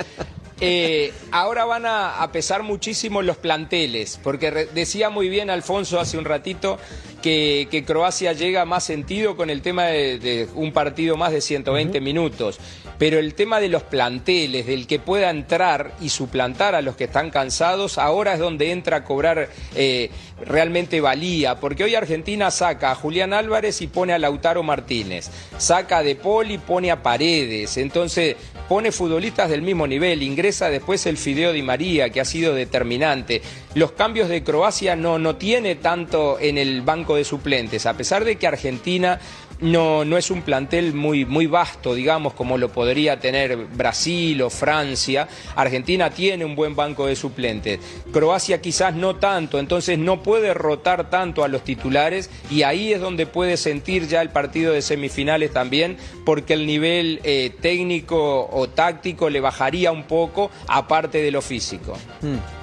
Eh, 0.62 1.12
ahora 1.32 1.66
van 1.66 1.86
a, 1.86 2.22
a 2.24 2.32
pesar 2.32 2.64
muchísimo 2.64 3.22
los 3.22 3.36
planteles, 3.36 4.20
porque 4.24 4.50
re- 4.52 4.66
decía 4.74 5.10
muy 5.10 5.28
bien 5.28 5.50
Alfonso 5.50 6.00
hace 6.00 6.18
un 6.18 6.24
ratito 6.24 6.78
que, 7.22 7.68
que 7.70 7.84
Croacia 7.84 8.32
llega 8.32 8.64
más 8.64 8.86
sentido 8.86 9.36
con 9.36 9.50
el 9.50 9.62
tema 9.62 9.88
de, 9.88 10.18
de 10.18 10.48
un 10.56 10.72
partido 10.72 11.18
más 11.18 11.34
de 11.34 11.42
120 11.42 12.00
minutos, 12.00 12.58
pero 12.98 13.20
el 13.20 13.34
tema 13.36 13.60
de 13.60 13.68
los 13.68 13.84
planteles, 13.84 14.55
del 14.64 14.88
que 14.88 15.00
pueda 15.00 15.30
entrar 15.30 15.96
y 16.02 16.10
suplantar 16.10 16.76
a 16.76 16.82
los 16.82 16.96
que 16.96 17.06
están 17.06 17.30
cansados, 17.32 17.98
ahora 17.98 18.34
es 18.34 18.40
donde 18.40 18.72
entra 18.72 18.98
a 18.98 19.04
cobrar 19.04 19.50
eh, 19.76 20.10
realmente 20.46 21.02
valía, 21.02 21.60
porque 21.60 21.84
hoy 21.84 21.96
Argentina 21.96 22.52
saca 22.52 22.92
a 22.92 22.96
Julián 22.96 23.34
Álvarez 23.34 23.82
y 23.82 23.88
pone 23.88 24.14
a 24.14 24.20
Lautaro 24.20 24.64
Martínez, 24.64 25.30
saca 25.58 26.00
a 26.00 26.04
De 26.04 26.16
Paul 26.16 26.52
y 26.52 26.58
pone 26.58 26.92
a 26.92 27.02
Paredes, 27.02 27.78
entonces 27.78 28.36
pone 28.68 28.92
futbolistas 28.92 29.50
del 29.50 29.62
mismo 29.62 29.86
nivel, 29.88 30.24
ingresa 30.24 30.70
después 30.70 31.06
el 31.06 31.18
Fideo 31.18 31.54
Di 31.54 31.62
María, 31.62 32.10
que 32.10 32.22
ha 32.22 32.26
sido 32.26 32.54
determinante. 32.54 33.42
Los 33.76 33.92
cambios 33.92 34.30
de 34.30 34.44
Croacia 34.44 34.96
no, 34.96 35.20
no 35.20 35.36
tiene 35.36 35.76
tanto 35.76 36.40
en 36.40 36.58
el 36.58 36.82
banco 36.82 37.16
de 37.16 37.24
suplentes, 37.24 37.86
a 37.86 37.96
pesar 37.96 38.26
de 38.26 38.38
que 38.38 38.48
Argentina 38.48 39.20
no, 39.60 40.06
no 40.06 40.18
es 40.18 40.32
un 40.32 40.42
plantel 40.42 40.94
muy, 40.94 41.26
muy 41.26 41.48
vasto, 41.48 41.94
digamos, 41.94 42.34
como 42.34 42.58
lo 42.58 42.70
podría 42.70 43.20
tener 43.20 43.56
Brasil 43.56 44.42
o 44.42 44.50
Francia. 44.50 45.28
Argentina 45.56 46.10
tiene 46.10 46.46
un 46.46 46.56
buen 46.56 46.76
banco 46.76 47.08
de 47.08 47.16
suplentes. 47.16 47.80
Croacia 48.12 48.62
quizás 48.62 48.96
no 48.96 49.16
tanto, 49.16 49.60
entonces 49.60 49.98
no 49.98 50.24
puede 50.24 50.54
rotar 50.54 51.10
tanto 51.10 51.44
a 51.44 51.48
los 51.48 51.64
titulares 51.64 52.30
y 52.50 52.64
ahí 52.64 52.94
es 52.94 53.02
donde 53.02 53.26
puede 53.26 53.58
sentir 53.58 54.08
ya 54.08 54.22
el 54.22 54.30
partido 54.30 54.74
de 54.74 54.82
semifinales 54.82 55.52
también, 55.52 55.98
porque 56.26 56.54
el 56.54 56.66
nivel 56.66 57.20
eh, 57.24 57.52
técnico 57.62 58.50
o 58.52 58.68
táctico 58.68 59.30
le 59.30 59.40
bajaría 59.40 59.92
un 59.92 60.04
poco, 60.04 60.52
aparte 60.68 61.22
de 61.22 61.32
lo 61.32 61.42
físico. 61.42 61.98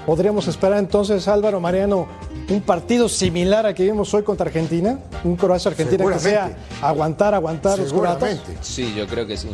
¿Podríamos 0.07 0.49
esperar 0.49 0.79
entonces, 0.79 1.29
Álvaro 1.29 1.61
Mariano, 1.61 2.09
un 2.51 2.61
partido 2.61 3.09
similar 3.09 3.67
al 3.67 3.75
que 3.75 3.85
vimos 3.85 4.13
hoy 4.15 4.25
contra 4.25 4.47
Argentina? 4.47 4.99
Un 5.23 5.37
Croacia-Argentina 5.37 6.05
que 6.05 6.19
sea 6.19 6.47
Seguramente. 6.47 6.61
aguantar, 6.83 7.35
aguantar 7.35 7.79
los 7.79 7.93
croatas. 7.93 8.41
Sí, 8.63 8.93
yo 8.97 9.07
creo 9.07 9.27
que 9.27 9.37
sí. 9.37 9.49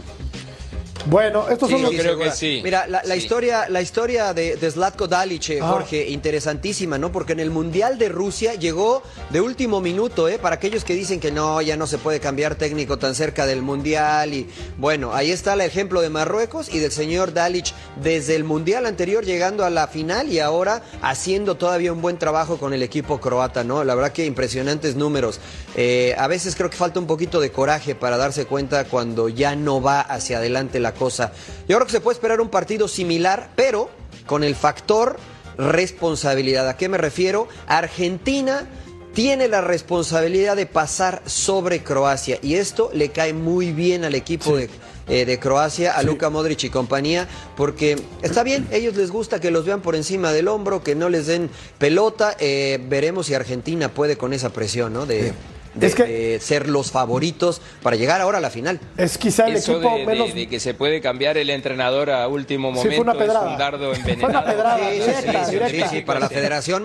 Bueno, 1.09 1.49
estos 1.49 1.71
son 1.71 1.81
los 1.81 1.93
yo 1.93 1.99
creo 2.01 2.19
que 2.19 2.31
sí. 2.33 2.61
Mira, 2.63 2.87
la, 2.87 3.03
la 3.03 3.15
Sí. 3.15 3.21
historia, 3.21 3.67
la 3.71 3.81
historia 3.81 4.35
de, 4.35 4.57
de 4.57 4.71
Zlatko 4.71 5.09
Dalic, 5.09 5.49
eh, 5.51 5.59
Ah. 5.63 5.69
Jorge, 5.71 6.09
interesantísima, 6.11 6.99
¿no? 6.99 7.11
Porque 7.11 7.33
en 7.33 7.41
el 7.41 7.51
Mundial 7.51 7.97
de 7.97 8.11
Rusia 8.11 8.55
llegó 8.55 9.03
de 9.31 9.41
último 9.41 9.81
minuto, 9.81 10.29
¿eh? 10.29 10.39
Para 10.39 10.57
aquellos 10.57 10.85
que 10.85 10.95
dicen 10.95 11.19
que 11.19 11.33
no, 11.33 11.63
ya 11.63 11.79
no 11.79 11.87
se 11.87 11.97
puede 11.97 12.21
cambiar 12.21 12.57
técnico 12.57 12.99
tan 12.99 13.15
cerca 13.15 13.47
del 13.47 13.63
Mundial. 13.63 14.35
Y 14.35 14.49
bueno, 14.77 15.15
ahí 15.15 15.31
está 15.31 15.55
el 15.55 15.63
ejemplo 15.63 16.03
de 16.03 16.11
Marruecos 16.11 16.69
y 16.69 16.79
del 16.79 16.93
señor 16.93 17.33
Dalic 17.33 17.73
desde 18.03 18.37
el 18.37 18.45
Mundial 18.45 18.85
anterior 18.85 19.25
llegando 19.25 19.65
a 19.65 19.71
la 19.71 19.89
final 19.89 20.29
y 20.31 20.41
ahora 20.41 20.83
haciendo 21.01 21.57
todavía 21.57 21.91
un 21.93 22.03
buen 22.03 22.19
trabajo 22.19 22.59
con 22.59 22.75
el 22.75 22.83
equipo 22.83 23.19
croata, 23.19 23.65
¿no? 23.65 23.83
La 23.83 23.95
verdad 23.95 24.13
que 24.13 24.27
impresionantes 24.27 24.95
números. 24.95 25.41
Eh, 25.75 26.15
a 26.19 26.27
veces 26.29 26.55
creo 26.55 26.69
que 26.69 26.77
falta 26.77 27.01
un 27.01 27.07
poquito 27.07 27.41
de 27.41 27.51
coraje 27.51 27.95
para 27.95 28.19
darse 28.19 28.45
cuenta 28.45 28.85
cuando 28.85 29.29
ya 29.31 29.57
no 29.57 29.81
va 29.81 30.01
hacia 30.01 30.37
adelante 30.39 30.81
la 30.81 30.93
cosa. 30.99 31.33
Yo 31.69 31.77
creo 31.77 31.87
que 31.87 31.93
se 31.93 32.01
puede 32.01 32.15
esperar 32.15 32.41
un 32.41 32.49
partido 32.49 32.89
similar, 32.89 33.51
pero 33.57 33.91
con 34.27 34.45
el 34.45 34.55
factor 34.55 35.17
responsabilidad. 35.57 36.69
¿A 36.69 36.77
qué 36.77 36.89
me 36.89 36.99
refiero? 36.99 37.49
Argentina 37.67 38.69
tiene 39.13 39.49
la 39.49 39.61
responsabilidad 39.61 40.55
de 40.55 40.67
pasar 40.67 41.23
sobre 41.27 41.83
Croacia 41.83 42.39
y 42.41 42.55
esto 42.55 42.91
le 42.95 43.11
cae 43.11 43.33
muy 43.33 43.73
bien 43.73 44.05
al 44.05 44.15
equipo 44.15 44.57
de, 44.57 44.71
eh, 45.09 45.25
de 45.25 45.39
Croacia, 45.41 45.97
a 45.97 46.03
Luka 46.05 46.31
Modric 46.31 46.63
y 46.65 46.71
compañía, 46.71 47.27
porque 47.57 48.01
está 48.23 48.45
bien, 48.45 48.69
ellos 48.71 48.95
les 48.95 49.11
gusta 49.11 49.41
que 49.41 49.51
los 49.51 49.65
vean 49.65 49.81
por 49.81 49.97
encima 49.97 50.33
del 50.33 50.47
hombro, 50.47 50.85
que 50.85 50.95
no 50.95 51.09
les 51.09 51.27
den 51.27 51.51
pelota. 51.79 52.37
eh, 52.39 52.79
veremos 52.89 53.27
si 53.27 53.35
Argentina 53.35 53.93
puede 53.93 54.17
con 54.17 54.33
esa 54.33 54.51
presión, 54.51 54.93
¿no? 54.93 55.07
De, 55.07 55.33
de- 55.75 55.87
Es 55.87 55.95
que- 55.95 56.05
de 56.05 56.41
ser 56.41 56.69
los 56.69 56.91
favoritos 56.91 57.61
para 57.83 57.97
llegar 57.97 58.21
ahora 58.21 58.39
a 58.39 58.41
la 58.41 58.51
final. 58.51 58.81
Es 58.97 59.19
quizá 59.19 59.47
el 59.47 59.57
Eso 59.57 59.73
equipo 59.77 59.91
de, 59.93 59.99
de- 60.01 60.07
menos. 60.07 60.35
de 60.35 60.49
que 60.49 60.61
se 60.61 60.75
puede 60.75 61.01
cambiar 61.01 61.37
el 61.39 61.51
entrenador 61.51 62.11
a 62.11 62.27
último 62.29 62.69
Sí, 62.71 62.75
momento 62.77 62.95
fue 62.97 63.03
una 63.03 63.13
es 63.13 63.19
pedrada. 63.19 63.49
un 63.51 63.59
dardo 63.59 63.79
Fue 63.79 63.89
una 63.89 63.99
envenenado. 63.99 64.47
pedrada. 64.47 64.79
Sí, 64.79 64.85
sí, 64.85 65.01
directa, 65.01 65.33
sí, 65.45 65.45
sí, 65.47 65.51
directa. 65.53 65.89
sí, 65.91 66.01
para 66.03 66.21
la 66.21 66.29
Federación, 66.29 66.85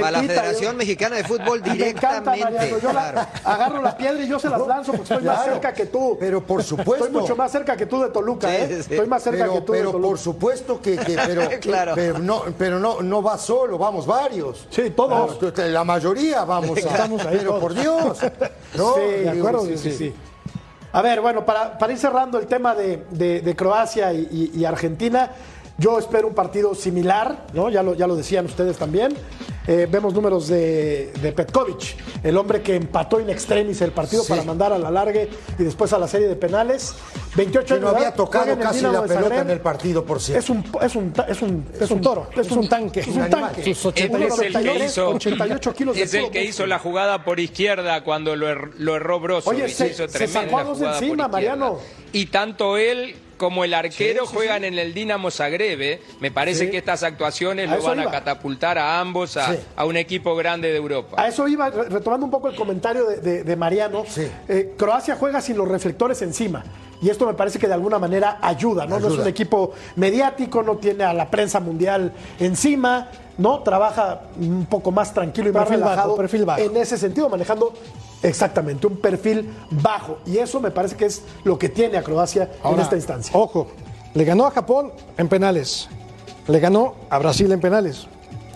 para 0.00 0.10
la 0.10 0.22
Federación 0.22 0.72
yo- 0.72 0.78
Mexicana 0.78 1.16
de 1.16 1.24
Fútbol 1.24 1.62
Me 1.64 1.88
encanta, 1.90 2.32
directamente. 2.32 2.44
Mariano. 2.44 2.78
Yo 2.78 2.92
la- 2.92 3.28
agarro 3.44 3.82
la 3.82 3.96
piedra 3.96 4.22
y 4.22 4.28
yo 4.28 4.38
se 4.38 4.48
las 4.48 4.66
lanzo 4.66 4.92
porque 4.92 5.14
estoy 5.14 5.22
más 5.28 5.44
cerca 5.44 5.72
que 5.72 5.86
tú. 5.86 6.16
Pero 6.20 6.42
por 6.42 6.62
supuesto. 6.62 7.06
Estoy 7.06 7.20
mucho 7.20 7.36
más 7.36 7.50
cerca 7.52 7.76
que 7.76 7.86
tú 7.86 8.00
de 8.02 8.08
Toluca, 8.10 8.48
Sí, 8.48 8.56
¿eh? 8.56 8.66
sí, 8.68 8.74
sí. 8.82 8.94
Estoy 8.94 9.06
más 9.08 9.22
cerca 9.22 9.38
pero, 9.44 9.54
que 9.54 9.60
tú 9.62 9.72
de 9.72 9.78
pero 9.78 9.90
Toluca. 9.92 10.08
por 10.08 10.18
supuesto 10.18 10.80
que, 10.82 10.96
que- 10.96 11.16
pero, 11.26 11.48
Claro. 11.60 11.92
pero 11.94 12.18
no, 12.18 12.42
pero 12.58 12.78
no, 12.78 13.00
no 13.02 13.22
va 13.22 13.38
solo, 13.38 13.78
vamos 13.78 14.06
varios. 14.06 14.66
Sí, 14.70 14.90
todos. 14.90 15.36
Claro, 15.52 15.70
La 15.70 15.84
mayoría 15.84 16.44
vamos. 16.44 16.76
a- 16.76 16.80
Estamos 16.80 17.24
ahí 17.26 17.36
pero 17.38 17.50
todos. 17.50 17.60
por 17.62 17.74
Dios. 17.74 18.18
¿no? 18.76 18.94
Sí, 18.94 19.00
de 19.00 19.30
acuerdo, 19.30 19.60
sí, 19.66 19.76
sí, 19.76 19.90
sí. 19.90 19.96
sí. 19.96 20.14
A 20.92 21.02
ver, 21.02 21.20
bueno, 21.20 21.44
para, 21.44 21.76
para 21.76 21.92
ir 21.92 21.98
cerrando 21.98 22.38
el 22.38 22.46
tema 22.46 22.74
de, 22.74 23.04
de- 23.10 23.40
de 23.40 23.56
Croacia 23.56 24.12
y, 24.12 24.50
y- 24.54 24.60
y 24.60 24.64
Argentina, 24.64 25.30
yo 25.76 25.98
espero 25.98 26.28
un 26.28 26.34
partido 26.34 26.74
similar, 26.74 27.46
¿no? 27.52 27.68
Ya 27.68 27.82
lo, 27.82 27.94
ya 27.94 28.06
lo 28.06 28.14
decían 28.14 28.44
ustedes 28.46 28.76
también. 28.78 29.12
Eh, 29.66 29.88
vemos 29.90 30.12
números 30.12 30.46
de, 30.48 31.10
de 31.22 31.32
Petkovic, 31.32 31.96
el 32.22 32.36
hombre 32.36 32.60
que 32.60 32.74
empató 32.76 33.18
in 33.18 33.30
extremis 33.30 33.80
el 33.80 33.92
partido 33.92 34.22
Sí. 34.22 34.28
para 34.28 34.42
mandar 34.44 34.72
a 34.74 34.78
la 34.78 34.90
largue 34.90 35.30
y 35.58 35.62
después 35.64 35.90
a 35.94 35.98
la 35.98 36.06
serie 36.06 36.28
de 36.28 36.36
penales. 36.36 36.94
28 37.34 37.66
Que 37.66 37.72
años 37.74 37.82
no 37.84 37.90
de 37.92 37.96
había 37.96 38.14
tocado 38.14 38.44
juega 38.44 38.52
en 38.52 38.58
el 38.60 38.66
casi 38.66 38.82
la 38.82 39.02
pelota 39.04 39.40
en 39.40 39.50
el 39.50 39.60
partido, 39.60 40.04
por 40.04 40.20
cierto. 40.20 40.38
Es 40.38 40.50
un, 40.50 40.64
es 40.82 40.94
un, 40.94 41.12
es 41.28 41.42
un, 41.42 41.66
Es 41.80 41.90
un 41.90 42.00
toro, 42.02 42.28
es 42.36 42.50
un 42.50 42.68
tanque. 42.68 43.00
Es 43.00 43.06
Un 43.08 43.28
tanque. 43.30 43.62
Sus 43.74 43.86
88 43.86 44.34
Este 44.34 44.48
es 44.48 44.54
el 44.54 44.62
que 44.62 44.70
1,93, 44.78 44.84
hizo, 44.86 45.08
88 45.08 45.72
kilos 45.74 45.96
de 45.96 46.02
es 46.02 46.14
el 46.14 46.30
que 46.30 46.44
hizo 46.44 46.66
la 46.66 46.78
jugada 46.78 47.24
por 47.24 47.40
izquierda 47.40 48.04
cuando 48.04 48.36
lo, 48.36 48.48
er- 48.48 48.70
lo 48.78 48.96
erró 48.96 49.18
Brozovic. 49.18 49.60
Oye, 49.64 49.68
se- 49.72 49.88
hizo 49.88 50.06
se 50.08 50.26
sacó 50.28 50.58
a 50.58 50.64
dos 50.64 50.80
encima. 50.80 51.26
Mariano. 51.28 51.78
Y 52.12 52.26
tanto 52.26 52.76
él 52.76 53.16
como 53.36 53.64
el 53.64 53.74
arquero 53.74 54.26
juegan 54.26 54.64
en 54.64 54.78
el 54.78 54.94
Dinamo 54.94 55.30
Zagreb. 55.30 55.80
¿eh? 55.82 56.02
Me 56.20 56.30
parece 56.30 56.66
Sí. 56.66 56.70
que 56.70 56.78
estas 56.78 57.02
actuaciones 57.02 57.70
A 57.70 57.76
lo 57.76 57.82
van 57.82 58.00
a 58.00 58.10
catapultar 58.10 58.78
a 58.78 59.00
ambos 59.00 59.36
a, 59.36 59.52
Sí. 59.52 59.58
a 59.76 59.84
un 59.84 59.96
equipo 59.96 60.34
grande 60.36 60.70
de 60.70 60.76
Europa. 60.76 61.20
A 61.22 61.28
eso 61.28 61.46
iba, 61.48 61.70
re- 61.70 61.88
retomando 61.88 62.24
un 62.26 62.30
poco 62.30 62.48
el 62.48 62.56
comentario 62.56 63.04
de, 63.06 63.16
de- 63.18 63.44
de 63.44 63.56
Mariano. 63.56 64.04
Sí. 64.08 64.26
Eh, 64.48 64.74
Croacia 64.76 65.16
juega 65.16 65.40
sin 65.40 65.56
los 65.56 65.68
reflectores 65.68 66.20
encima. 66.22 66.64
Y 67.02 67.10
esto 67.10 67.26
me 67.26 67.34
parece 67.34 67.58
que 67.58 67.66
de 67.66 67.74
alguna 67.74 67.98
manera 67.98 68.38
ayuda, 68.40 68.86
¿no? 68.86 68.98
No 68.98 69.08
es 69.08 69.14
un 69.18 69.26
equipo 69.26 69.72
mediático, 69.96 70.62
no 70.62 70.76
tiene 70.76 71.04
a 71.04 71.12
la 71.12 71.28
prensa 71.30 71.60
mundial 71.60 72.12
encima, 72.38 73.08
¿no? 73.36 73.58
Trabaja 73.60 74.22
un 74.40 74.64
poco 74.66 74.90
más 74.90 75.12
tranquilo 75.12 75.48
y 75.50 75.52
más 75.52 75.64
Perfil 75.64 75.80
bajo, 75.80 75.90
relajado. 75.90 76.16
perfil 76.16 76.44
bajo. 76.46 76.60
En 76.62 76.76
ese 76.76 76.96
sentido, 76.96 77.28
manejando 77.28 77.74
exactamente 78.24 78.86
un 78.86 78.96
perfil 78.96 79.48
bajo. 79.70 80.18
Y 80.26 80.38
eso 80.38 80.60
me 80.60 80.70
parece 80.70 80.96
que 80.96 81.06
es 81.06 81.22
lo 81.44 81.58
que 81.58 81.68
tiene 81.68 81.96
a 81.96 82.02
Croacia 82.02 82.50
en 82.64 82.80
esta 82.80 82.96
instancia. 82.96 83.36
Ojo, 83.36 83.68
le 84.14 84.24
ganó 84.24 84.46
a 84.46 84.50
Japón 84.50 84.92
en 85.16 85.28
penales. 85.28 85.88
Le 86.48 86.58
ganó 86.58 86.94
a 87.10 87.18
Brasil 87.18 87.50
en 87.52 87.60
penales. 87.60 88.06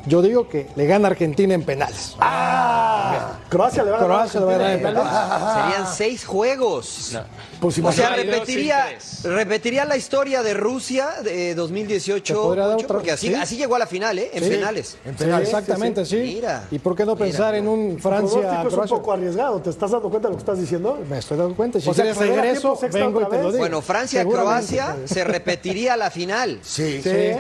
Yo 0.09 0.23
digo 0.23 0.49
que 0.49 0.69
le 0.75 0.87
gana 0.87 1.09
Argentina 1.09 1.55
en 1.55 1.63
penales. 1.63 2.17
Ah, 2.19 3.35
Croacia 3.49 3.83
le 3.85 3.91
va 3.91 3.99
a 3.99 4.01
ganar 4.01 4.17
Croacia 4.17 4.41
le 4.41 4.47
va 4.47 4.55
a 4.55 4.59
ganar 4.59 4.79
en 4.79 4.87
Argentina 4.87 5.11
penales. 5.41 5.73
Serían 5.73 5.95
seis 5.97 6.25
juegos. 6.25 7.19
Pues 7.61 7.79
O 7.83 7.93
sea, 7.93 8.11
repetiría, 8.11 8.87
repetiría 9.25 9.85
la 9.85 9.97
historia 9.97 10.43
de 10.45 10.55
Rusia 10.55 11.09
de 11.25 11.55
2018, 11.57 12.33
Te 12.35 12.41
podría 12.41 12.67
dar 12.69 12.75
otra- 12.77 12.87
porque 12.87 13.11
así, 13.11 13.29
sí. 13.29 13.35
así 13.35 13.57
llegó 13.57 13.75
a 13.75 13.81
la 13.81 13.87
final, 13.89 14.17
¿eh? 14.19 14.31
En 14.33 14.45
Sí. 14.45 14.51
penales. 14.51 14.97
En 15.05 15.19
Sí, 15.19 15.25
penales. 15.25 15.49
exactamente, 15.49 16.05
sí. 16.07 16.17
Mira. 16.17 16.65
¿Y 16.71 16.79
por 16.79 16.95
qué 16.95 17.05
no 17.05 17.17
pensar 17.17 17.55
en 17.57 17.67
un 17.67 17.97
pronóstico 18.01 18.69
es 18.69 18.75
un 18.75 18.87
poco 18.89 19.13
arriesgado. 19.13 19.61
¿Te 19.61 19.71
estás 19.71 19.91
dando 19.91 20.09
cuenta 20.09 20.29
de 20.29 20.33
lo 20.33 20.37
que 20.39 20.43
estás 20.43 20.61
diciendo? 20.61 20.99
Me 21.11 21.19
estoy 21.19 21.37
dando 21.37 21.55
cuenta. 21.57 21.81
Si 21.81 21.89
O 21.89 21.95
sea, 21.95 22.05
que 22.05 22.15
regreso, 22.15 22.79
vengo 22.93 23.23
y 23.23 23.25
te 23.27 23.37
lo 23.43 23.47
digo. 23.49 23.59
Bueno, 23.59 23.83
Francia-Croacia 23.83 24.97
se 25.05 25.25
repetiría 25.25 25.97
la 25.97 26.11
final. 26.11 26.61
Sí. 26.63 27.01
Sí. 27.03 27.33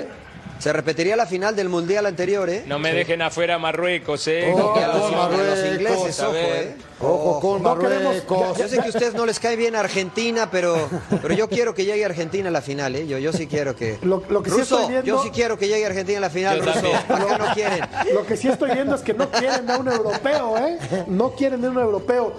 Se 0.58 0.72
repetiría 0.72 1.14
la 1.14 1.26
final 1.26 1.54
del 1.54 1.68
Mundial 1.68 2.04
anterior, 2.06 2.50
¿eh? 2.50 2.64
No 2.66 2.78
me 2.80 2.92
dejen 2.92 3.22
afuera 3.22 3.54
a 3.54 3.58
Marruecos, 3.58 4.26
¿eh? 4.26 4.52
Ojo 4.52 4.74
a 4.74 4.86
los, 4.88 4.96
con 5.02 5.10
y 5.10 5.14
a 5.14 5.16
los 5.18 5.30
Marruecos, 5.30 5.58
ingleses, 5.72 6.20
a 6.20 6.28
ojo. 6.28 6.36
¿eh? 6.36 6.76
Ojo 7.00 7.40
con 7.40 7.62
No 7.62 7.68
Marruecos. 7.76 8.58
Yo 8.58 8.66
sé 8.68 8.78
que 8.78 8.86
a 8.86 8.88
ustedes 8.88 9.14
no 9.14 9.24
les 9.24 9.38
cae 9.38 9.54
bien 9.54 9.76
Argentina, 9.76 10.50
pero, 10.50 10.76
pero 11.22 11.32
yo 11.34 11.48
quiero 11.48 11.74
que 11.74 11.84
llegue 11.84 12.04
Argentina 12.04 12.48
a 12.48 12.52
la 12.52 12.60
final, 12.60 12.96
¿eh? 12.96 13.06
Yo, 13.06 13.18
yo 13.18 13.32
sí 13.32 13.46
quiero 13.46 13.76
que... 13.76 13.98
Lo- 14.02 14.22
lo 14.28 14.42
que 14.42 14.50
sí 14.50 14.56
Ruso, 14.56 14.80
estoy 14.80 14.92
viendo- 14.94 15.06
yo 15.06 15.22
sí 15.22 15.30
quiero 15.30 15.56
que 15.56 15.68
llegue 15.68 15.86
Argentina 15.86 16.18
a 16.18 16.22
la 16.22 16.30
final, 16.30 16.58
Yo 16.58 16.64
Ruso. 16.64 16.94
Acá 17.08 17.38
no 17.38 17.54
quieren. 17.54 17.80
Lo 18.12 18.26
que 18.26 18.36
sí 18.36 18.48
estoy 18.48 18.72
viendo 18.72 18.96
es 18.96 19.02
que 19.02 19.14
no 19.14 19.30
quieren 19.30 19.64
de 19.64 19.76
un 19.76 19.86
europeo, 19.88 20.58
¿eh? 20.58 20.78
No 21.06 21.30
quieren 21.36 21.62
de 21.62 21.68
un 21.68 21.78
europeo. 21.78 22.32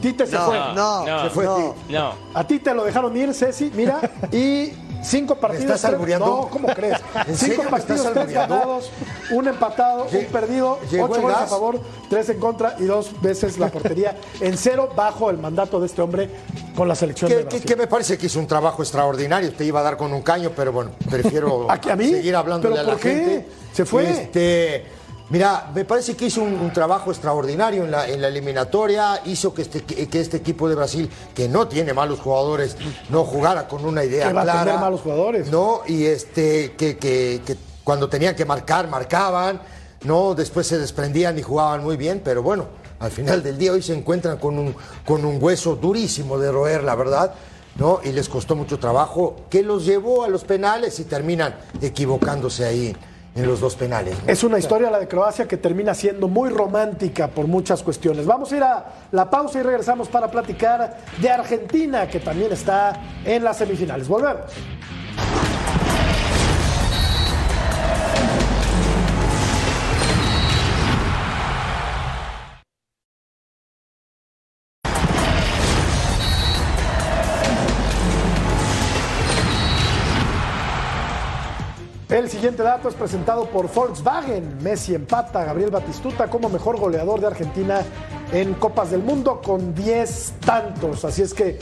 Tite 0.00 0.26
se 0.26 0.34
No, 0.36 0.46
fue. 0.46 0.56
no, 0.74 1.06
no, 1.06 1.22
Se 1.24 1.30
fue 1.30 1.44
no. 1.44 1.74
No. 1.88 2.14
A 2.34 2.46
ti 2.46 2.58
te 2.58 2.72
lo 2.74 2.84
dejaron 2.84 3.14
ir, 3.16 3.32
Ceci, 3.34 3.70
mira, 3.74 3.98
y 4.32 4.72
cinco 5.06 5.36
partidos. 5.36 5.64
estás 5.64 5.84
albureando? 5.84 6.26
No, 6.26 6.48
¿cómo 6.48 6.68
crees? 6.68 6.98
¿En 7.26 7.36
cinco 7.36 7.54
serio 7.56 7.70
partidos, 7.70 8.12
tres 8.12 8.32
ganados, 8.32 8.90
un 9.30 9.48
empatado, 9.48 10.06
Lle- 10.08 10.20
un 10.20 10.26
perdido, 10.26 10.78
ocho 10.84 11.20
goles 11.22 11.36
a 11.36 11.46
favor, 11.46 11.80
tres 12.10 12.28
en 12.28 12.38
contra 12.40 12.76
y 12.78 12.84
dos 12.84 13.10
veces 13.20 13.58
la 13.58 13.68
portería 13.68 14.16
en 14.40 14.56
cero 14.58 14.90
bajo 14.94 15.30
el 15.30 15.38
mandato 15.38 15.80
de 15.80 15.86
este 15.86 16.02
hombre 16.02 16.28
con 16.74 16.88
la 16.88 16.94
selección 16.94 17.30
de 17.30 17.36
Que, 17.36 17.42
que- 17.42 17.48
Brasil. 17.48 17.64
que 17.66 17.76
me 17.76 17.86
parece 17.86 18.18
que 18.18 18.26
hizo 18.26 18.38
un 18.38 18.46
trabajo 18.46 18.82
extraordinario. 18.82 19.52
Te 19.52 19.64
iba 19.64 19.80
a 19.80 19.82
dar 19.82 19.96
con 19.96 20.12
un 20.12 20.22
caño, 20.22 20.50
pero 20.54 20.72
bueno, 20.72 20.90
prefiero 21.10 21.70
¿A 21.70 21.80
qué, 21.80 21.92
a 21.92 21.96
mí? 21.96 22.08
seguir 22.10 22.34
hablándole 22.36 22.76
¿Pero 22.76 22.88
a 22.90 22.94
la 22.94 23.00
qué? 23.00 23.08
gente. 23.14 23.48
Se 23.72 23.84
fue. 23.84 24.10
Este, 24.10 24.84
mira, 25.30 25.70
me 25.74 25.84
parece 25.84 26.16
que 26.16 26.26
hizo 26.26 26.42
un, 26.42 26.54
un 26.54 26.72
trabajo 26.72 27.10
extraordinario 27.10 27.84
en 27.84 27.90
la, 27.90 28.08
en 28.08 28.20
la 28.22 28.28
eliminatoria. 28.28 29.20
Hizo 29.24 29.52
que 29.54 29.62
este, 29.62 29.82
que 29.82 30.20
este 30.20 30.36
equipo 30.38 30.68
de 30.68 30.74
Brasil, 30.74 31.10
que 31.34 31.48
no 31.48 31.68
tiene 31.68 31.92
malos 31.92 32.20
jugadores, 32.20 32.76
no 33.08 33.24
jugara 33.24 33.68
con 33.68 33.84
una 33.84 34.04
idea 34.04 34.28
Que 34.28 34.32
va 34.34 34.40
a 34.42 34.44
clara. 34.44 34.64
tener 34.64 34.80
malos 34.80 35.00
jugadores. 35.00 35.50
No, 35.50 35.80
y 35.86 36.04
este, 36.04 36.74
que, 36.76 36.96
que- 36.98 37.42
que 37.44 37.56
cuando 37.84 38.08
tenían 38.08 38.34
que 38.34 38.44
marcar, 38.44 38.88
marcaban. 38.88 39.60
No, 40.04 40.34
después 40.34 40.66
se 40.66 40.78
desprendían 40.78 41.38
y 41.38 41.42
jugaban 41.42 41.82
muy 41.82 41.96
bien, 41.96 42.20
pero 42.24 42.42
bueno, 42.42 42.66
al 43.00 43.10
final 43.10 43.42
del 43.42 43.58
día 43.58 43.72
hoy 43.72 43.82
se 43.82 43.94
encuentran 43.94 44.36
con 44.38 44.58
un, 44.58 44.74
con 45.04 45.24
un 45.24 45.42
hueso 45.42 45.74
durísimo 45.74 46.38
de 46.38 46.52
roer, 46.52 46.84
la 46.84 46.94
verdad, 46.94 47.34
¿no? 47.76 48.00
Y 48.04 48.12
les 48.12 48.28
costó 48.28 48.54
mucho 48.54 48.78
trabajo, 48.78 49.36
que 49.50 49.62
los 49.62 49.84
llevó 49.84 50.22
a 50.22 50.28
los 50.28 50.44
penales 50.44 51.00
y 51.00 51.04
terminan 51.04 51.56
equivocándose 51.80 52.64
ahí 52.66 52.96
en 53.36 53.46
los 53.46 53.60
dos 53.60 53.76
penales. 53.76 54.16
¿no? 54.24 54.32
Es 54.32 54.42
una 54.42 54.58
historia 54.58 54.90
la 54.90 54.98
de 54.98 55.06
Croacia 55.06 55.46
que 55.46 55.56
termina 55.56 55.94
siendo 55.94 56.28
muy 56.28 56.50
romántica 56.50 57.28
por 57.28 57.46
muchas 57.46 57.82
cuestiones. 57.82 58.26
Vamos 58.26 58.52
a 58.52 58.56
ir 58.56 58.62
a 58.62 58.86
la 59.12 59.30
pausa 59.30 59.60
y 59.60 59.62
regresamos 59.62 60.08
para 60.08 60.30
platicar 60.30 60.98
de 61.20 61.30
Argentina, 61.30 62.08
que 62.08 62.20
también 62.20 62.52
está 62.52 63.00
en 63.24 63.44
las 63.44 63.58
semifinales. 63.58 64.08
Volvemos. 64.08 64.50
El 82.26 82.32
siguiente 82.32 82.64
dato 82.64 82.88
es 82.88 82.96
presentado 82.96 83.44
por 83.44 83.72
Volkswagen. 83.72 84.58
Messi 84.60 84.96
empata 84.96 85.42
a 85.42 85.44
Gabriel 85.44 85.70
Batistuta 85.70 86.26
como 86.26 86.48
mejor 86.48 86.76
goleador 86.76 87.20
de 87.20 87.28
Argentina 87.28 87.82
en 88.32 88.54
Copas 88.54 88.90
del 88.90 89.00
Mundo 89.04 89.40
con 89.40 89.72
10 89.72 90.32
tantos. 90.44 91.04
Así 91.04 91.22
es 91.22 91.32
que, 91.32 91.56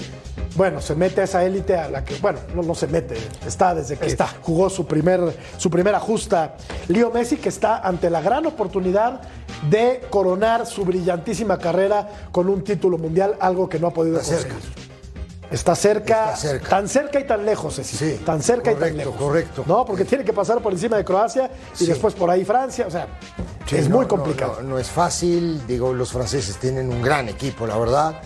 bueno, 0.57 0.81
se 0.81 0.95
mete 0.95 1.21
a 1.21 1.25
esa 1.25 1.45
élite 1.45 1.77
a 1.77 1.91
la 1.91 2.03
que, 2.03 2.17
bueno, 2.17 2.39
no, 2.55 2.63
no 2.63 2.75
se 2.75 2.87
mete, 2.87 3.15
está 3.47 3.75
desde 3.75 3.99
que 3.99 4.07
Está. 4.07 4.27
jugó 4.41 4.71
su, 4.71 4.87
primer, 4.87 5.37
su 5.59 5.69
primera 5.69 6.01
justa. 6.01 6.55
Leo 6.89 7.11
Messi 7.11 7.37
que 7.37 7.51
está 7.51 7.81
ante 7.81 8.09
la 8.09 8.23
gran 8.23 8.47
oportunidad 8.47 9.21
de 9.69 10.01
coronar 10.09 10.65
su 10.65 10.87
brillantísima 10.87 11.59
carrera 11.59 12.09
con 12.33 12.49
un 12.49 12.65
título 12.65 12.97
mundial, 12.97 13.37
algo 13.39 13.69
que 13.69 13.79
no 13.79 13.89
ha 13.89 13.93
podido 13.93 14.19
cerca. 14.21 14.55
Está 15.51 15.75
cerca, 15.77 16.25
Está 16.33 16.37
cerca. 16.37 16.69
tan 16.69 16.89
cerca 16.89 17.21
y 17.21 17.25
tan 17.27 17.45
lejos, 17.47 17.77
Ceci. 17.77 17.97
Sí, 17.97 18.21
tan 18.25 18.43
cerca 18.43 18.73
y 18.73 18.75
tan 18.77 18.97
lejos. 18.97 19.15
correcto. 19.17 19.65
No, 19.67 19.85
porque 19.85 20.05
tiene 20.05 20.25
que 20.25 20.33
pasar 20.33 20.61
por 20.61 20.73
encima 20.73 20.97
de 20.97 21.05
Croacia 21.05 21.51
y 21.75 21.79
Sí. 21.79 21.87
después 21.87 22.15
por 22.15 22.31
ahí 22.31 22.45
Francia, 22.45 22.87
o 22.87 22.91
sea, 22.91 23.07
Sí, 23.67 23.77
es 23.77 23.89
no, 23.89 23.97
muy 23.97 24.05
no, 24.05 24.09
complicado. 24.09 24.57
No, 24.63 24.71
no 24.71 24.79
es 24.79 24.89
fácil, 24.89 25.65
digo, 25.67 25.93
los 25.93 26.11
franceses 26.13 26.57
tienen 26.57 26.91
un 26.91 27.03
gran 27.03 27.29
equipo, 27.29 27.67
la 27.67 27.77
verdad. 27.79 28.21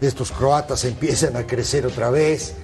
Estos 0.00 0.32
croatas 0.32 0.84
empiezan 0.84 1.36
a 1.36 1.46
crecer 1.46 1.86
otra 1.86 2.10
vez, 2.10 2.54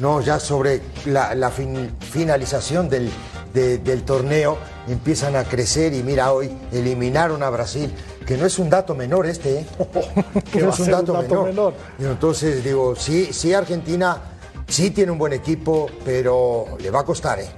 ¿no? 0.00 0.20
Ya 0.20 0.40
sobre 0.40 0.80
la, 1.06 1.34
la 1.34 1.50
fin- 1.50 1.90
finalización 2.10 2.88
del, 2.88 3.10
de- 3.54 3.78
del 3.78 4.02
torneo 4.02 4.58
empiezan 4.88 5.36
a 5.36 5.44
crecer 5.44 5.92
y 5.94 6.02
mira, 6.02 6.32
hoy 6.32 6.50
eliminaron 6.72 7.42
a 7.42 7.50
Brasil, 7.50 7.92
que 8.28 8.36
no 8.36 8.44
es 8.44 8.58
un 8.58 8.68
dato 8.68 8.94
menor 8.94 9.24
este, 9.24 9.60
¿eh? 9.60 9.66
Que 10.52 10.60
no 10.60 10.68
es 10.68 10.78
un 10.80 10.90
dato, 10.90 11.14
menor. 11.44 11.72
Entonces, 11.98 12.62
digo, 12.62 12.94
sí, 12.94 13.32
sí, 13.32 13.54
Argentina 13.54 14.18
sí 14.66 14.90
tiene 14.90 15.12
un 15.12 15.16
buen 15.16 15.32
equipo, 15.32 15.86
pero 16.04 16.66
le 16.78 16.90
va 16.90 17.00
a 17.00 17.04
costar, 17.04 17.40
¿eh? 17.40 17.48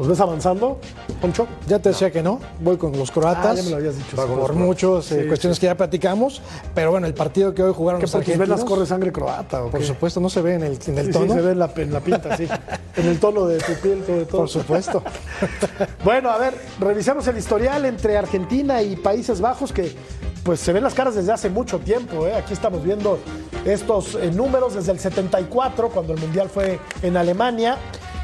¿Los 0.00 0.08
ves 0.08 0.20
avanzando, 0.20 0.78
Poncho? 1.20 1.46
Ya 1.66 1.78
te 1.78 1.90
decía 1.90 2.10
que 2.10 2.22
no, 2.22 2.40
voy 2.60 2.78
con 2.78 2.90
los 2.96 3.10
croatas. 3.10 3.44
Ah, 3.44 3.54
ya 3.54 3.62
me 3.64 3.68
lo 3.68 3.76
habías 3.76 3.98
dicho, 3.98 4.16
Por 4.16 4.54
muchas 4.54 5.12
eh, 5.12 5.20
Sí, 5.24 5.28
cuestiones 5.28 5.60
que 5.60 5.66
ya 5.66 5.76
platicamos. 5.76 6.40
Pero 6.74 6.90
bueno, 6.90 7.06
el 7.06 7.12
partido 7.12 7.52
que 7.52 7.62
hoy 7.62 7.74
jugaron 7.74 8.00
¿Qué 8.00 8.04
los 8.06 8.12
por 8.12 8.22
tus 8.22 8.28
venas 8.32 8.48
argentinos, 8.48 8.70
corre 8.70 8.86
sangre 8.86 9.12
croata? 9.12 9.62
¿o 9.62 9.68
por 9.70 9.82
supuesto, 9.84 10.18
no 10.18 10.30
se 10.30 10.40
ve 10.40 10.54
en 10.54 10.62
el, 10.62 10.78
en 10.86 10.98
el 10.98 11.06
Sí, 11.08 11.12
tono. 11.12 11.26
sí, 11.26 11.38
se 11.38 11.44
ve 11.44 11.52
en 11.52 11.58
la, 11.58 11.70
en 11.76 11.92
la 11.92 12.00
pinta, 12.00 12.34
sí. 12.34 12.48
en 12.96 13.06
el 13.08 13.20
tono 13.20 13.44
de 13.44 13.58
tu 13.58 13.74
piel, 13.74 14.02
sobre 14.06 14.24
todo. 14.24 14.40
Por 14.40 14.48
supuesto. 14.48 15.02
Bueno, 16.02 16.30
a 16.30 16.38
ver, 16.38 16.54
revisemos 16.78 17.26
el 17.26 17.36
historial 17.36 17.84
entre 17.84 18.16
Argentina 18.16 18.82
y 18.82 18.96
Países 18.96 19.40
Bajos 19.40 19.70
que 19.72 19.94
pues 20.44 20.60
se 20.60 20.72
ven 20.72 20.82
las 20.82 20.94
caras 20.94 21.14
desde 21.14 21.32
hace 21.32 21.50
mucho 21.50 21.78
tiempo. 21.78 22.26
¿eh? 22.26 22.34
Aquí 22.34 22.54
estamos 22.54 22.82
viendo 22.82 23.18
estos 23.66 24.14
eh, 24.14 24.30
números 24.30 24.74
desde 24.74 24.92
el 24.92 24.98
74, 24.98 25.90
cuando 25.90 26.14
el 26.14 26.20
Mundial 26.20 26.48
fue 26.48 26.78
en 27.02 27.16
Alemania. 27.18 27.76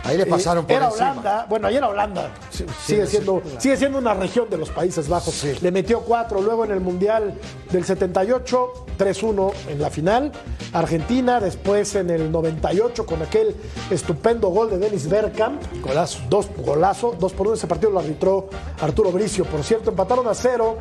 Ahí 0.06 0.16
le 0.16 0.26
pasaron 0.26 0.64
por 0.64 0.74
Era 0.74 0.86
encima. 0.86 1.12
Holanda, 1.12 1.46
bueno, 1.48 1.66
ahí 1.66 1.76
era 1.76 1.88
Holanda, 1.88 2.30
sí, 2.50 2.64
sigue, 2.84 3.06
siendo, 3.06 3.42
sigue 3.58 3.76
siendo 3.76 3.98
una 3.98 4.14
región 4.14 4.48
de 4.48 4.58
los 4.58 4.70
Países 4.70 5.08
Bajos. 5.08 5.34
Sí. 5.34 5.54
Le 5.60 5.70
metió 5.70 6.00
cuatro, 6.00 6.40
luego 6.40 6.64
en 6.64 6.70
el 6.70 6.80
Mundial 6.80 7.34
del 7.70 7.84
78, 7.84 8.86
3-1 8.98 9.52
en 9.68 9.80
la 9.80 9.90
final. 9.90 10.32
Argentina, 10.72 11.40
después 11.40 11.94
en 11.94 12.10
el 12.10 12.30
98 12.30 13.06
con 13.06 13.22
aquel 13.22 13.54
estupendo 13.90 14.48
gol 14.48 14.70
de 14.70 14.78
Dennis 14.78 15.08
Bergkamp. 15.08 15.62
Golazo. 15.82 16.20
Dos 16.28 16.48
golazo, 16.58 17.16
dos 17.18 17.32
por 17.32 17.46
uno. 17.46 17.56
Ese 17.56 17.66
partido 17.66 17.90
lo 17.90 18.00
arbitró 18.00 18.48
Arturo 18.80 19.10
Bricio. 19.12 19.44
Por 19.44 19.62
cierto, 19.62 19.90
empataron 19.90 20.26
a 20.28 20.34
cero 20.34 20.78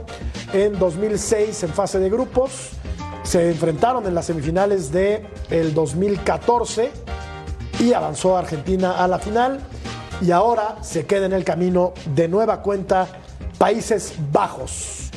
en 0.54 0.78
2006 0.78 1.64
en 1.64 1.70
fase 1.70 2.00
de 2.00 2.10
grupos. 2.10 2.72
Se 3.24 3.50
enfrentaron 3.50 4.06
en 4.06 4.14
las 4.14 4.26
semifinales 4.26 4.92
de 4.92 5.26
el 5.50 5.74
2014 5.74 6.92
y 7.80 7.94
avanzó 7.94 8.38
Argentina 8.38 9.04
a 9.04 9.08
la 9.08 9.20
final. 9.20 9.60
Y 10.22 10.32
ahora 10.32 10.78
se 10.82 11.06
queda 11.06 11.26
en 11.26 11.34
el 11.34 11.44
camino 11.44 11.94
de 12.14 12.28
nueva 12.28 12.62
cuenta 12.62 13.08
Países 13.58 14.14
Bajos. 14.32 15.10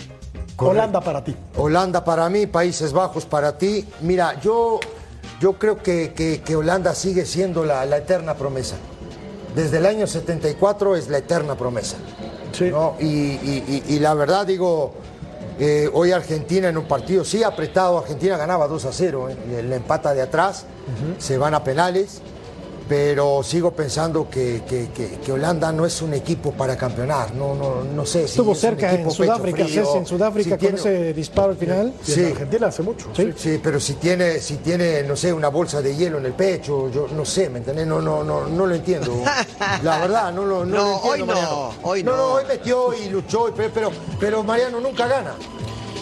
Correcto. 0.57 0.71
Holanda 0.81 1.01
para 1.01 1.23
ti. 1.25 1.37
Holanda 1.57 2.05
para 2.05 2.29
mí, 2.29 2.47
Países 2.47 2.93
Bajos 2.93 3.25
para 3.27 3.57
ti. 3.59 3.87
Mira, 4.01 4.41
yo 4.41 4.81
yo 5.41 5.53
creo 5.53 5.79
que, 5.81 6.13
que- 6.15 6.43
que 6.45 6.57
Holanda 6.57 6.95
sigue 6.97 7.25
siendo 7.25 7.65
la, 7.65 7.85
la 7.87 7.99
eterna 7.99 8.35
promesa. 8.35 8.75
Desde 9.55 9.79
el 9.79 9.87
año 9.87 10.07
74 10.09 10.97
es 10.97 11.09
la 11.09 11.19
eterna 11.19 11.55
promesa. 11.55 11.97
Sí. 12.51 12.71
¿no? 12.71 12.97
Y, 12.99 13.05
y- 13.07 13.85
y- 13.89 13.95
y 13.95 13.99
la 14.01 14.15
verdad 14.15 14.47
digo, 14.47 14.95
eh, 15.61 15.89
hoy 15.93 16.11
Argentina 16.11 16.69
en 16.69 16.77
un 16.77 16.87
partido 16.87 17.25
sí 17.25 17.45
apretado, 17.45 17.99
Argentina 17.99 18.37
ganaba 18.37 18.67
2 18.67 18.85
a 18.87 18.93
0, 18.93 19.29
¿eh? 19.31 19.63
le 19.63 19.77
empata 19.77 20.13
de 20.13 20.23
atrás, 20.23 20.65
se 21.19 21.39
van 21.39 21.55
a 21.55 21.63
penales, 21.63 22.21
pero 22.89 23.43
sigo 23.43 23.71
pensando 23.73 24.31
que, 24.31 24.63
que- 24.67 24.89
que- 24.91 25.19
que 25.19 25.33
Holanda 25.33 25.71
no 25.73 25.85
es 25.85 26.01
un 26.01 26.15
equipo 26.15 26.53
para 26.53 26.77
campeonar, 26.77 27.35
no, 27.35 27.55
no, 27.55 27.85
no 27.85 28.07
sé. 28.07 28.21
si 28.21 28.25
Estuvo 28.27 28.53
es 28.53 28.59
un 28.59 28.61
cerca 28.63 28.95
en 28.95 29.11
Sudáfrica, 29.11 29.65
frío, 29.65 29.97
en 29.97 30.07
Sudáfrica 30.07 30.45
si 30.45 30.51
con 30.51 30.59
tiene- 30.59 30.77
ese 30.79 31.13
disparo 31.15 31.51
al 31.51 31.57
final. 31.59 31.93
Y 32.07 32.11
en 32.13 32.17
Sí. 32.17 32.25
Argentina 32.25 32.67
hace 32.69 32.83
mucho. 32.83 33.09
Sí. 33.15 33.33
Sí, 33.37 33.61
pero 33.63 33.79
si 33.79 33.95
tiene, 33.95 34.41
si 34.41 34.57
tiene, 34.57 35.03
no 35.03 35.17
sé, 35.17 35.33
una 35.33 35.49
bolsa 35.49 35.83
de 35.83 35.95
hielo 35.95 36.19
en 36.19 36.27
el 36.27 36.33
pecho, 36.33 36.91
yo 36.91 37.07
no 37.15 37.25
sé, 37.25 37.51
¿me 37.51 37.59
entendés? 37.59 37.87
No, 37.87 38.01
no, 38.01 38.25
no, 38.25 38.47
no 38.49 38.67
lo 38.67 38.75
entiendo. 38.75 39.13
La 39.83 39.99
verdad, 39.99 40.33
no 40.33 40.45
lo, 40.47 40.65
no 40.65 40.77
No, 40.77 40.85
lo 40.85 40.95
entiendo, 40.95 41.09
hoy 41.11 41.19
no, 41.21 41.27
Mariano. 41.27 41.71
hoy 41.83 42.03
no. 42.05 42.17
no. 42.17 42.25
hoy 42.35 42.45
metió 42.49 42.95
y 42.95 43.09
luchó, 43.11 43.53
pero, 43.55 43.71
pero, 43.75 43.91
pero 44.19 44.43
Mariano 44.43 44.81
nunca 44.81 45.07
gana. 45.07 45.35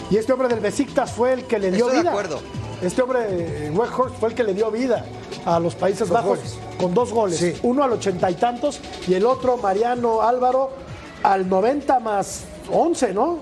Y 0.09 0.15
este 0.15 0.31
hombre 0.31 0.47
del 0.47 0.61
Besiktas 0.61 1.11
fue 1.11 1.33
el 1.33 1.43
que 1.43 1.59
le 1.59 1.69
dio 1.69 1.87
Estoy 1.87 2.03
de 2.03 2.09
acuerdo. 2.09 2.39
Este 2.81 3.01
hombre, 3.01 3.19
eh, 3.29 3.71
Weghorst, 3.73 4.15
fue 4.17 4.29
el 4.29 4.35
que 4.35 4.43
le 4.43 4.53
dio 4.53 4.69
vida 4.69 5.03
a 5.45 5.59
los 5.59 5.75
Países 5.75 6.09
Bajos 6.09 6.37
goles. 6.37 6.57
con 6.79 6.93
dos 6.93 7.11
goles. 7.11 7.37
Sí. 7.37 7.53
Uno 7.63 7.83
al 7.83 7.91
ochenta 7.93 8.29
y 8.29 8.35
tantos 8.35 8.79
y 9.07 9.15
el 9.15 9.25
otro, 9.25 9.57
Mariano 9.57 10.21
Álvaro, 10.21 10.71
al 11.23 11.49
90 11.49 11.99
más 11.99 12.43
11, 12.71 13.13
¿no? 13.13 13.39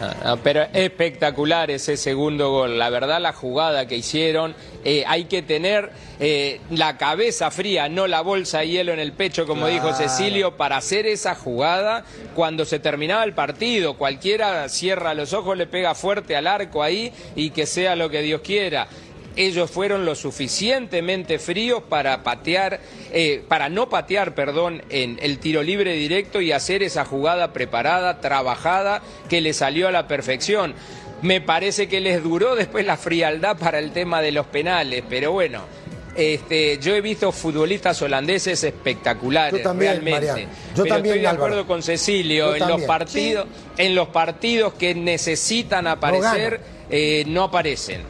Ah, 0.00 0.14
ah, 0.24 0.36
pero 0.42 0.62
espectacular 0.72 1.70
ese 1.70 1.98
segundo 1.98 2.50
gol. 2.50 2.78
La 2.78 2.88
verdad, 2.88 3.20
la 3.20 3.34
jugada 3.34 3.86
que 3.86 3.96
hicieron, 3.96 4.54
eh, 4.82 5.04
hay 5.06 5.24
que 5.24 5.42
tener 5.42 5.90
eh, 6.18 6.60
la 6.70 6.96
cabeza 6.96 7.50
fría, 7.50 7.90
no 7.90 8.06
la 8.06 8.22
bolsa 8.22 8.60
de 8.60 8.68
hielo 8.68 8.92
en 8.92 8.98
el 8.98 9.12
pecho, 9.12 9.46
como 9.46 9.66
dijo 9.66 9.92
Cecilio, 9.92 10.56
para 10.56 10.78
hacer 10.78 11.06
esa 11.06 11.34
jugada 11.34 12.04
cuando 12.34 12.64
se 12.64 12.78
terminaba 12.78 13.24
el 13.24 13.34
partido. 13.34 13.98
Cualquiera 13.98 14.68
cierra 14.70 15.12
los 15.12 15.34
ojos, 15.34 15.58
le 15.58 15.66
pega 15.66 15.94
fuerte 15.94 16.34
al 16.34 16.46
arco 16.46 16.82
ahí 16.82 17.12
y 17.36 17.50
que 17.50 17.66
sea 17.66 17.94
lo 17.94 18.08
que 18.08 18.22
Dios 18.22 18.40
quiera 18.40 18.88
ellos 19.36 19.70
fueron 19.70 20.04
lo 20.04 20.14
suficientemente 20.14 21.38
fríos 21.38 21.82
para 21.88 22.22
patear, 22.22 22.80
eh, 23.12 23.42
para 23.48 23.68
no 23.68 23.88
patear, 23.88 24.34
perdón, 24.34 24.82
en 24.90 25.18
el 25.22 25.38
tiro 25.38 25.62
libre 25.62 25.94
directo 25.94 26.40
y 26.40 26.52
hacer 26.52 26.82
esa 26.82 27.04
jugada 27.04 27.52
preparada, 27.52 28.20
trabajada, 28.20 29.02
que 29.28 29.40
le 29.40 29.52
salió 29.52 29.88
a 29.88 29.92
la 29.92 30.08
perfección. 30.08 30.74
Me 31.22 31.40
parece 31.40 31.88
que 31.88 32.00
les 32.00 32.22
duró 32.22 32.54
después 32.54 32.86
la 32.86 32.96
frialdad 32.96 33.56
para 33.58 33.78
el 33.78 33.92
tema 33.92 34.22
de 34.22 34.32
los 34.32 34.46
penales, 34.46 35.04
pero 35.08 35.32
bueno. 35.32 35.62
Este, 36.16 36.78
yo 36.78 36.94
he 36.94 37.00
visto 37.00 37.30
futbolistas 37.30 38.02
holandeses 38.02 38.64
espectaculares, 38.64 39.58
Yo 39.58 39.62
también, 39.62 39.92
realmente. 39.92 40.26
Mariano. 40.26 40.52
Yo 40.74 40.82
pero 40.82 40.94
también, 40.96 41.14
estoy 41.14 41.20
de 41.20 41.26
Álvaro. 41.28 41.44
acuerdo 41.44 41.66
con 41.68 41.82
Cecilio. 41.82 42.56
Yo 42.56 42.64
en 42.64 42.68
los 42.68 42.82
partidos, 42.82 43.46
en 43.78 43.94
los 43.94 44.08
partidos 44.08 44.74
que 44.74 44.94
necesitan 44.94 45.86
aparecer, 45.86 46.60
eh, 46.90 47.24
no 47.28 47.44
aparecen. 47.44 48.02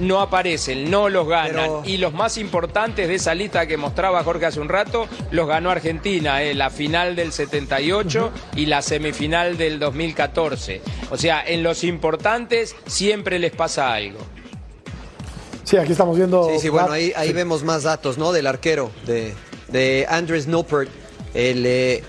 No 0.00 0.20
aparecen, 0.20 0.90
no 0.90 1.08
los 1.08 1.26
ganan. 1.28 1.54
Pero- 1.54 1.82
Y 1.84 1.98
los 1.98 2.12
más 2.12 2.36
importantes 2.38 3.06
de 3.08 3.14
esa 3.14 3.34
lista 3.34 3.66
que 3.66 3.76
mostraba 3.76 4.22
Jorge 4.24 4.46
hace 4.46 4.60
un 4.60 4.68
rato, 4.68 5.06
los 5.30 5.46
ganó 5.46 5.70
Argentina, 5.70 6.42
eh, 6.42 6.54
la 6.54 6.70
final 6.70 7.14
del 7.16 7.32
78 7.32 8.30
y 8.56 8.66
la 8.66 8.82
semifinal 8.82 9.56
del 9.56 9.78
2014. 9.78 10.82
O 11.10 11.16
sea, 11.16 11.42
en 11.46 11.62
los 11.62 11.84
importantes 11.84 12.74
siempre 12.86 13.38
les 13.38 13.52
pasa 13.52 13.92
algo. 13.94 14.18
Sí, 15.64 15.76
aquí 15.76 15.92
estamos 15.92 16.16
viendo. 16.16 16.48
Sí, 16.50 16.58
sí, 16.60 16.68
bueno, 16.70 16.90
ahí, 16.92 17.12
ahí 17.14 17.28
sí. 17.28 17.34
vemos 17.34 17.62
más 17.62 17.82
datos, 17.82 18.16
¿no? 18.16 18.32
Del 18.32 18.46
arquero, 18.46 18.90
de, 19.06 19.34
de 19.68 20.06
Andres 20.08 20.46
Noppert, 20.46 20.90
el, 21.34 21.66
eh, 21.66 22.02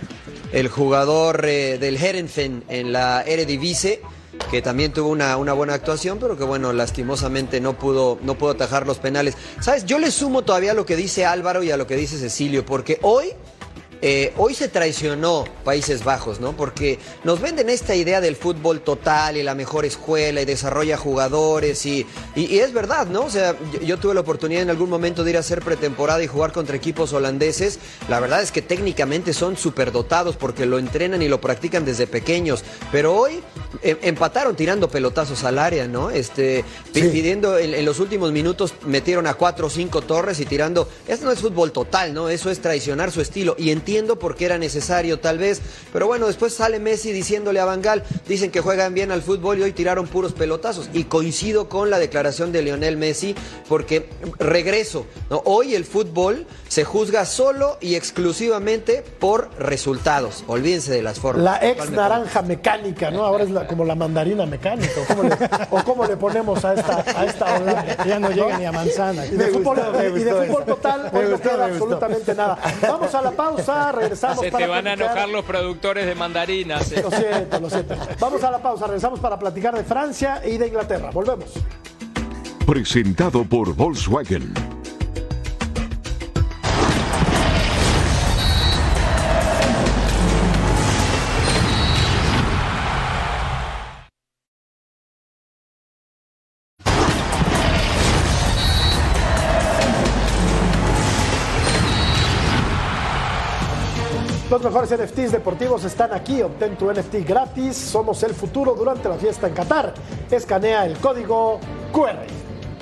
el 0.53 0.69
jugador 0.69 1.43
eh, 1.45 1.77
del 1.77 1.97
Herenfen 1.97 2.63
en 2.69 2.93
la 2.93 3.21
Eredivisie, 3.23 4.01
que 4.51 4.61
también 4.61 4.91
tuvo 4.91 5.09
una, 5.09 5.37
una 5.37 5.53
buena 5.53 5.73
actuación, 5.73 6.17
pero 6.19 6.37
que 6.37 6.43
bueno, 6.43 6.73
lastimosamente 6.73 7.61
no 7.61 7.77
pudo, 7.77 8.17
no 8.21 8.35
pudo 8.35 8.51
atajar 8.51 8.87
los 8.87 8.97
penales. 8.97 9.35
¿Sabes? 9.59 9.85
Yo 9.85 9.99
le 9.99 10.11
sumo 10.11 10.43
todavía 10.43 10.71
a 10.71 10.75
lo 10.75 10.85
que 10.85 10.95
dice 10.95 11.25
Álvaro 11.25 11.63
y 11.63 11.71
a 11.71 11.77
lo 11.77 11.85
que 11.85 11.95
dice 11.95 12.17
Cecilio, 12.17 12.65
porque 12.65 12.99
hoy 13.01 13.33
eh, 14.01 14.33
hoy 14.37 14.53
se 14.53 14.67
traicionó 14.69 15.43
Países 15.63 16.03
Bajos, 16.03 16.39
¿no? 16.39 16.55
Porque 16.55 16.99
nos 17.23 17.41
venden 17.41 17.69
esta 17.69 17.95
idea 17.95 18.21
del 18.21 18.35
fútbol 18.35 18.81
total 18.81 19.35
y 19.37 19.43
la 19.43 19.55
mejor 19.55 19.85
escuela 19.85 20.41
y 20.41 20.45
desarrolla 20.45 20.97
jugadores 20.97 21.85
y, 21.85 22.05
y- 22.35 22.45
y 22.45 22.59
es 22.59 22.71
verdad, 22.73 23.07
¿no? 23.07 23.21
O 23.25 23.29
sea, 23.29 23.55
yo, 23.73 23.81
yo 23.81 23.97
tuve 23.97 24.13
la 24.13 24.21
oportunidad 24.21 24.61
en 24.63 24.69
algún 24.69 24.89
momento 24.89 25.23
de 25.23 25.31
ir 25.31 25.37
a 25.37 25.41
hacer 25.41 25.61
pretemporada 25.61 26.23
y 26.23 26.27
jugar 26.27 26.51
contra 26.51 26.75
equipos 26.75 27.11
holandeses. 27.13 27.79
La 28.07 28.19
verdad 28.19 28.41
es 28.41 28.51
que 28.51 28.61
técnicamente 28.61 29.33
son 29.33 29.57
superdotados 29.57 30.35
porque 30.37 30.65
lo 30.65 30.79
entrenan 30.79 31.21
y 31.21 31.27
lo 31.27 31.41
practican 31.41 31.83
desde 31.85 32.07
pequeños. 32.07 32.63
Pero 32.91 33.15
hoy 33.15 33.41
eh, 33.83 33.97
empataron 34.03 34.55
tirando 34.55 34.89
pelotazos 34.89 35.43
al 35.43 35.59
área, 35.59 35.87
¿no? 35.87 36.09
Este, 36.09 36.63
Sí. 36.93 37.01
pidiendo 37.01 37.57
en, 37.57 37.73
en 37.73 37.85
los 37.85 37.99
últimos 37.99 38.31
minutos 38.31 38.73
metieron 38.85 39.27
a 39.27 39.35
cuatro 39.35 39.67
o 39.67 39.69
cinco 39.69 40.01
torres 40.01 40.39
y 40.39 40.45
tirando. 40.45 40.89
Esto 41.07 41.25
no 41.25 41.31
es 41.31 41.39
fútbol 41.39 41.71
total, 41.71 42.13
¿no? 42.13 42.29
Eso 42.29 42.49
es 42.49 42.59
traicionar 42.61 43.11
su 43.11 43.21
estilo. 43.21 43.55
Y 43.57 43.69
entiendo 43.89 44.19
por 44.19 44.35
qué 44.35 44.45
era 44.45 44.59
necesario, 44.59 45.19
tal 45.19 45.39
vez. 45.39 45.61
Pero 45.91 46.05
bueno, 46.05 46.27
después 46.27 46.53
sale 46.53 46.79
Messi 46.79 47.11
diciéndole 47.11 47.59
a 47.59 47.65
Bangal, 47.65 48.03
dicen 48.27 48.51
que 48.51 48.61
juegan 48.61 48.93
bien 48.93 49.11
al 49.11 49.23
fútbol 49.23 49.57
y 49.57 49.63
hoy 49.63 49.71
tiraron 49.71 50.05
puros 50.07 50.33
pelotazos. 50.33 50.89
Y 50.93 51.05
coincido 51.05 51.69
con 51.69 51.89
la 51.89 51.97
declaración 51.97 52.51
de 52.51 52.61
Lionel 52.61 52.97
Messi, 52.97 53.33
porque 53.67 54.07
regreso, 54.37 55.07
¿no? 55.31 55.41
Hoy 55.45 55.73
el 55.73 55.85
fútbol 55.85 56.45
se 56.67 56.83
juzga 56.83 57.25
solo 57.25 57.77
y 57.81 57.95
exclusivamente 57.95 59.03
por 59.19 59.49
resultados. 59.57 60.43
Olvídense 60.45 60.91
de 60.91 61.01
las 61.01 61.19
formas. 61.19 61.43
La 61.43 61.57
ex 61.67 61.77
¿Cuál 61.77 61.89
me 61.89 61.95
naranja 61.97 62.41
mecánica, 62.43 63.09
¿no? 63.09 63.25
Ahora 63.25 63.43
es 63.43 63.49
la- 63.49 63.65
como 63.65 63.85
la 63.85 63.95
mandarina 63.95 64.45
mecánica. 64.45 65.01
¿O 65.01 65.05
cómo 65.15 65.23
le, 65.23 65.35
o 65.71 65.83
cómo 65.83 66.05
le 66.05 66.15
ponemos 66.15 66.63
a 66.63 66.75
esta, 66.75 67.03
a 67.19 67.25
esta? 67.25 68.05
Ya 68.05 68.19
no 68.19 68.29
llega 68.29 68.55
ni 68.59 68.65
a 68.65 68.71
manzana. 68.71 69.25
Y 69.25 69.31
de, 69.31 69.37
Me 69.37 69.45
fútbol, 69.47 69.77
gustó, 69.79 70.03
y 70.19 70.23
de 70.23 70.31
fútbol 70.45 70.65
total, 70.65 71.09
hoy 71.11 71.25
no 71.31 71.39
queda 71.41 71.65
absolutamente 71.65 72.35
nada. 72.35 72.57
Vamos 72.83 73.15
a 73.15 73.21
la 73.23 73.31
pausa, 73.31 73.78
regresamos 73.91 74.39
Se 74.43 74.51
para 74.51 74.65
te 74.65 74.69
van 74.69 74.87
a 74.87 74.93
enojar 74.93 75.29
los 75.29 75.43
productores 75.45 76.05
de 76.05 76.15
mandarinas. 76.15 76.91
eh. 76.91 77.01
Lo 77.01 77.11
siento, 77.11 77.59
lo 77.59 77.69
siento. 77.69 77.95
Vamos 78.19 78.43
a 78.43 78.51
la 78.51 78.59
pausa, 78.61 78.85
regresamos 78.87 79.19
para 79.19 79.37
platicar 79.39 79.75
de 79.75 79.83
Francia 79.83 80.41
y 80.45 80.57
de 80.57 80.67
Inglaterra. 80.67 81.09
Volvemos. 81.11 81.49
Presentado 82.65 83.43
por 83.43 83.73
Volkswagen. 83.75 84.53
Los 104.61 104.73
mejores 104.73 104.89
NFTs 104.91 105.31
deportivos 105.31 105.85
están 105.85 106.11
aquí. 106.13 106.41
Obtén 106.41 106.75
tu 106.77 106.91
NFT 106.91 107.25
gratis. 107.25 107.77
Somos 107.77 108.21
el 108.23 108.33
futuro 108.33 108.73
durante 108.73 109.07
la 109.07 109.15
fiesta 109.15 109.47
en 109.47 109.53
Qatar. 109.53 109.93
Escanea 110.29 110.85
el 110.85 110.97
código 110.97 111.59
QR. 111.93 112.25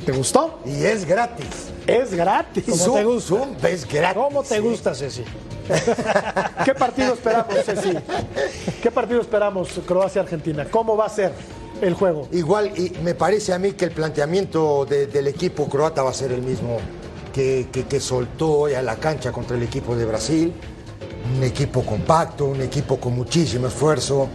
¿Te 0.03 0.11
gustó? 0.11 0.59
Y 0.65 0.83
es 0.85 1.05
gratis. 1.05 1.45
Es 1.85 2.13
gratis. 2.13 2.63
¿Cómo 2.67 2.93
te 2.95 3.03
gusta? 3.03 3.27
Zoom 3.27 3.49
es 3.63 3.87
gratis. 3.87 4.23
¿Cómo 4.23 4.43
te 4.43 4.59
gusta, 4.59 4.95
Ceci? 4.95 5.23
¿Qué 6.65 6.73
partido 6.73 7.13
esperamos, 7.13 7.53
Ceci? 7.63 7.93
¿Qué 8.81 8.89
partido 8.89 9.21
esperamos, 9.21 9.69
Croacia-Argentina? 9.85 10.65
¿Cómo 10.71 10.97
va 10.97 11.05
a 11.05 11.09
ser 11.09 11.31
el 11.81 11.93
juego? 11.93 12.27
Igual, 12.31 12.71
y 12.75 12.89
me 13.03 13.13
parece 13.13 13.53
a 13.53 13.59
mí 13.59 13.73
que 13.73 13.85
el 13.85 13.91
planteamiento 13.91 14.85
de- 14.85 15.05
del 15.07 15.27
equipo 15.27 15.67
croata 15.69 16.01
va 16.03 16.09
a 16.09 16.13
ser 16.13 16.31
el 16.31 16.41
mismo 16.41 16.77
que, 17.33 17.67
que- 17.71 17.85
que 17.85 17.99
soltó 17.99 18.51
hoy 18.61 18.73
a 18.73 18.81
la 18.81 18.95
cancha 18.95 19.31
contra 19.31 19.55
el 19.57 19.63
equipo 19.63 19.95
de 19.95 20.05
Brasil. 20.05 20.53
Un 21.35 21.43
equipo 21.43 21.81
compacto, 21.83 22.45
un 22.45 22.61
equipo 22.61 22.97
con 22.97 23.13
muchísimo 23.15 23.67
esfuerzo, 23.67 24.27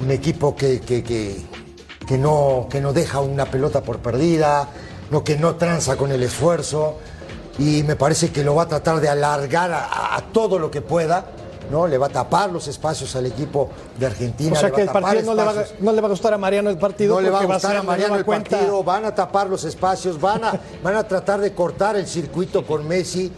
un 0.00 0.10
equipo 0.10 0.54
que, 0.56 0.80
que- 0.80 1.02
que- 1.04 1.40
que 2.06 2.18
no, 2.18 2.66
que 2.68 2.80
no 2.80 2.92
deja 2.92 3.20
una 3.20 3.44
pelota 3.46 3.80
por 3.82 3.98
perdida, 4.00 4.68
no, 5.10 5.22
que 5.22 5.36
no 5.36 5.54
tranza 5.54 5.96
con 5.96 6.10
el 6.10 6.22
esfuerzo. 6.22 6.96
Y 7.58 7.82
me 7.84 7.96
parece 7.96 8.30
que 8.32 8.42
lo 8.42 8.54
va 8.56 8.64
a 8.64 8.68
tratar 8.68 9.00
de 9.00 9.08
alargar 9.08 9.70
a, 9.72 10.16
a 10.16 10.20
todo 10.32 10.58
lo 10.58 10.70
que 10.70 10.80
pueda. 10.82 11.26
¿no? 11.70 11.86
Le 11.86 11.96
va 11.96 12.06
a 12.06 12.10
tapar 12.10 12.50
los 12.50 12.66
espacios 12.68 13.14
al 13.16 13.24
equipo 13.26 13.70
de 13.98 14.04
Argentina. 14.06 14.52
O 14.52 14.60
sea 14.60 14.70
que 14.72 14.82
el 14.82 14.88
partido 14.90 15.22
no 15.22 15.34
le, 15.34 15.42
va, 15.44 15.50
a- 15.50 15.54
espacios. 15.54 15.80
no 15.80 15.92
le 15.92 16.00
va 16.02 16.06
a 16.08 16.10
gustar 16.10 16.34
a 16.34 16.38
Mariano 16.38 16.68
el 16.70 16.76
partido 16.76 17.14
No 17.14 17.20
le 17.22 17.30
va 17.30 17.40
a 17.40 17.44
gustar 17.46 17.76
a 17.76 17.82
Mariano 17.82 18.16
el 18.16 18.24
cuenta. 18.24 18.50
partido, 18.50 18.82
van 18.82 19.04
a 19.06 19.14
tapar 19.14 19.48
los 19.48 19.64
espacios, 19.64 20.20
van 20.20 20.44
a, 20.44 20.60
van 20.82 20.96
a 20.96 21.04
tratar 21.06 21.40
de 21.40 21.54
cortar 21.54 21.96
el 21.96 22.06
circuito 22.06 22.66
con 22.66 22.86
Messi. 22.86 23.30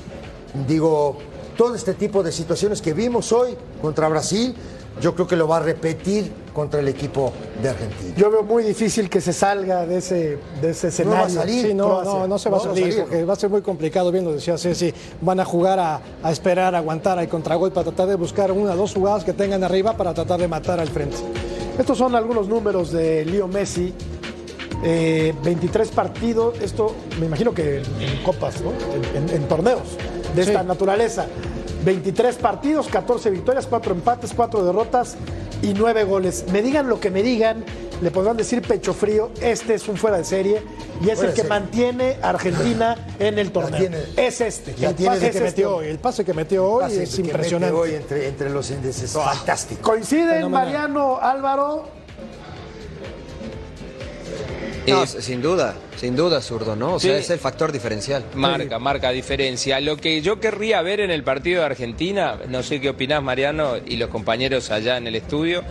Digo, 0.66 1.18
todo 1.57 1.74
este 1.74 1.94
tipo 1.94 2.22
de 2.22 2.32
situaciones 2.32 2.80
que 2.82 2.92
vimos 2.92 3.32
hoy 3.32 3.57
contra 3.80 4.09
Brasil, 4.09 4.55
yo 5.00 5.14
creo 5.14 5.26
que 5.26 5.34
lo 5.36 5.48
va 5.48 5.57
a 5.57 5.61
repetir 5.61 6.30
contra 6.52 6.78
el 6.78 6.86
equipo 6.86 7.32
de 7.61 7.68
Argentina. 7.68 8.14
Yo 8.16 8.30
veo 8.30 8.44
muy 8.44 8.62
difícil 8.62 9.11
que 9.11 9.20
se 9.20 9.32
salga 9.32 9.84
de 9.86 9.98
ese, 9.98 10.38
de 10.62 10.70
ese 10.70 11.05
No 11.05 11.11
va 11.11 11.20
a 11.22 11.26
escenario. 11.26 11.40
salir. 11.40 11.66
Sí, 11.66 11.74
no, 11.74 12.05
no, 12.05 12.28
no 12.28 12.38
se 12.38 12.48
va 12.48 12.59
a 12.59 12.61
salir, 12.61 13.00
porque 13.00 13.24
va 13.24 13.32
a 13.32 13.36
ser 13.36 13.50
muy 13.50 13.61
complicado, 13.62 14.12
bien 14.12 14.24
lo 14.24 14.32
decía 14.32 14.57
Ceci. 14.57 14.94
Van 15.20 15.40
a 15.40 15.44
jugar 15.44 15.80
a, 15.80 16.00
a 16.22 16.30
esperar, 16.30 16.76
a 16.76 16.78
aguantar 16.78 17.18
al 17.18 17.28
contragol 17.28 17.72
para 17.72 17.84
tratar 17.84 18.07
de 18.07 18.14
buscar 18.14 18.52
una 18.52 18.74
o 18.74 18.76
dos 18.76 18.94
jugadas 18.94 19.24
que 19.24 19.32
tengan 19.32 19.64
arriba 19.64 19.96
para 19.96 20.14
tratar 20.14 20.38
de 20.38 20.46
matar 20.46 20.78
al 20.78 20.88
frente. 20.88 21.16
Estos 21.76 21.98
son 21.98 22.14
algunos 22.14 22.46
números 22.46 22.92
de 22.92 23.24
Leo 23.24 23.48
Messi. 23.48 23.92
Eh, 24.86 25.34
23 25.42 25.88
partidos, 25.90 26.61
esto 26.61 26.94
me 27.18 27.26
imagino 27.26 27.55
que 27.55 27.78
en, 27.78 27.84
en 28.02 28.22
copas, 28.22 28.61
¿no? 28.61 28.70
en, 29.16 29.28
en- 29.28 29.34
en 29.42 29.48
torneos 29.48 29.80
de 30.35 30.43
esta 30.43 30.62
naturaleza. 30.62 31.26
23 31.85 32.37
partidos, 32.37 32.89
14 32.89 33.30
victorias, 33.30 33.66
4 33.66 33.93
empates, 33.95 34.32
4 34.35 34.64
derrotas 34.64 35.16
y 35.62 35.74
9 35.74 36.05
goles. 36.05 36.47
Me 36.51 36.62
digan 36.62 36.89
lo 36.89 36.99
que 36.99 37.11
me 37.11 37.22
digan, 37.22 37.62
le 38.01 38.11
podrán 38.11 38.37
decir 38.39 38.62
pecho 38.62 38.95
frío, 38.95 39.30
este 39.43 39.74
es 39.74 39.87
un 39.89 39.97
fuera 39.99 40.16
de 40.16 40.24
serie 40.24 40.62
y 41.05 41.11
es 41.11 41.16
Fuera 41.16 41.28
el 41.30 41.35
que 41.35 41.43
serie. 41.43 41.49
mantiene 41.49 42.16
a 42.22 42.30
Argentina 42.30 42.97
en 43.18 43.39
el 43.39 43.53
torneo. 43.53 43.78
tiene. 43.78 43.99
es 44.16 44.41
este. 44.41 44.74
Ya 44.76 44.91
el 44.91 44.95
tiene 44.95 45.11
pase 45.14 45.20
que 45.20 45.26
este. 45.28 45.43
metió 45.43 45.76
hoy, 45.76 45.87
el 45.89 45.99
pase 45.99 46.24
que 46.24 46.35
metió 46.35 46.64
hoy 46.66 46.82
Pase 46.85 47.03
es 47.03 47.11
que 47.11 47.16
mete 47.18 47.28
impresionante. 47.28 47.74
Hoy 47.76 47.95
entre, 47.95 48.28
entre 48.28 48.51
los 48.51 48.70
índices, 48.70 49.12
fantástico. 49.12 49.82
Coinciden 49.82 50.28
Fenomenal. 50.28 50.51
Mariano 50.51 51.18
Álvaro 51.20 51.85
No, 54.87 55.03
Eh, 55.05 55.07
sin 55.07 55.41
duda, 55.41 55.74
sin 55.97 56.14
duda, 56.14 56.43
zurdo, 56.43 56.76
¿no? 56.76 56.95
O 56.95 57.01
Sí. 57.01 57.09
sea, 57.09 57.16
es 57.16 57.30
el 57.30 57.39
factor 57.39 57.72
diferencial. 57.72 58.22
Marca, 58.35 58.78
marca 58.78 59.11
diferencia. 59.11 59.80
Lo 59.80 59.97
que 59.97 60.20
yo 60.20 60.41
querría 60.41 60.82
ver 60.82 61.01
en 61.01 61.11
el 61.11 61.22
partido 61.24 61.61
de 61.61 61.66
Argentina, 61.66 62.39
no 62.49 62.62
sé 62.62 62.80
qué 62.80 62.91
opinás 62.91 63.22
Mariano 63.22 63.76
y 63.87 63.97
los 63.97 64.11
compañeros 64.11 64.70
allá 64.70 64.99
en 64.99 65.07
el 65.07 65.14
estudio, 65.14 65.62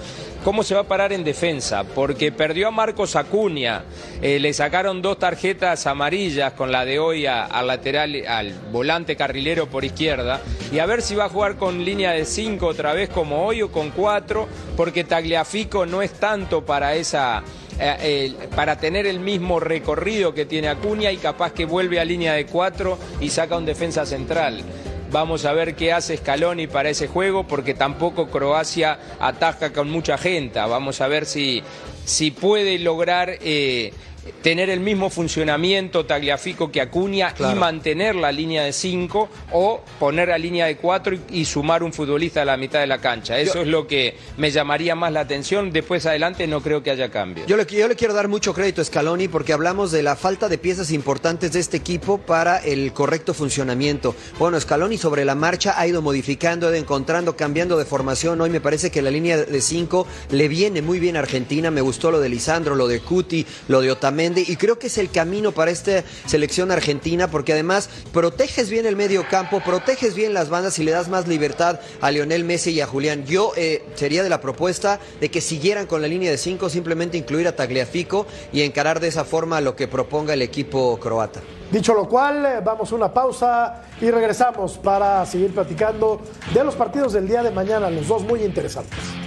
cómo 0.44 0.64
se 0.64 0.74
va 0.74 0.82
a 0.82 0.88
parar 0.88 1.14
en 1.14 1.24
defensa, 1.24 1.84
porque 1.84 2.32
perdió 2.32 2.70
a 2.70 2.72
Marcos 2.72 3.16
Acuña, 3.16 3.84
eh, 4.22 4.40
le 4.40 4.52
sacaron 4.52 5.02
dos 5.04 5.20
tarjetas 5.20 5.86
amarillas 5.86 6.54
con 6.54 6.72
la 6.72 6.84
de 6.84 6.98
hoy 7.00 7.28
a- 7.28 7.46
al 7.46 7.68
lateral, 7.68 8.16
al 8.28 8.52
volante 8.72 9.16
carrilero 9.16 9.68
por 9.68 9.86
izquierda, 9.86 10.42
y 10.72 10.80
a 10.80 10.86
ver 10.88 11.04
si 11.04 11.14
va 11.16 11.26
a 11.26 11.30
jugar 11.30 11.58
con 11.58 11.86
línea 11.86 12.12
de 12.12 12.26
cinco 12.26 12.66
otra 12.68 12.94
vez 12.94 13.10
como 13.10 13.46
hoy 13.46 13.62
o 13.62 13.72
con 13.72 13.92
cuatro, 13.92 14.48
porque 14.76 15.04
Tagliafico 15.04 15.86
no 15.86 16.02
es 16.02 16.14
tanto 16.14 16.66
para 16.66 16.96
esa 16.96 17.44
eh, 17.80 18.26
el- 18.42 18.48
para 18.50 18.78
tener 18.78 19.06
el 19.08 19.20
mismo 19.20 19.60
recorrido 19.60 20.34
que 20.34 20.46
tiene 20.46 20.68
Acuña 20.68 21.12
y 21.12 21.18
capaz 21.18 21.54
que 21.54 21.66
vuelve 21.66 22.00
a 22.00 22.06
línea 22.06 22.34
de 22.34 22.46
cuatro 22.46 22.98
y 23.20 23.30
saca 23.30 23.58
un 23.58 23.66
defensa 23.66 24.06
central. 24.06 24.64
Vamos 25.12 25.46
a 25.46 25.54
ver 25.54 25.76
qué 25.76 25.94
hace 25.94 26.18
Scaloni 26.18 26.66
para 26.68 26.90
ese 26.90 27.08
juego, 27.08 27.46
porque 27.48 27.76
tampoco 27.76 28.30
Croacia 28.30 28.98
ataca 29.20 29.72
con 29.72 29.90
mucha 29.92 30.18
gente. 30.18 30.60
Vamos 30.60 31.02
a 31.02 31.08
ver 31.08 31.26
si, 31.28 31.62
si 32.04 32.32
puede 32.32 32.80
lograr 32.80 33.38
eh, 33.42 33.94
tener 34.42 34.70
el 34.70 34.80
mismo 34.80 35.10
funcionamiento 35.10 36.06
Tagliafico 36.06 36.72
que 36.72 36.82
Acuña 36.82 37.34
y 37.40 37.56
mantener 37.56 38.16
la 38.16 38.32
línea 38.32 38.64
de 38.64 38.74
cinco 38.74 39.30
o 39.52 39.82
poner 40.00 40.30
la 40.30 40.38
línea 40.38 40.66
de 40.66 40.78
cuatro 40.78 41.14
y, 41.14 41.22
y 41.42 41.46
sumar 41.46 41.84
un 41.84 41.92
futbolista 41.92 42.42
a 42.42 42.46
la 42.46 42.58
mitad 42.58 42.80
de 42.80 42.88
la 42.88 43.00
cancha. 43.00 43.38
Eso 43.38 43.62
es 43.62 43.68
lo 43.68 43.86
que 43.86 44.18
me 44.38 44.50
llamaría 44.50 44.96
más 44.96 45.12
la 45.12 45.22
atención. 45.22 45.72
Después 45.72 46.06
adelante 46.06 46.48
no 46.48 46.62
creo 46.62 46.82
que 46.82 46.92
haya 46.92 47.12
cambio. 47.12 47.46
Yo 47.48 47.58
le, 47.58 47.66
yo 47.66 47.88
le 47.88 47.96
quiero 47.96 48.14
dar 48.14 48.28
mucho 48.28 48.54
crédito 48.54 48.82
a 48.82 48.86
Scaloni 48.86 49.28
porque 49.28 49.52
hablamos 49.52 49.92
de 49.92 50.04
la 50.04 50.16
falta 50.16 50.48
de 50.48 50.58
piezas 50.58 50.92
importantes 50.92 51.52
de 51.52 51.60
este 51.60 51.76
equipo 51.76 52.18
para 52.18 52.60
el 52.60 52.94
correcto 52.94 53.34
funcionamiento. 53.34 54.16
Bueno, 54.40 54.60
Scaloni 54.60 54.98
sobre 54.98 55.26
la 55.26 55.36
marcha 55.36 55.76
ha 55.78 55.86
ido 55.86 56.02
modificando, 56.02 56.68
ha 56.68 56.70
ido 56.70 56.80
encontrando, 56.80 57.36
cambiando 57.36 57.78
de 57.78 57.86
formación. 57.86 58.40
Hoy 58.40 58.50
me 58.50 58.62
parece 58.62 58.90
que 58.90 59.02
la 59.02 59.12
línea 59.12 59.38
de 59.38 59.62
cinco 59.62 60.08
le 60.32 60.48
viene 60.48 60.82
muy 60.82 61.00
bien 61.00 61.18
a 61.18 61.20
Argentina. 61.20 61.72
Me 61.72 61.82
gustó 61.82 62.10
lo 62.10 62.22
de 62.22 62.30
Lisandro, 62.30 62.76
lo 62.76 62.88
de 62.88 63.02
Cuti, 63.02 63.46
lo 63.68 63.82
de 63.82 63.92
Otamendi 63.92 64.13
y 64.14 64.56
creo 64.58 64.78
que 64.78 64.88
es 64.88 64.98
el 65.00 65.10
camino 65.10 65.54
para 65.54 65.72
esta 65.72 66.04
selección 66.28 66.72
argentina 66.72 67.30
porque 67.30 67.54
además 67.54 67.90
proteges 68.12 68.70
bien 68.70 68.86
el 68.86 68.96
medio 68.96 69.28
campo, 69.28 69.60
proteges 69.66 70.14
bien 70.14 70.36
las 70.36 70.50
bandas 70.50 70.78
y 70.78 70.84
le 70.84 70.92
das 70.92 71.08
más 71.10 71.28
libertad 71.28 71.80
a 72.00 72.12
Lionel 72.12 72.44
Messi 72.44 72.72
y 72.72 72.82
a 72.82 72.86
Julián. 72.86 73.26
Yo 73.26 73.54
eh, 73.56 73.84
sería 73.96 74.22
de 74.22 74.30
la 74.30 74.40
propuesta 74.40 75.00
de 75.20 75.32
que 75.32 75.42
siguieran 75.42 75.88
con 75.88 76.02
la 76.02 76.08
línea 76.08 76.30
de 76.30 76.38
cinco, 76.38 76.70
simplemente 76.70 77.18
incluir 77.18 77.48
a 77.48 77.56
Tagliafico 77.56 78.28
y 78.52 78.62
encarar 78.62 79.00
de 79.00 79.08
esa 79.08 79.26
forma 79.26 79.62
lo 79.62 79.76
que 79.76 79.88
proponga 79.88 80.36
el 80.36 80.44
equipo 80.44 81.00
croata. 81.00 81.42
Dicho 81.72 81.96
lo 81.96 82.08
cual, 82.08 82.46
eh, 82.46 82.62
vamos 82.64 82.92
a 82.92 82.96
una 82.96 83.12
pausa 83.12 83.82
y 84.00 84.12
regresamos 84.12 84.78
para 84.78 85.26
seguir 85.26 85.56
platicando 85.56 86.22
de 86.54 86.64
los 86.64 86.76
partidos 86.76 87.14
del 87.14 87.28
día 87.28 87.42
de 87.42 87.50
mañana, 87.50 87.90
los 87.90 88.08
dos 88.08 88.24
muy 88.24 88.44
interesantes. 88.44 89.23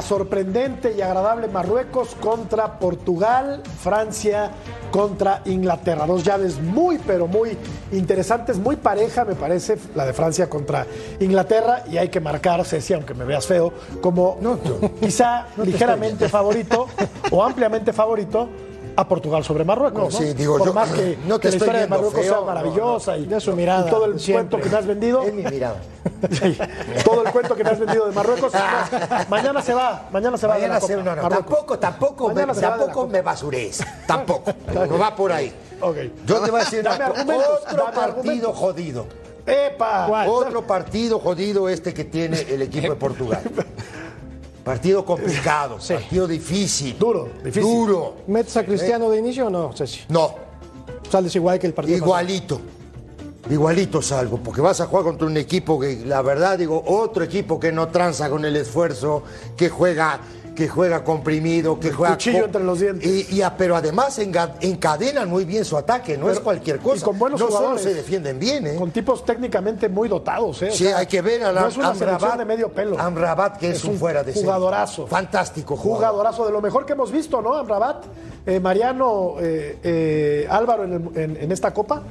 La 0.00 0.06
sorprendente 0.06 0.94
y 0.96 1.02
agradable 1.02 1.46
Marruecos 1.46 2.16
contra 2.18 2.78
Portugal, 2.78 3.62
Francia 3.82 4.50
contra 4.90 5.42
Inglaterra. 5.44 6.06
Dos 6.06 6.24
llaves 6.24 6.58
muy, 6.58 6.96
pero 6.96 7.26
muy 7.26 7.54
interesantes, 7.92 8.56
muy 8.56 8.76
pareja, 8.76 9.26
me 9.26 9.34
parece, 9.34 9.76
la 9.94 10.06
de 10.06 10.14
Francia 10.14 10.48
contra 10.48 10.86
Inglaterra. 11.20 11.84
Y 11.90 11.98
hay 11.98 12.08
que 12.08 12.18
marcar, 12.18 12.64
Ceci, 12.64 12.94
aunque 12.94 13.12
me 13.12 13.26
veas 13.26 13.46
feo, 13.46 13.74
como 14.00 14.38
quizá 15.00 15.48
ligeramente 15.62 16.30
favorito 16.30 16.86
o 17.30 17.44
ampliamente 17.44 17.92
favorito 17.92 18.48
a 19.00 19.08
Portugal 19.08 19.44
sobre 19.44 19.64
Marruecos. 19.64 20.12
No, 20.12 20.20
¿no? 20.20 20.26
sí, 20.26 20.34
digo, 20.34 20.58
Por 20.58 20.68
yo- 20.68 20.74
más 20.74 20.90
que, 20.90 21.18
no 21.26 21.38
te 21.38 21.48
que 21.48 21.50
la 21.50 21.56
historia 21.56 21.80
de 21.80 21.86
Marruecos 21.88 22.20
feo, 22.20 22.22
sea 22.24 22.40
no, 22.40 22.44
maravillosa 22.46 23.16
y, 23.16 23.26
De 23.26 23.40
su 23.40 23.52
mirada, 23.54 23.86
y 23.86 23.90
todo 23.90 24.04
el 24.06 24.20
siempre. 24.20 24.48
cuento 24.48 24.64
que 24.64 24.70
me 24.72 24.78
has 24.78 24.86
vendido. 24.86 25.22
Es 25.22 25.34
mi 25.34 25.42
mirada. 25.44 25.76
Sí, 26.30 26.56
todo 27.04 27.24
el 27.24 27.32
cuento 27.32 27.54
que 27.54 27.64
me 27.64 27.70
has 27.70 27.78
vendido 27.78 28.06
de 28.06 28.12
Marruecos. 28.12 28.52
mañana 29.28 29.62
se 29.62 29.74
va, 29.74 30.08
mañana 30.12 30.36
se 30.36 30.46
va. 30.46 30.58
de 30.58 30.68
la 30.68 30.80
Copa, 30.80 30.94
no, 30.96 31.16
no, 31.16 31.28
tampoco, 31.28 31.78
tampoco, 31.78 32.28
Mañana 32.28 32.54
tampoco 32.54 33.06
me 33.06 33.22
basures. 33.22 33.82
Tampoco. 34.06 34.52
No 34.74 34.98
va 34.98 35.14
por 35.14 35.32
ahí. 35.32 35.52
Yo 36.26 36.40
te 36.40 36.50
voy 36.50 36.60
a 36.60 36.64
decir 36.64 36.86
otro 36.86 37.90
partido 37.92 38.52
jodido. 38.52 39.06
¡Epa! 39.46 40.06
¿Cuál? 40.08 40.28
Otro 40.28 40.66
partido 40.66 41.18
jodido 41.18 41.68
este 41.68 41.94
que 41.94 42.04
tiene 42.04 42.40
el 42.42 42.62
equipo 42.62 42.90
de 42.90 42.96
Portugal. 42.96 43.42
Partido 44.70 45.04
complicado, 45.04 45.78
partido 45.78 46.28
difícil. 46.28 46.96
Duro, 46.96 47.28
difícil. 47.42 47.62
Duro. 47.62 48.18
¿Metes 48.28 48.56
a 48.56 48.64
Cristiano 48.64 49.10
de 49.10 49.18
inicio 49.18 49.48
o 49.48 49.50
no, 49.50 49.72
Ceci? 49.76 50.02
No, 50.08 50.32
Sales 51.10 51.34
igual 51.34 51.58
que 51.58 51.66
el 51.66 51.74
partido 51.74 51.98
pasado. 51.98 52.06
igualito. 52.06 52.60
Igualito 53.50 54.00
salvo, 54.00 54.36
porque 54.36 54.60
vas 54.60 54.80
a 54.80 54.86
jugar 54.86 55.06
contra 55.06 55.26
un 55.26 55.36
equipo 55.36 55.80
que, 55.80 56.04
la 56.06 56.22
verdad, 56.22 56.56
digo, 56.56 56.84
otro 56.86 57.24
equipo 57.24 57.58
que 57.58 57.72
no 57.72 57.88
tranza 57.88 58.30
con 58.30 58.44
el 58.44 58.54
esfuerzo, 58.54 59.24
que 59.56 59.68
juega, 59.70 60.20
que 60.60 60.68
juega 60.68 61.02
comprimido, 61.02 61.80
que 61.80 61.90
juega. 61.90 62.12
cuchillo 62.12 62.44
entre 62.44 62.62
los 62.62 62.78
dientes. 62.78 63.30
Y, 63.30 63.36
y 63.36 63.40
a- 63.40 63.56
pero 63.56 63.76
además 63.76 64.18
enga- 64.18 64.52
encadenan 64.60 65.26
muy 65.30 65.46
bien 65.46 65.64
su 65.64 65.74
ataque, 65.78 66.18
no 66.18 66.28
es 66.30 66.38
cualquier 66.38 66.80
cosa. 66.80 66.98
y 66.98 67.00
con 67.00 67.18
buenos 67.18 67.40
no 67.40 67.46
jugadores. 67.46 67.80
solo 67.80 67.90
se 67.92 67.96
defienden 67.96 68.38
bien, 68.38 68.66
¿eh? 68.66 68.74
Con 68.76 68.90
tipos 68.90 69.24
técnicamente 69.24 69.88
muy 69.88 70.06
dotados, 70.06 70.60
¿eh? 70.60 70.68
O 70.68 70.72
Sí, 70.72 70.84
sea, 70.84 70.98
hay 70.98 71.06
que 71.06 71.22
ver 71.22 71.44
a 71.44 71.50
la 71.52 71.62
No 71.62 71.68
es 71.68 71.78
una 71.78 71.88
Amrabat, 71.88 72.36
de 72.36 72.44
medio 72.44 72.68
pelo. 72.70 73.00
Amrabat, 73.00 73.56
que 73.56 73.70
es, 73.70 73.82
un 73.84 73.96
fuera 73.96 74.22
de 74.22 74.32
serie. 74.34 74.44
jugadorazo. 74.46 75.06
Fantástico 75.06 75.78
jugador. 75.78 75.96
Jugadorazo, 76.10 76.44
de 76.44 76.52
lo 76.52 76.60
mejor 76.60 76.84
que 76.84 76.92
hemos 76.92 77.10
visto, 77.10 77.40
¿no? 77.40 77.54
Amrabat, 77.54 78.04
eh, 78.44 78.60
Mariano, 78.60 79.36
eh, 79.40 79.78
eh, 79.82 80.46
Álvaro 80.50 80.84
en, 80.84 80.92
el- 80.92 81.18
en- 81.18 81.36
en 81.38 81.52
esta 81.52 81.72
Copa. 81.72 82.02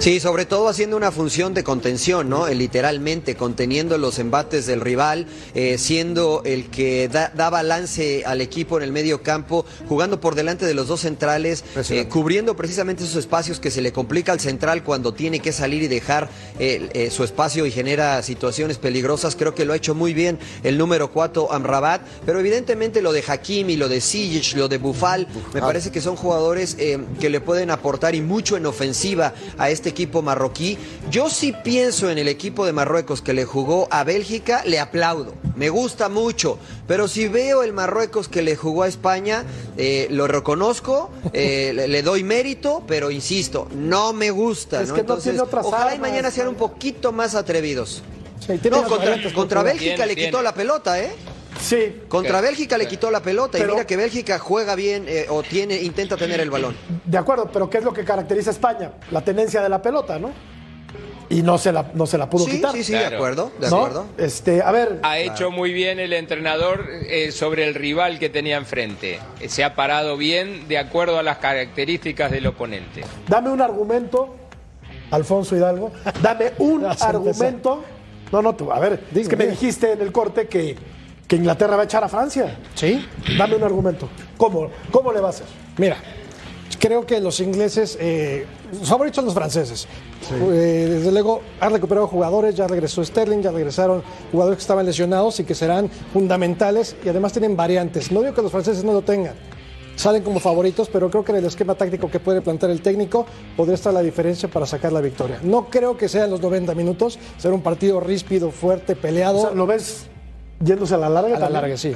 Sí, 0.00 0.20
sobre 0.20 0.46
todo 0.46 0.68
haciendo 0.68 0.96
una 0.96 1.10
función 1.10 1.54
de 1.54 1.64
contención, 1.64 2.28
¿no? 2.28 2.46
Eh, 2.46 2.54
Literalmente 2.54 3.34
conteniendo 3.34 3.98
los 3.98 4.20
embates 4.20 4.64
del 4.64 4.80
rival, 4.80 5.26
eh, 5.54 5.76
siendo 5.76 6.42
el 6.44 6.70
que 6.70 7.08
da, 7.08 7.32
da 7.34 7.50
balance 7.50 8.22
al 8.24 8.40
equipo 8.40 8.76
en 8.76 8.84
el 8.84 8.92
medio 8.92 9.24
campo, 9.24 9.66
jugando 9.88 10.20
por 10.20 10.36
delante 10.36 10.66
de 10.66 10.74
los 10.74 10.86
dos 10.86 11.00
centrales, 11.00 11.64
eh, 11.90 12.06
cubriendo 12.06 12.54
precisamente 12.54 13.02
esos 13.02 13.16
espacios 13.16 13.58
que 13.58 13.72
se 13.72 13.80
le 13.80 13.92
complica 13.92 14.30
al 14.30 14.38
central 14.38 14.84
cuando 14.84 15.14
tiene 15.14 15.40
que 15.40 15.50
salir 15.50 15.82
y 15.82 15.88
dejar 15.88 16.30
eh, 16.60 17.10
su 17.10 17.24
espacio 17.24 17.66
y 17.66 17.72
genera 17.72 18.22
situaciones 18.22 18.78
peligrosas. 18.78 19.34
Creo 19.34 19.56
que 19.56 19.64
lo 19.64 19.72
ha 19.72 19.76
hecho 19.76 19.96
muy 19.96 20.14
bien 20.14 20.38
el 20.62 20.78
número 20.78 21.10
4 21.10 21.52
Amrabat, 21.52 22.02
pero 22.24 22.38
evidentemente 22.38 23.02
lo 23.02 23.12
de 23.12 23.24
Hakimi, 23.26 23.76
lo 23.76 23.88
de 23.88 24.00
Sijic, 24.00 24.56
lo 24.56 24.68
de 24.68 24.78
Bufal, 24.78 25.26
me 25.52 25.60
parece 25.60 25.90
que 25.90 26.00
son 26.00 26.14
jugadores 26.14 26.76
que 26.76 27.30
le 27.30 27.40
pueden 27.40 27.70
aportar 27.70 28.14
y 28.14 28.20
mucho 28.20 28.56
en 28.56 28.64
ofensiva 28.64 29.34
a 29.58 29.70
este 29.70 29.87
equipo 29.88 30.22
marroquí. 30.22 30.78
Yo 31.10 31.28
sí 31.30 31.54
pienso 31.64 32.10
en 32.10 32.18
el 32.18 32.28
equipo 32.28 32.64
de 32.66 32.72
Marruecos 32.72 33.22
que 33.22 33.32
le 33.32 33.44
jugó 33.44 33.88
a 33.90 34.04
Bélgica, 34.04 34.62
le 34.64 34.78
aplaudo, 34.78 35.34
me 35.56 35.68
gusta 35.70 36.08
mucho, 36.08 36.58
pero 36.86 37.08
si 37.08 37.28
veo 37.28 37.62
el 37.62 37.72
Marruecos 37.72 38.28
que 38.28 38.42
le 38.42 38.56
jugó 38.56 38.84
a 38.84 38.88
España, 38.88 39.44
eh, 39.76 40.06
lo 40.10 40.26
reconozco, 40.26 41.10
eh, 41.32 41.72
le, 41.74 41.88
le 41.88 42.02
doy 42.02 42.22
mérito, 42.22 42.84
pero 42.86 43.10
insisto, 43.10 43.68
no 43.74 44.12
me 44.12 44.30
gusta. 44.30 44.82
Es 44.82 44.88
¿no? 44.88 44.94
que 44.94 45.00
no 45.00 45.02
Entonces, 45.02 45.32
tiene 45.32 45.40
otras 45.40 45.66
ojalá 45.66 45.94
y 45.94 45.98
mañana 45.98 46.30
sean 46.30 46.48
un 46.48 46.54
poquito 46.54 47.12
más 47.12 47.34
atrevidos. 47.34 48.02
Sí, 48.40 48.60
No, 48.70 48.84
contra, 49.34 49.62
Bélgica 49.62 49.96
Tiene, 49.96 50.14
le 50.14 50.16
quitó 50.16 50.42
la 50.42 50.54
pelota, 50.54 51.00
¿eh? 51.02 51.10
Sí, 51.60 52.02
Contra. 52.08 52.40
Bélgica 52.40 52.78
le 52.78 52.86
quitó 52.86 53.10
la 53.10 53.20
pelota 53.20 53.58
Pero- 53.58 53.70
y 53.72 53.74
mira 53.74 53.86
que 53.86 53.96
Bélgica 53.96 54.38
juega 54.38 54.74
bien 54.74 55.04
eh, 55.08 55.26
o 55.28 55.42
tiene 55.42 55.76
intenta 55.82 56.16
tener 56.16 56.40
el 56.40 56.50
balón. 56.50 56.76
de 57.04 57.18
acuerdo, 57.18 57.50
pero 57.52 57.68
¿qué 57.68 57.78
es 57.78 57.84
lo 57.84 57.92
que 57.92 58.04
caracteriza 58.04 58.50
a 58.50 58.52
España? 58.52 58.92
La 59.10 59.22
tenencia 59.22 59.60
de 59.60 59.68
la 59.68 59.80
pelota, 59.82 60.18
¿no? 60.18 60.30
Y 61.30 61.42
no 61.42 61.58
se 61.58 61.72
la, 61.72 61.90
no 61.92 62.06
se 62.06 62.16
la 62.16 62.30
pudo 62.30 62.46
Sí, 62.46 62.52
quitar. 62.52 62.72
sí, 62.72 62.82
sí, 62.82 62.92
de 62.92 63.00
Claro. 63.00 63.16
acuerdo, 63.16 63.52
de 63.60 63.68
¿no? 63.68 63.76
acuerdo. 63.76 64.06
Este, 64.16 64.62
a 64.62 64.70
ver, 64.72 64.98
Ha 65.02 65.18
hecho 65.18 65.50
muy 65.50 65.74
bien 65.74 65.98
el 65.98 66.14
entrenador 66.14 66.86
eh, 67.06 67.32
sobre 67.32 67.64
el 67.68 67.74
rival 67.74 68.18
que 68.18 68.30
tenía 68.30 68.56
enfrente. 68.56 69.18
Se 69.46 69.62
ha 69.62 69.74
parado 69.74 70.16
bien 70.16 70.68
de 70.68 70.78
acuerdo 70.78 71.18
a 71.18 71.22
las 71.22 71.36
características 71.38 72.30
del 72.30 72.46
oponente. 72.46 73.02
dame 73.28 73.50
un 73.50 73.60
argumento, 73.60 74.36
Alfonso 75.10 75.54
Hidalgo, 75.54 75.92
dame 76.22 76.52
un 76.58 76.84
argumento. 77.00 77.84
No, 78.32 78.40
no, 78.40 78.54
tú, 78.54 78.72
a 78.72 78.78
ver, 78.78 78.94
es 79.08 79.14
Dime, 79.14 79.28
que 79.28 79.36
me 79.36 79.46
dijiste 79.48 79.92
en 79.92 80.00
el 80.00 80.12
corte 80.12 80.46
que, 80.48 80.76
que 81.28 81.36
Inglaterra 81.36 81.76
va 81.76 81.82
a 81.82 81.84
echar 81.84 82.02
a 82.02 82.08
Francia. 82.08 82.58
Sí. 82.74 83.06
Dame 83.36 83.56
un 83.56 83.62
argumento. 83.62 84.08
¿Cómo, 84.38 84.70
cómo 84.90 85.12
le 85.12 85.20
va 85.20 85.28
a 85.28 85.30
hacer? 85.30 85.46
Mira, 85.76 85.98
creo 86.80 87.04
que 87.04 87.20
los 87.20 87.38
ingleses, 87.40 87.98
eh, 88.00 88.46
favoritos 88.82 89.16
son 89.16 89.26
los 89.26 89.34
franceses. 89.34 89.86
Eh, 90.32 90.88
desde 90.90 91.12
luego 91.12 91.42
han 91.60 91.72
recuperado 91.72 92.06
jugadores, 92.06 92.54
ya 92.54 92.66
regresó 92.66 93.04
Sterling, 93.04 93.42
ya 93.42 93.50
regresaron 93.50 94.02
jugadores 94.32 94.56
que 94.56 94.62
estaban 94.62 94.86
lesionados 94.86 95.38
y 95.38 95.44
que 95.44 95.54
serán 95.54 95.90
fundamentales 96.12 96.96
y 97.04 97.08
además 97.10 97.32
tienen 97.32 97.56
variantes. 97.56 98.10
No 98.10 98.20
digo 98.22 98.34
que 98.34 98.42
los 98.42 98.50
franceses 98.50 98.82
no 98.82 98.92
lo 98.92 99.02
tengan. 99.02 99.34
Salen 99.96 100.22
como 100.22 100.38
favoritos, 100.38 100.88
pero 100.88 101.10
creo 101.10 101.24
que 101.24 101.32
en 101.32 101.38
el 101.38 101.44
esquema 101.44 101.74
táctico 101.74 102.08
que 102.08 102.20
puede 102.20 102.40
plantear 102.40 102.70
el 102.70 102.80
técnico 102.80 103.26
podría 103.56 103.74
estar 103.74 103.92
la 103.92 104.00
diferencia 104.00 104.48
para 104.48 104.64
sacar 104.64 104.92
la 104.92 105.00
victoria. 105.00 105.40
No 105.42 105.66
creo 105.66 105.96
que 105.96 106.08
sean 106.08 106.30
los 106.30 106.40
90 106.40 106.74
minutos, 106.74 107.18
será 107.36 107.52
un 107.52 107.62
partido 107.62 107.98
ríspido, 107.98 108.52
fuerte, 108.52 108.94
peleado. 108.94 109.38
O 109.38 109.42
sea, 109.42 109.50
¿Lo 109.50 109.66
ves 109.66 110.06
yéndose 110.64 110.94
a 110.94 110.98
la 110.98 111.08
larga? 111.08 111.36
a 111.36 111.40
la 111.40 111.50
larga, 111.50 111.76
sí. 111.76 111.94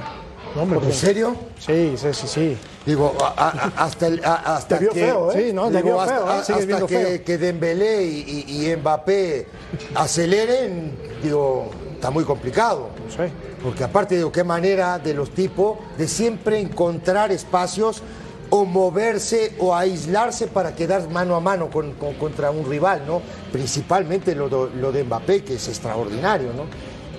No, 0.54 0.62
hombre, 0.62 0.78
¿En 0.80 0.84
pues, 0.84 0.96
serio? 0.96 1.34
Sí, 1.58 1.94
sí, 1.96 2.08
sí, 2.12 2.26
sí. 2.28 2.56
Digo, 2.84 3.14
a- 3.22 3.28
a- 3.28 3.48
a- 3.48 3.84
hasta 3.86 4.06
el, 4.08 4.22
a- 4.24 4.56
hasta 4.56 4.76
Te 4.76 4.84
vio 4.84 4.92
que, 4.92 5.00
feo, 5.00 5.32
¿eh? 5.32 5.44
Sí, 5.48 5.52
no, 5.54 5.70
te 5.70 5.76
digo, 5.78 5.84
vio 5.84 6.00
hasta, 6.00 6.14
feo, 6.16 6.26
¿eh? 6.26 6.32
hasta 6.32 6.86
que, 6.86 6.88
feo. 6.88 7.24
que 7.24 7.38
Dembélé 7.38 8.04
y, 8.04 8.44
y- 8.48 8.70
y 8.70 8.76
Mbappé 8.76 9.46
aceleren, 9.94 10.92
digo, 11.22 11.70
está 11.94 12.10
muy 12.10 12.24
complicado. 12.24 12.88
Sí. 13.08 13.22
Porque 13.62 13.84
aparte, 13.84 14.16
digo, 14.16 14.30
qué 14.32 14.44
manera 14.44 14.98
de 14.98 15.14
los 15.14 15.30
tipos 15.30 15.78
de 15.96 16.06
siempre 16.08 16.58
encontrar 16.60 17.30
espacios 17.32 18.02
o 18.50 18.66
moverse 18.66 19.54
o 19.58 19.74
aislarse 19.74 20.48
para 20.48 20.74
quedar 20.74 21.08
mano 21.08 21.34
a 21.36 21.40
mano 21.40 21.70
con, 21.70 21.92
con- 21.92 22.14
contra 22.14 22.50
un 22.50 22.68
rival, 22.68 23.02
¿no? 23.06 23.22
Principalmente 23.52 24.34
lo 24.34 24.48
de 24.92 25.04
Mbappé, 25.04 25.44
que 25.44 25.54
es 25.54 25.68
extraordinario, 25.68 26.48
¿no? 26.52 26.64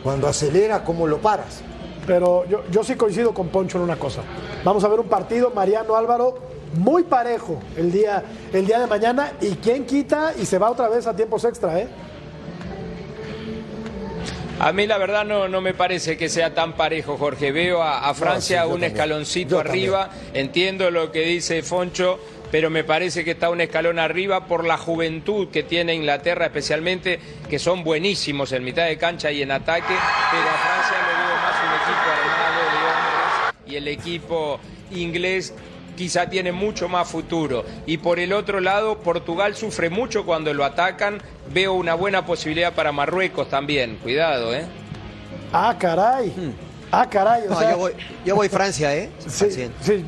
Cuando 0.04 0.28
acelera, 0.28 0.84
¿cómo 0.84 1.08
lo 1.08 1.20
paras? 1.20 1.62
Pero 2.06 2.46
yo, 2.50 2.64
yo 2.70 2.84
sí 2.84 2.96
coincido 2.96 3.34
con 3.34 3.48
Poncho 3.48 3.78
en 3.78 3.86
una 3.86 3.96
cosa. 3.96 4.22
Vamos 4.64 4.84
a 4.84 4.90
ver 4.90 5.00
un 5.00 5.08
partido, 5.08 5.52
Mariano 5.52 5.96
Álvaro, 5.96 6.38
muy 6.74 7.04
parejo 7.04 7.60
el 7.78 7.92
día, 7.92 8.24
el 8.52 8.66
día 8.66 8.80
de 8.80 8.88
mañana. 8.88 9.32
Y 9.40 9.52
quién 9.56 9.86
quita 9.86 10.34
y 10.38 10.46
se 10.46 10.58
va 10.58 10.70
otra 10.70 10.90
vez 10.90 11.08
a 11.08 11.16
tiempos 11.16 11.46
extra, 11.46 11.80
¿eh? 11.80 11.88
A 14.60 14.72
mí 14.72 14.86
la 14.86 14.98
verdad 14.98 15.26
no, 15.26 15.48
no 15.48 15.62
me 15.62 15.74
parece 15.74 16.16
que 16.16 16.30
sea 16.30 16.54
tan 16.54 16.74
parejo, 16.74 17.18
Jorge. 17.18 17.52
Veo 17.52 17.82
a, 17.82 18.08
a 18.10 18.14
Francia 18.14 18.62
sí, 18.62 18.66
un 18.66 18.72
también. 18.74 18.92
escaloncito 18.92 19.50
Yo 19.56 19.60
arriba. 19.60 20.10
Entiendo 20.34 20.92
lo 20.92 21.12
que 21.12 21.22
dice 21.22 21.64
Foncho, 21.64 22.20
pero 22.54 22.70
me 22.70 22.84
parece 22.84 23.26
que 23.26 23.32
está 23.32 23.50
un 23.50 23.62
escalón 23.62 23.98
arriba 23.98 24.46
por 24.46 24.64
la 24.64 24.78
juventud 24.78 25.48
que 25.48 25.64
tiene 25.64 25.96
Inglaterra, 25.96 26.46
especialmente, 26.46 27.20
que 27.50 27.58
son 27.58 27.84
buenísimos 27.84 28.52
en 28.52 28.64
mitad 28.64 28.86
de 28.86 28.96
cancha 28.96 29.32
y 29.32 29.42
en 29.42 29.50
ataque. 29.50 29.88
Pero 29.88 30.44
a 30.44 30.54
Francia 30.54 30.98
le 31.02 31.18
veo 31.18 31.36
más 31.42 31.56
un 31.64 31.74
equipo 31.82 32.12
armado 32.14 32.62
de 32.62 32.78
hombres 32.78 33.66
y 33.66 33.76
el 33.76 33.88
equipo 33.88 34.60
inglés 34.92 35.56
quizá 35.98 36.30
tiene 36.30 36.52
mucho 36.52 36.88
más 36.88 37.08
futuro. 37.08 37.66
Y 37.88 37.98
por 37.98 38.20
el 38.20 38.32
otro 38.32 38.60
lado, 38.60 39.00
Portugal 39.00 39.56
sufre 39.56 39.90
mucho 39.90 40.24
cuando 40.24 40.54
lo 40.54 40.64
atacan. 40.64 41.24
Veo 41.52 41.74
una 41.74 41.96
buena 41.96 42.24
posibilidad 42.28 42.74
para 42.74 42.92
Marruecos 42.92 43.50
también. 43.50 43.98
Cuidado, 44.04 44.54
¿eh? 44.54 44.66
Ah, 45.52 45.76
caray. 45.80 46.32
Ah, 46.92 47.10
caray. 47.10 47.48
o 47.48 47.50
No, 47.50 47.60
sea, 47.60 47.72
yo 47.72 47.78
voy, 47.80 47.94
yo 48.24 48.36
voy 48.36 48.48
Francia, 48.48 48.96
¿eh? 48.96 49.10
Sí, 49.28 49.50
sí. 49.50 50.06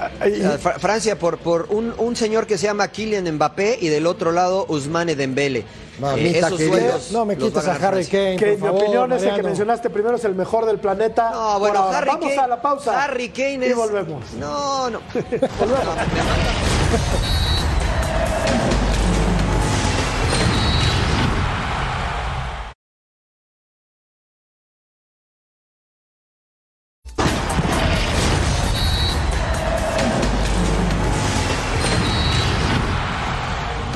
Ah, 0.00 0.28
y- 0.28 0.40
Eh, 0.42 0.58
Fra- 0.58 0.78
Francia 0.78 1.18
por, 1.18 1.38
por 1.38 1.66
un, 1.70 1.92
un 1.98 2.16
señor 2.16 2.46
que 2.46 2.56
se 2.56 2.66
llama 2.66 2.88
Kylian 2.88 3.30
Mbappé 3.34 3.78
y 3.80 3.88
del 3.88 4.06
otro 4.06 4.32
lado 4.32 4.64
Ousmane 4.68 5.14
Dembele. 5.14 5.64
Mamita 6.00 6.48
esos 6.48 7.12
No 7.12 7.26
me 7.26 7.34
a 7.34 7.36
quites 7.36 7.68
a 7.68 7.74
ganar 7.74 7.94
Harry. 7.94 8.06
Kane. 8.06 8.36
que 8.36 8.46
por 8.46 8.54
mi 8.54 8.60
favor, 8.66 8.82
opinión 8.82 9.12
ese 9.12 9.20
que 9.20 9.26
Mariano. 9.32 9.48
mencionaste 9.48 9.90
primero 9.90 10.16
es 10.16 10.24
el 10.24 10.34
mejor 10.34 10.64
del 10.64 10.78
planeta. 10.78 11.30
No, 11.30 11.58
bueno. 11.58 11.90
Harry 11.90 12.06
Vamos 12.08 12.28
Kane. 12.30 12.40
a 12.40 12.46
la 12.46 12.62
pausa. 12.62 13.04
Harry 13.04 13.28
Kane 13.28 13.66
Y 13.66 13.70
es. 13.70 13.76
volvemos. 13.76 14.24
No, 14.38 14.88
no. 14.88 15.00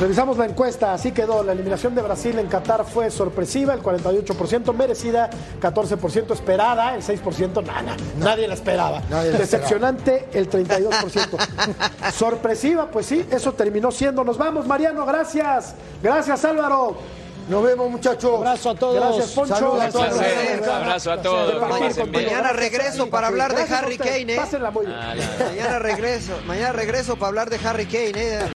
Revisamos 0.05 0.37
la 0.37 0.45
encuesta, 0.45 0.93
así 0.93 1.11
quedó. 1.11 1.41
La 1.41 1.53
eliminación 1.53 1.95
de 1.95 2.03
Brasil 2.03 2.37
en 2.37 2.45
Qatar 2.45 2.85
fue 2.85 3.09
sorpresiva, 3.09 3.73
el 3.73 3.81
48% 3.81 4.71
merecida, 4.71 5.31
14% 5.59 6.31
esperada, 6.31 6.93
el 6.93 7.01
6% 7.01 7.65
nada, 7.65 7.97
nadie 8.19 8.47
la 8.47 8.53
esperaba. 8.53 9.01
Nadie 9.09 9.31
la 9.31 9.39
Decepcionante, 9.39 10.27
el 10.33 10.47
32%. 10.47 12.11
Sorpresiva, 12.13 12.91
pues 12.91 13.07
sí, 13.07 13.25
eso 13.31 13.53
terminó 13.53 13.91
siendo. 13.91 14.23
Nos 14.23 14.37
vamos, 14.37 14.67
Mariano, 14.67 15.07
gracias. 15.07 15.73
Gracias, 16.03 16.45
Álvaro. 16.45 16.97
Nos 17.47 17.63
vemos, 17.63 17.91
muchachos. 17.91 18.37
Abrazo 18.37 18.71
a 18.71 18.75
todos. 18.75 18.95
Gracias, 18.95 19.31
Poncho. 19.31 19.55
Saludos 19.55 19.81
a 19.81 19.85
Un 19.85 19.91
todos. 19.91 20.07
placer. 20.07 20.69
Abrazo 20.69 21.11
a 21.11 21.21
todos. 21.21 22.07
Mañana 22.11 22.53
regreso 22.53 23.07
para 23.09 23.27
hablar 23.27 23.55
de 23.55 23.61
Harry. 23.75 23.97
Kane, 23.97 24.33
¿eh? 24.33 24.37
Pásenla 24.37 24.71
muy 24.71 24.85
bien. 24.87 24.97
Ah, 24.99 25.13
Mañana 25.45 25.79
regreso, 25.79 26.33
mañana 26.47 26.71
regreso 26.73 27.15
para 27.15 27.27
hablar 27.27 27.49
de 27.51 27.59
Harry 27.67 27.85
Kane, 27.85 28.13
¿eh? 28.15 28.53